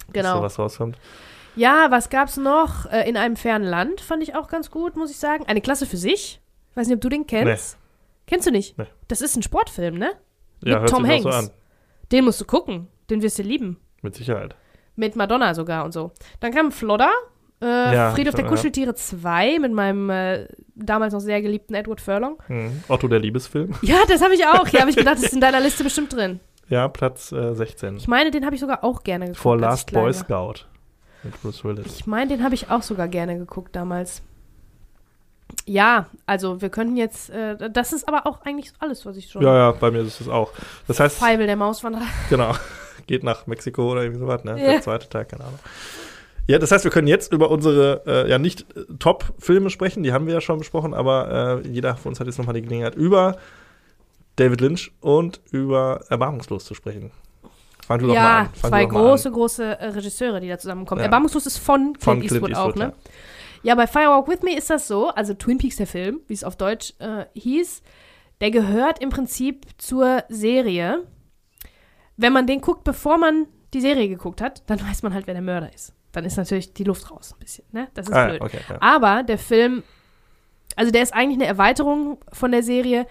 [0.06, 0.36] dass genau.
[0.38, 0.98] sowas rauskommt.
[1.56, 2.86] Ja, was gab's noch?
[2.90, 5.44] Äh, in einem fernen Land fand ich auch ganz gut, muss ich sagen.
[5.46, 6.40] Eine Klasse für sich.
[6.72, 7.78] Ich weiß nicht, ob du den kennst.
[8.26, 8.76] Kennst du nicht?
[8.76, 8.86] Nee.
[9.06, 10.10] Das ist ein Sportfilm, ne?
[10.64, 11.26] Ja, Mit Tom so Hanks.
[11.26, 11.50] an.
[12.10, 12.88] Den musst du gucken.
[13.08, 13.78] Den wirst du lieben.
[14.02, 14.56] Mit Sicherheit.
[14.96, 16.12] Mit Madonna sogar und so.
[16.40, 17.10] Dann kam Flodder.
[17.62, 18.50] Äh, Ja, Friedhof der ja.
[18.50, 22.42] Kuscheltiere 2 mit meinem äh, damals noch sehr geliebten Edward Furlong.
[22.48, 22.82] Mhm.
[22.88, 23.74] Otto der Liebesfilm.
[23.82, 24.66] Ja, das habe ich auch.
[24.66, 26.40] Hier habe ich gedacht, das ist in deiner Liste bestimmt drin.
[26.68, 27.96] Ja, Platz äh, 16.
[27.96, 29.40] Ich meine, den habe ich sogar auch gerne geguckt.
[29.42, 30.12] Vor Last Boy.
[30.12, 30.66] Scout.
[31.22, 31.86] Mit Bruce Willis.
[31.86, 34.22] Ich meine, den habe ich auch sogar gerne geguckt damals.
[35.66, 39.42] Ja, also wir könnten jetzt, äh, das ist aber auch eigentlich alles, was ich schon.
[39.42, 40.50] Ja, ja, bei mir ist es auch.
[40.88, 42.04] Das heißt, Feivel der Mauswanderer.
[42.28, 42.54] genau,
[43.06, 44.52] geht nach Mexiko oder irgendwie sowas, ne?
[44.52, 44.72] Ja.
[44.72, 45.58] Der zweite Tag, keine Ahnung.
[46.46, 50.12] Ja, das heißt, wir können jetzt über unsere, äh, ja nicht äh, Top-Filme sprechen, die
[50.12, 52.94] haben wir ja schon besprochen, aber äh, jeder von uns hat jetzt nochmal die Gelegenheit,
[52.94, 53.38] über
[54.36, 57.12] David Lynch und über Erbarmungslos zu sprechen.
[57.86, 58.48] Fang du doch mal Ja, an.
[58.54, 61.00] Fang zwei doch mal große, große äh, Regisseure, die da zusammenkommen.
[61.00, 61.04] Ja.
[61.04, 62.94] Erbarmungslos ist von Clint, Von Eastwood, Clint auch, Eastwood, ne?
[63.62, 66.44] Ja, bei Firewalk With Me ist das so, also Twin Peaks der Film, wie es
[66.44, 67.82] auf Deutsch äh, hieß,
[68.42, 71.04] der gehört im Prinzip zur Serie.
[72.16, 75.34] Wenn man den guckt, bevor man die Serie geguckt hat, dann weiß man halt, wer
[75.34, 75.92] der Mörder ist.
[76.12, 77.88] Dann ist natürlich die Luft raus ein bisschen, ne?
[77.94, 78.40] Das ist Ah, blöd.
[78.40, 78.76] okay, ja.
[78.80, 79.82] Aber der Film,
[80.76, 83.06] also der ist eigentlich eine Erweiterung von der Serie.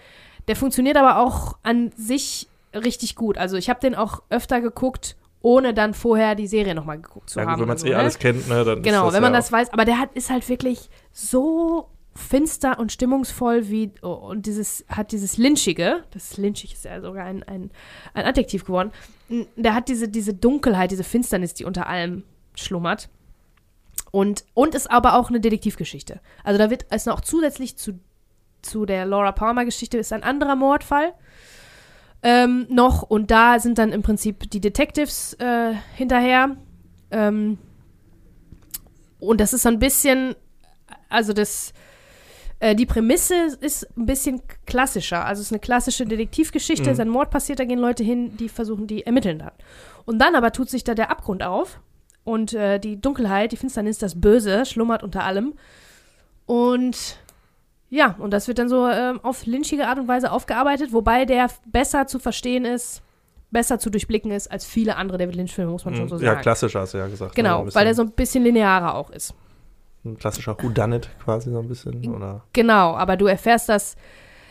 [0.48, 3.36] Der funktioniert aber auch an sich richtig gut.
[3.36, 7.38] Also ich habe den auch öfter geguckt, ohne dann vorher die Serie nochmal geguckt zu
[7.40, 7.52] ja, haben.
[7.52, 7.96] gut, wenn man es so, eh ne?
[7.98, 9.72] alles kennt, ne, dann Genau, wenn man ja das weiß.
[9.74, 15.36] Aber der hat, ist halt wirklich so finster und stimmungsvoll wie und dieses hat dieses
[15.36, 17.70] lynchige, das lynchig ist ja sogar ein, ein,
[18.14, 18.92] ein Adjektiv geworden.
[19.56, 22.22] Der hat diese diese Dunkelheit, diese Finsternis, die unter allem
[22.54, 23.08] schlummert.
[24.10, 26.20] Und und ist aber auch eine Detektivgeschichte.
[26.44, 27.98] Also da wird es noch zusätzlich zu
[28.62, 31.14] zu der Laura Palmer Geschichte ist ein anderer Mordfall
[32.24, 36.56] ähm, noch und da sind dann im Prinzip die Detectives äh, hinterher.
[37.10, 37.58] Ähm,
[39.20, 40.34] und das ist so ein bisschen,
[41.10, 41.74] also das,
[42.64, 45.24] äh, die Prämisse ist ein bisschen klassischer.
[45.24, 46.88] Also es ist eine klassische Detektivgeschichte, Mhm.
[46.88, 49.52] es ist ein Mord passiert, da gehen Leute hin, die versuchen, die ermitteln dann.
[50.06, 51.80] Und dann aber tut sich da der Abgrund auf
[52.24, 55.54] und äh, die Dunkelheit, die Finsternis, das Böse schlummert unter allem.
[56.46, 57.18] Und
[57.90, 61.48] ja, und das wird dann so ähm, auf lynchige Art und Weise aufgearbeitet, wobei der
[61.66, 63.02] besser zu verstehen ist,
[63.50, 66.22] besser zu durchblicken ist als viele andere David Lynch-Filme, muss man schon so Mhm.
[66.22, 66.42] ja, sagen.
[66.42, 67.34] klassischer hast du ja gesagt.
[67.36, 67.74] Genau, ne?
[67.74, 69.32] Weil er bisschen- so ein bisschen linearer auch ist.
[70.04, 72.42] Ein klassischer Whodunit quasi so ein bisschen, oder?
[72.52, 73.96] Genau, aber du erfährst das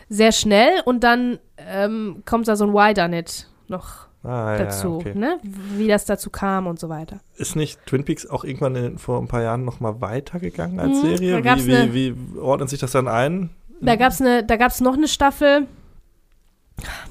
[0.08, 4.64] sehr schnell und dann ähm, kommt da so ein Why Done It noch Ah, ja,
[4.64, 5.14] dazu, okay.
[5.14, 5.38] ne?
[5.42, 7.20] Wie das dazu kam und so weiter.
[7.36, 11.02] Ist nicht Twin Peaks auch irgendwann in, vor ein paar Jahren noch mal weitergegangen als
[11.02, 11.44] Mhm, Serie?
[11.44, 13.50] Wie, eine- wie, wie ordnet sich das dann ein?
[13.82, 15.66] Da gab's eine, da gab's noch eine Staffel,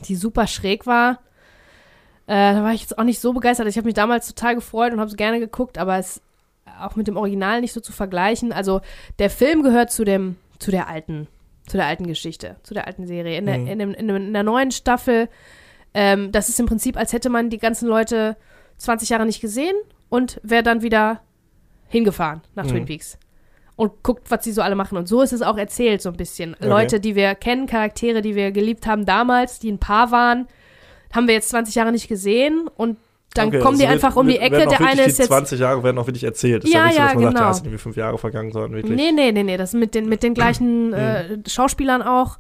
[0.06, 1.20] die super schräg war.
[2.26, 3.68] Äh, da war ich jetzt auch nicht so begeistert.
[3.68, 6.22] Ich habe mich damals total gefreut und habe es gerne geguckt, aber es
[6.82, 8.52] auch mit dem Original nicht so zu vergleichen.
[8.52, 8.82] Also
[9.20, 11.28] der Film gehört zu dem, zu der alten,
[11.68, 13.38] zu der alten Geschichte, zu der alten Serie.
[13.38, 13.68] In der, Mhm.
[13.68, 15.30] in, dem, in, dem, in der neuen Staffel,
[15.94, 18.36] ähm, das ist im Prinzip, als hätte man die ganzen Leute
[18.78, 19.76] 20 Jahre nicht gesehen
[20.10, 21.22] und wäre dann wieder
[21.88, 22.70] hingefahren nach Mhm.
[22.70, 23.18] Twin Peaks.
[23.76, 24.98] Und guckt, was sie so alle machen.
[25.00, 26.54] Und so ist es auch erzählt, so ein bisschen.
[26.54, 26.68] Okay.
[26.68, 30.48] Leute, die wir kennen, Charaktere, die wir geliebt haben damals, die ein Paar waren,
[31.12, 32.98] haben wir jetzt 20 Jahre nicht gesehen und
[33.34, 34.68] dann Okay, kommen die also einfach wird- um die Ecke.
[34.68, 36.64] Der eine die ist jetzt 20 Jahre werden auch wirklich erzählt.
[36.64, 37.46] Ist ja, Ja, nicht so, dass ja, man sagt, genau.
[37.46, 38.96] ja, es sind irgendwie fünf Jahre vergangen, sondern wirklich.
[38.96, 40.94] Nee, nee, nee, nee, das mit den, mit den gleichen Mhm.
[40.94, 42.38] äh, Schauspielern auch.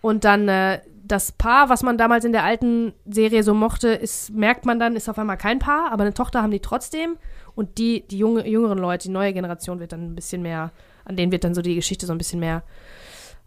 [0.00, 4.30] Und dann äh, das Paar, was man damals in der alten Serie so mochte, ist,
[4.32, 7.16] merkt man dann, ist auf einmal kein Paar, aber eine Tochter haben die trotzdem.
[7.56, 10.70] Und die, die junge, jüngeren Leute, die neue Generation wird dann ein bisschen mehr,
[11.04, 12.62] an denen wird dann so die Geschichte so ein bisschen mehr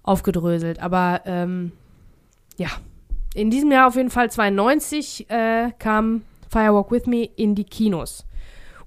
[0.03, 0.79] aufgedröselt.
[0.81, 1.71] Aber ähm,
[2.57, 2.67] ja,
[3.33, 6.21] in diesem Jahr auf jeden Fall 92 äh, kam
[6.53, 8.25] Firewalk With Me in die Kinos.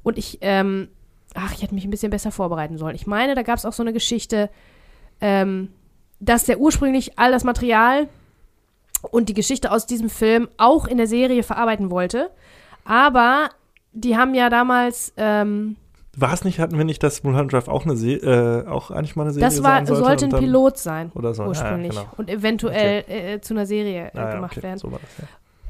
[0.03, 0.89] Und ich, ähm,
[1.35, 2.95] ach, ich hätte mich ein bisschen besser vorbereiten sollen.
[2.95, 4.49] Ich meine, da gab es auch so eine Geschichte,
[5.21, 5.69] ähm,
[6.21, 8.09] dass der ursprünglich all das Material
[9.11, 12.31] und die Geschichte aus diesem Film auch in der Serie verarbeiten wollte.
[12.85, 13.51] Aber
[13.93, 15.77] die haben ja damals, ähm,
[16.17, 19.17] War es nicht, hatten wir nicht, dass Mulholland Drive auch eine Se äh, auch eigentlich
[19.17, 20.05] mal eine Serie das war, sein sollte?
[20.05, 21.45] sollte ein Pilot sein, Oder so.
[21.45, 21.95] ursprünglich.
[21.95, 22.13] Ja, genau.
[22.17, 24.79] Und eventuell äh, zu einer Serie äh, Ah, ja, gemacht okay, werden.
[24.79, 25.25] So war das, ja.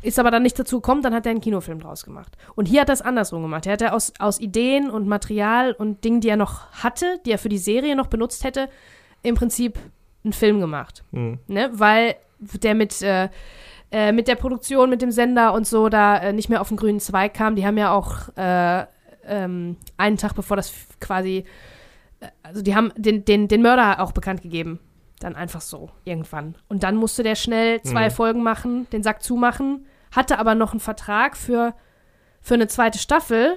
[0.06, 2.36] Ist aber dann nicht dazu gekommen, dann hat er einen Kinofilm draus gemacht.
[2.54, 3.66] Und hier hat er es andersrum gemacht.
[3.66, 7.32] Er hat er aus, aus Ideen und Material und Dingen, die er noch hatte, die
[7.32, 8.68] er für die Serie noch benutzt hätte,
[9.24, 9.80] im Prinzip
[10.22, 11.02] einen Film gemacht.
[11.10, 11.40] Mhm.
[11.48, 11.70] Ne?
[11.72, 13.28] Weil der mit, äh,
[13.90, 16.76] äh, mit der Produktion, mit dem Sender und so da äh, nicht mehr auf den
[16.76, 17.56] grünen Zweig kam.
[17.56, 18.84] Die haben ja auch äh,
[19.24, 21.44] ähm, einen Tag bevor das quasi,
[22.20, 24.78] äh, also die haben den, den, den Mörder auch bekannt gegeben.
[25.18, 26.54] Dann einfach so, irgendwann.
[26.68, 28.12] Und dann musste der schnell zwei Mhm.
[28.12, 31.74] Folgen machen, den Sack zumachen, hatte aber noch einen Vertrag für,
[32.40, 33.56] für eine zweite Staffel,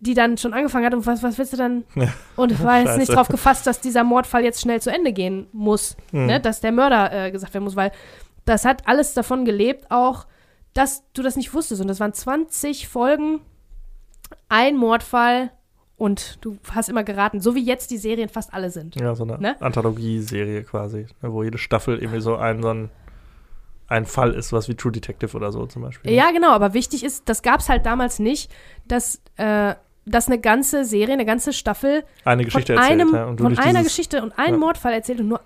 [0.00, 0.94] die dann schon angefangen hat.
[0.94, 1.84] Und was, was willst du dann?
[1.94, 2.08] Ja.
[2.36, 5.96] Und war jetzt nicht drauf gefasst, dass dieser Mordfall jetzt schnell zu Ende gehen muss
[6.12, 6.26] Mhm.
[6.26, 7.92] ne, dass der Mörder äh, gesagt werden muss, weil
[8.44, 10.26] das hat alles davon gelebt, auch,
[10.74, 11.80] dass du das nicht wusstest.
[11.80, 13.40] Und das waren 20 Folgen,
[14.48, 15.50] ein Mordfall
[15.96, 19.00] und du hast immer geraten, so wie jetzt die Serien fast alle sind.
[19.00, 19.56] Ja, so eine Ne?
[19.60, 22.90] Anthologie-Serie quasi, ne, wo jede Staffel irgendwie so ein, so ein,
[23.88, 26.12] ein Fall ist, was wie True Detective oder so zum Beispiel.
[26.12, 28.50] Ja, genau, aber wichtig ist, das gab es halt damals nicht,
[28.88, 29.74] dass, äh,
[30.04, 33.00] dass eine ganze Serie, eine ganze Staffel Eine Geschichte von, erzählt.
[33.00, 34.58] einem, ja, von einer Geschichte und einem ja.
[34.58, 35.40] Mordfall erzählt und nur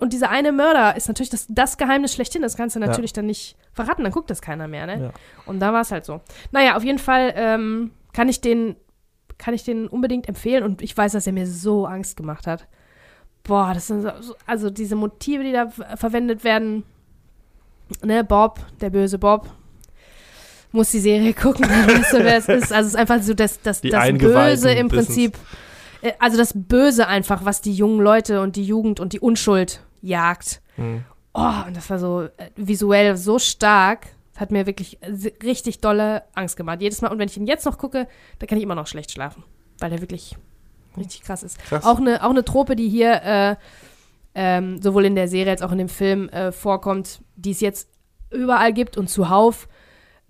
[0.00, 2.42] und dieser eine Mörder ist natürlich das, das Geheimnis schlechthin.
[2.42, 2.86] Das kannst du Ja.
[2.88, 5.00] natürlich dann nicht verraten, dann guckt das keiner mehr, ne?
[5.00, 5.10] Ja.
[5.46, 6.20] Und da war es halt so.
[6.50, 8.74] Naja, auf jeden Fall ähm, kann ich den
[9.38, 12.66] kann ich den unbedingt empfehlen und ich weiß, dass er mir so Angst gemacht hat.
[13.44, 16.82] Boah, das sind so, so- also diese Motive, die da ver- verwendet werden.
[18.04, 19.48] Ne, Bob, der böse Bob,
[20.72, 22.72] muss die Serie gucken, dann weißt du, wer es ist.
[22.72, 24.88] Also es ist einfach so das, das, Die das Böse im.
[24.88, 25.36] Prinzip.
[26.02, 29.82] äh, Also das Böse einfach, was die jungen Leute und die Jugend und die Unschuld
[30.02, 30.60] jagt.
[30.76, 31.04] Mhm.
[31.34, 34.06] Oh, und das war so äh, visuell so stark.
[34.34, 35.10] Das hat mir wirklich äh,
[35.42, 36.82] richtig dolle Angst gemacht.
[36.82, 37.08] Jedes Mal.
[37.08, 38.06] Und wenn ich ihn jetzt noch gucke,
[38.38, 39.44] da kann ich immer noch schlecht schlafen.
[39.78, 40.36] Weil der wirklich
[40.96, 41.58] richtig krass ist.
[41.64, 41.84] Krass.
[41.84, 43.56] Auch eine, auch eine Trope, die hier äh,
[44.34, 47.88] ähm, sowohl in der Serie als auch in dem Film vorkommt, die es jetzt
[48.30, 49.68] überall gibt und zuhauf.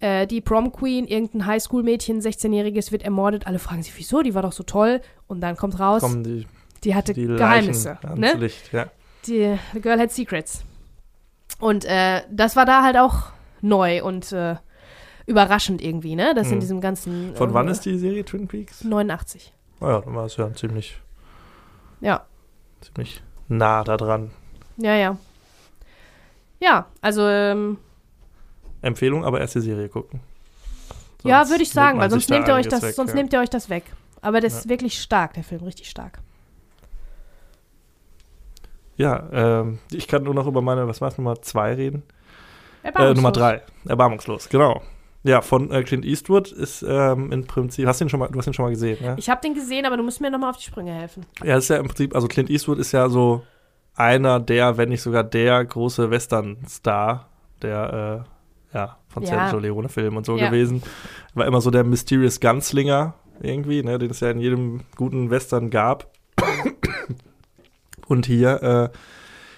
[0.01, 3.47] Äh, die Prom Queen, irgendein Highschool-Mädchen, 16-Jähriges, wird ermordet.
[3.49, 4.23] Alle fragen sich, wieso?
[4.23, 5.01] Die war doch so toll.
[5.27, 6.47] Und dann kommt raus, Kommen die
[6.85, 7.99] Die hatte Die Geheimnisse.
[8.15, 8.35] Ne?
[8.35, 8.87] Licht, ja.
[9.27, 10.63] Die the Girl had Secrets.
[11.59, 14.55] Und äh, das war da halt auch neu und äh,
[15.27, 16.33] überraschend irgendwie, ne?
[16.37, 16.61] Das in Mhm.
[16.61, 17.35] diesem ganzen.
[17.35, 18.85] Von äh, wann ist die Serie Twin Peaks?
[18.85, 19.53] 89.
[19.81, 21.01] Ah ja, dann war es ja ziemlich,
[22.01, 22.25] Ja,
[22.81, 24.31] ziemlich nah da dran.
[24.77, 25.17] ja, ja.
[26.61, 27.79] Ja, also, ähm,
[28.83, 30.21] Empfehlung, aber erst die Serie gucken.
[31.25, 33.17] ja, Sonst würde ich sagen, weil sonst nehmt ihr euch das, weg, sonst ja.
[33.17, 33.85] nehmt ihr euch das weg.
[34.21, 34.59] Aber das Ja.
[34.61, 36.19] ist wirklich stark, der Film, richtig stark.
[38.97, 42.03] Ja, ähm, ich kann nur noch über meine, was war es, Nummer zwei reden?
[42.83, 43.15] Äh.
[43.15, 44.83] Nummer drei, Erbarmungslos, genau.
[45.25, 48.39] Ja, von äh, Clint Eastwood ist ähm, im Prinzip, hast du ihn schon mal, du
[48.39, 49.15] hast ihn schon mal gesehen, ja?
[49.19, 51.27] Ich habe den gesehen, aber du musst mir nochmal auf die Sprünge helfen.
[51.45, 53.43] Ja, ist ja im Prinzip, also Clint Eastwood ist ja so
[53.99, 57.29] einer der, wenn nicht sogar der große Western-Star,
[57.63, 58.25] der,
[58.73, 59.29] äh, ja, von Ja.
[59.29, 60.47] Sergio Leone-Filmen und so Ja.
[60.49, 60.83] gewesen.
[61.35, 65.71] War immer so der Mysterious Gunslinger irgendwie, ne, den es ja in jedem guten Western
[65.71, 66.13] gab.
[68.07, 68.89] Und hier äh,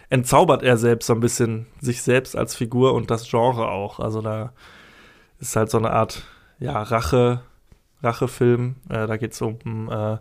[0.09, 4.01] entzaubert er selbst so ein bisschen sich selbst als Figur und das Genre auch.
[4.01, 4.53] Also da
[5.39, 6.25] ist halt so eine Art,
[6.59, 7.43] ja, Rache,
[8.03, 8.77] Rachefilm.
[8.89, 10.19] Äh, da geht es um äh,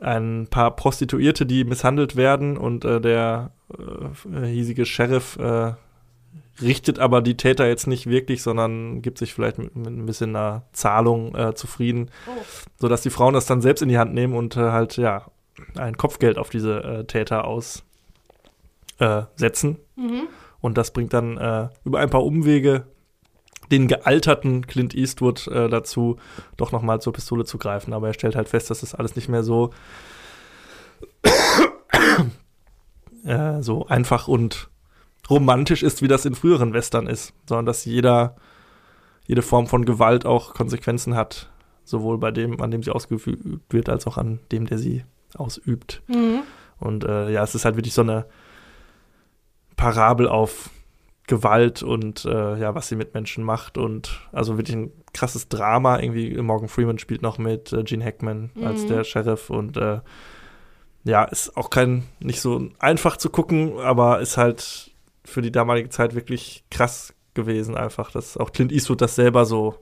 [0.00, 5.72] ein paar Prostituierte, die misshandelt werden und äh, der äh, hiesige Sheriff äh,
[6.60, 10.34] richtet aber die Täter jetzt nicht wirklich, sondern gibt sich vielleicht mit, mit ein bisschen
[10.34, 12.30] einer Zahlung äh, zufrieden, Oh.
[12.80, 15.26] sodass die Frauen das dann selbst in die Hand nehmen und äh, halt, ja,
[15.76, 17.84] ein Kopfgeld auf diese äh, Täter aussetzen.
[19.36, 19.76] Setzen.
[19.94, 20.26] Mhm.
[20.60, 22.84] Und das bringt dann über ein paar Umwege
[23.70, 26.16] den gealterten Clint Eastwood äh, dazu,
[26.56, 27.92] doch nochmal zur Pistole zu greifen.
[27.92, 29.70] Aber er stellt halt fest, dass das alles nicht mehr so,
[33.24, 34.68] äh, so einfach und
[35.28, 38.36] romantisch ist, wie das in früheren Western ist, sondern dass jeder,
[39.26, 41.50] jede Form von Gewalt auch Konsequenzen hat.
[41.84, 43.26] Sowohl bei dem, an dem sie ausgeübt
[43.70, 45.04] wird, als auch an dem, der sie
[45.36, 46.02] ausübt.
[46.06, 46.40] Mhm.
[46.78, 48.26] Und äh, ja, es ist halt wirklich so eine
[49.76, 50.70] Parabel auf
[51.28, 53.78] Gewalt und äh, ja, was sie mit Menschen macht.
[53.78, 56.00] Und also wirklich ein krasses Drama.
[56.00, 58.88] Irgendwie Morgan Freeman spielt noch mit äh, Gene Hackman als Mhm.
[58.88, 60.00] der Sheriff und äh,
[61.04, 64.90] ja, ist auch kein, nicht so einfach zu gucken, aber ist halt
[65.24, 69.76] für die damalige Zeit wirklich krass gewesen, einfach, dass auch Clint Eastwood das selber so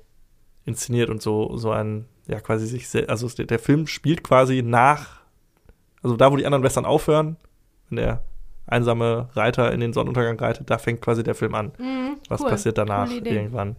[0.64, 5.20] inszeniert und so, so ein, ja, quasi sich, also der, der Film spielt quasi nach,
[6.02, 7.36] also da, wo die anderen Western aufhören,
[7.88, 8.22] wenn der
[8.66, 11.72] einsame Reiter in den Sonnenuntergang reitet, da fängt quasi der Film an.
[11.78, 12.16] Mhm.
[12.28, 12.50] Was cool.
[12.50, 13.76] passiert danach irgendwann?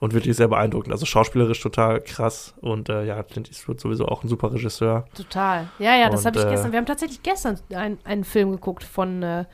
[0.00, 0.92] Und wirklich sehr beeindruckend.
[0.92, 5.06] Also schauspielerisch total krass und äh, ja, Clint Eastwood sowieso auch ein super Regisseur.
[5.14, 5.68] Total.
[5.78, 6.72] Ja, ja, das habe ich äh, gestern.
[6.72, 9.44] Wir haben tatsächlich gestern ein, einen Film geguckt von äh,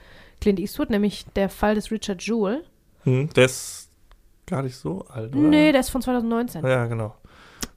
[0.41, 2.65] Clint Eastwood, nämlich der Fall des Richard Jewell.
[3.05, 3.91] Hm, der ist
[4.47, 5.41] gar nicht so alt, oder?
[5.41, 6.65] Nee, der ist von 2019.
[6.67, 7.15] Ja, genau.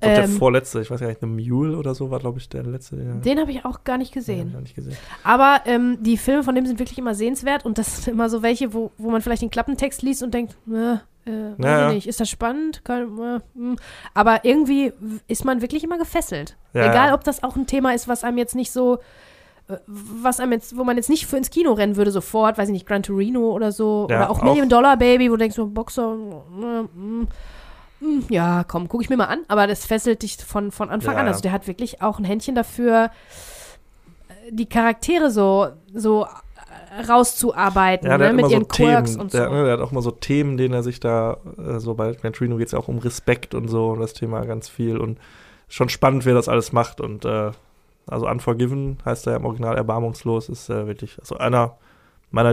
[0.06, 2.40] Ich glaub, der Ähm, vorletzte, ich weiß gar nicht, The Mule oder so war, glaube
[2.40, 2.96] ich, der letzte.
[2.98, 4.52] Den, Den habe ich auch gar nicht gesehen.
[4.54, 4.96] noch nicht gesehen.
[5.24, 8.42] Aber ähm, die Filme von dem sind wirklich immer sehenswert und das sind immer so
[8.44, 10.94] welche, wo, wo man vielleicht den Klappentext liest und denkt, äh,
[11.26, 11.88] äh, Ja, ja.
[11.90, 12.84] ich nicht, ist das spannend?
[12.84, 13.76] Kann, äh, hm.
[14.14, 14.92] Aber irgendwie
[15.28, 16.58] ist man wirklich immer gefesselt.
[16.74, 17.14] Ja, Egal, ja.
[17.14, 19.00] ob das auch ein Thema ist, was einem jetzt nicht so,
[19.70, 22.68] äh, was einem jetzt, wo man jetzt nicht für ins Kino rennen würde sofort, weiß
[22.68, 25.40] ich nicht, Gran Torino oder so, Ja, oder auch auch- Million Dollar Baby, wo du
[25.40, 26.18] denkst, so Boxer,
[26.62, 27.26] äh,
[28.04, 31.16] mm, ja, komm, gucke ich mir mal an, aber das fesselt dich von, von Anfang
[31.16, 31.28] Ja, an.
[31.28, 33.10] Also der hat wirklich auch ein Händchen dafür,
[34.52, 38.92] die Charaktere so, so äh, rauszuarbeiten, Ja, ne, mit ihren so Themen.
[38.94, 39.38] Quirks und so.
[39.38, 42.22] der, ne, der hat auch immer so Themen, denen er sich da, äh, so bei
[42.22, 44.98] Ventrino geht es ja auch um Respekt und so, und das Thema ganz viel.
[44.98, 45.18] Und
[45.70, 47.02] schon spannend, wer das alles macht.
[47.02, 47.52] Und äh,
[48.06, 51.78] also Unforgiven heißt er ja im Original erbarmungslos, ist äh, wirklich, also einer
[52.32, 52.52] meiner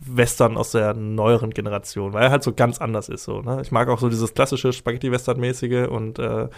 [0.00, 3.24] Lieblingswestern aus der neueren Generation, weil er halt so ganz anders ist.
[3.24, 3.60] So, ne?
[3.62, 6.48] Ich mag auch so dieses klassische Spaghetti-Western-mäßige und äh,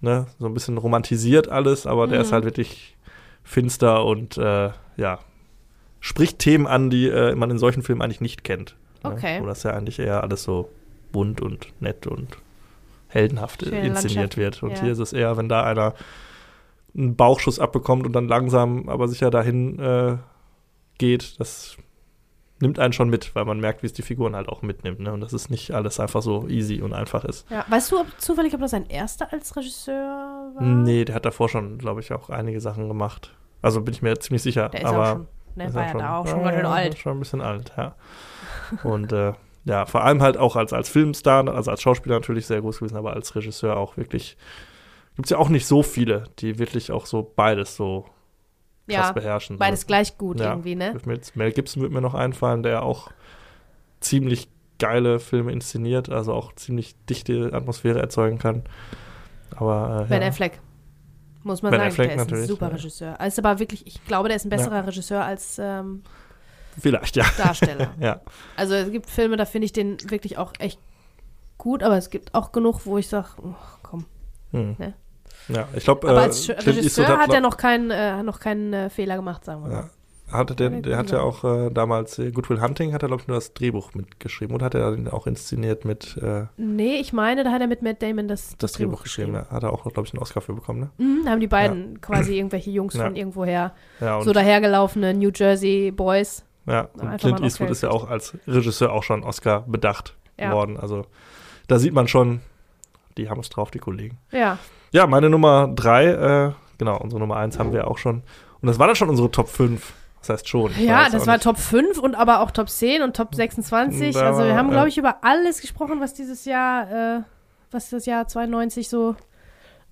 [0.00, 2.24] ne, so ein bisschen romantisiert alles, aber der Mhm.
[2.24, 2.96] ist halt wirklich
[3.44, 5.18] finster und äh, ja,
[6.00, 8.76] spricht Themen an, die äh, man in solchen Filmen eigentlich nicht kennt.
[9.02, 9.38] Okay.
[9.38, 9.42] Ne?
[9.42, 10.68] Wo das ja eigentlich eher alles so
[11.12, 12.28] bunt und nett und
[13.08, 14.62] heldenhaft Schöne inszeniert Landschaft, wird.
[14.62, 14.82] Und ja.
[14.82, 15.94] hier ist es eher, wenn da einer
[16.94, 20.16] einen Bauchschuss abbekommt und dann langsam, aber sicher dahin äh,
[20.98, 21.76] geht, das
[22.62, 25.00] nimmt einen schon mit, weil man merkt, wie es die Figuren halt auch mitnimmt.
[25.00, 25.12] Ne?
[25.12, 27.50] Und das ist nicht alles einfach so easy und einfach ist.
[27.50, 27.66] Ja.
[27.68, 30.62] Weißt du ob, zufällig, ob das sein erster als Regisseur war?
[30.62, 33.34] Nee, der hat davor schon, glaube ich, auch einige Sachen gemacht.
[33.60, 34.70] Also bin ich mir ziemlich sicher.
[34.70, 35.26] Der ist aber auch schon,
[35.56, 36.98] ne, ist war ja da auch schon ganz schön alt.
[36.98, 37.94] Schon ein bisschen alt, ja.
[38.84, 39.32] Und äh,
[39.64, 42.96] ja, vor allem halt auch als, als Filmstar, also als Schauspieler natürlich sehr groß gewesen,
[42.96, 44.36] aber als Regisseur auch wirklich.
[45.14, 48.06] Gibt es ja auch nicht so viele, die wirklich auch so beides so
[48.88, 49.58] krass Ja, beherrschen.
[49.58, 50.50] beides gleich gut Ja.
[50.50, 50.96] irgendwie, ne?
[51.34, 53.10] Mel Gibson wird mir noch einfallen, der auch
[54.00, 54.48] ziemlich
[54.78, 58.64] geile Filme inszeniert, also auch ziemlich dichte Atmosphäre erzeugen kann.
[59.56, 60.28] Aber äh, Ben ja.
[60.28, 60.60] Affleck.
[61.44, 62.74] Muss man Ben sagen, Affleck der ist ein super ja.
[62.74, 63.20] Regisseur.
[63.20, 66.02] Ist aber wirklich, ich glaube, der ist ein besserer Regisseur als ähm,
[66.78, 67.24] Vielleicht, ja.
[67.36, 67.90] Darsteller.
[68.00, 68.20] ja.
[68.56, 70.80] Also es gibt Filme, da finde ich den wirklich auch echt
[71.58, 74.06] gut, aber es gibt auch genug, wo ich sage, oh, komm.
[74.52, 74.76] Hm.
[74.78, 74.94] Ne?
[75.48, 78.22] Ja, ich glaube, Aber äh, als Clint Eastwood Regisseur hat glaub- er noch keinen, äh,
[78.22, 79.74] noch keinen äh, Fehler gemacht, sagen wir mal.
[79.74, 79.90] Ja.
[80.38, 83.08] Hatte der, Ja, der hat ja auch äh, damals äh, Good Will Hunting, hat er,
[83.08, 86.94] glaube ich, nur das Drehbuch mitgeschrieben und hat er den auch inszeniert mit äh, Nee,
[86.96, 89.34] ich meine, da hat er mit Matt Damon das, das Drehbuch geschrieben.
[89.34, 89.46] Ja.
[89.50, 90.90] Hat er auch, glaube ich, einen Oscar für bekommen, ne?
[90.96, 93.04] Mhm, da haben die beiden quasi irgendwelche Jungs Ja.
[93.04, 96.44] von irgendwoher, Ja, so dahergelaufene New Jersey Boys.
[96.66, 100.52] ja, und einfach Clint Eastwood ist ja auch als Regisseur auch schon Oscar bedacht Ja.
[100.52, 100.78] worden.
[100.78, 101.04] Also
[101.68, 102.40] da sieht man schon,
[103.18, 104.16] die haben es drauf, die Kollegen.
[104.30, 104.56] Ja,
[104.92, 108.22] Ja, meine Nummer drei, äh, genau, unsere Nummer eins haben wir auch schon.
[108.60, 109.92] Und das war dann schon unsere Top 5.
[110.20, 110.70] Das heißt schon.
[110.78, 111.42] Ja das war nicht.
[111.42, 114.14] Top 5 und aber auch Top 10 und Top 26.
[114.14, 117.22] Da Also wir haben, glaube ich, über alles gesprochen, was dieses Jahr, äh,
[117.72, 119.16] was das Jahr 92 so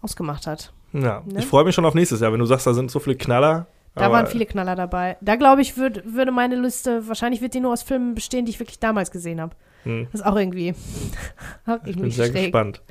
[0.02, 0.72] ausgemacht hat.
[0.92, 1.40] Ja, ne?
[1.40, 3.66] ich freue mich schon auf nächstes Jahr, wenn du sagst, da sind so viele Knaller.
[3.96, 5.16] Da waren viele Knaller dabei.
[5.20, 8.50] Da glaube ich, würd, würde meine Liste, wahrscheinlich wird die nur aus Filmen bestehen, die
[8.50, 9.56] ich wirklich damals gesehen habe.
[9.82, 10.06] Hm.
[10.12, 10.74] Das ist auch irgendwie,
[11.84, 12.44] Ich bin sehr schräg.
[12.44, 12.82] gespannt.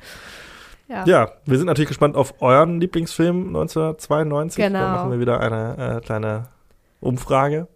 [0.90, 1.04] Ja.
[1.06, 4.62] Ja, wir sind natürlich gespannt auf euren Lieblingsfilm 1992.
[4.64, 4.78] Genau.
[4.80, 6.48] Da machen wir wieder eine äh, kleine
[7.00, 7.68] Umfrage.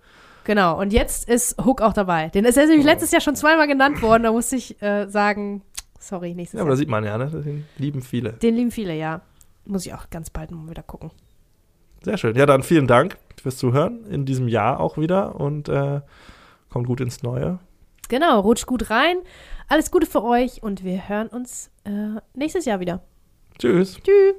[0.43, 2.29] Genau, und jetzt ist Hook auch dabei.
[2.31, 4.25] Den ist er nämlich letztes Jahr schon zweimal genannt worden.
[4.25, 5.63] Da musste ich äh, sagen,
[5.99, 6.79] sorry, nächstes Ja, aber da Jahr.
[6.79, 7.31] sieht man ja, ne?
[7.31, 8.33] Den lieben viele.
[8.33, 9.21] Den lieben viele, ja.
[9.65, 11.13] Muss ich auch ganz bald mal wieder gucken.
[12.03, 12.37] Sehr schön.
[12.37, 14.05] Ja, dann vielen Dank fürs Zuhören.
[14.11, 16.01] In diesem Jahr auch wieder und äh,
[16.69, 17.61] kommt gut ins Neue.
[18.09, 19.17] Genau, rutscht gut rein.
[19.69, 23.03] Alles Gute für euch und wir hören uns äh, nächstes Jahr wieder.
[23.59, 24.01] Tschüss.
[24.03, 24.35] Tschüss.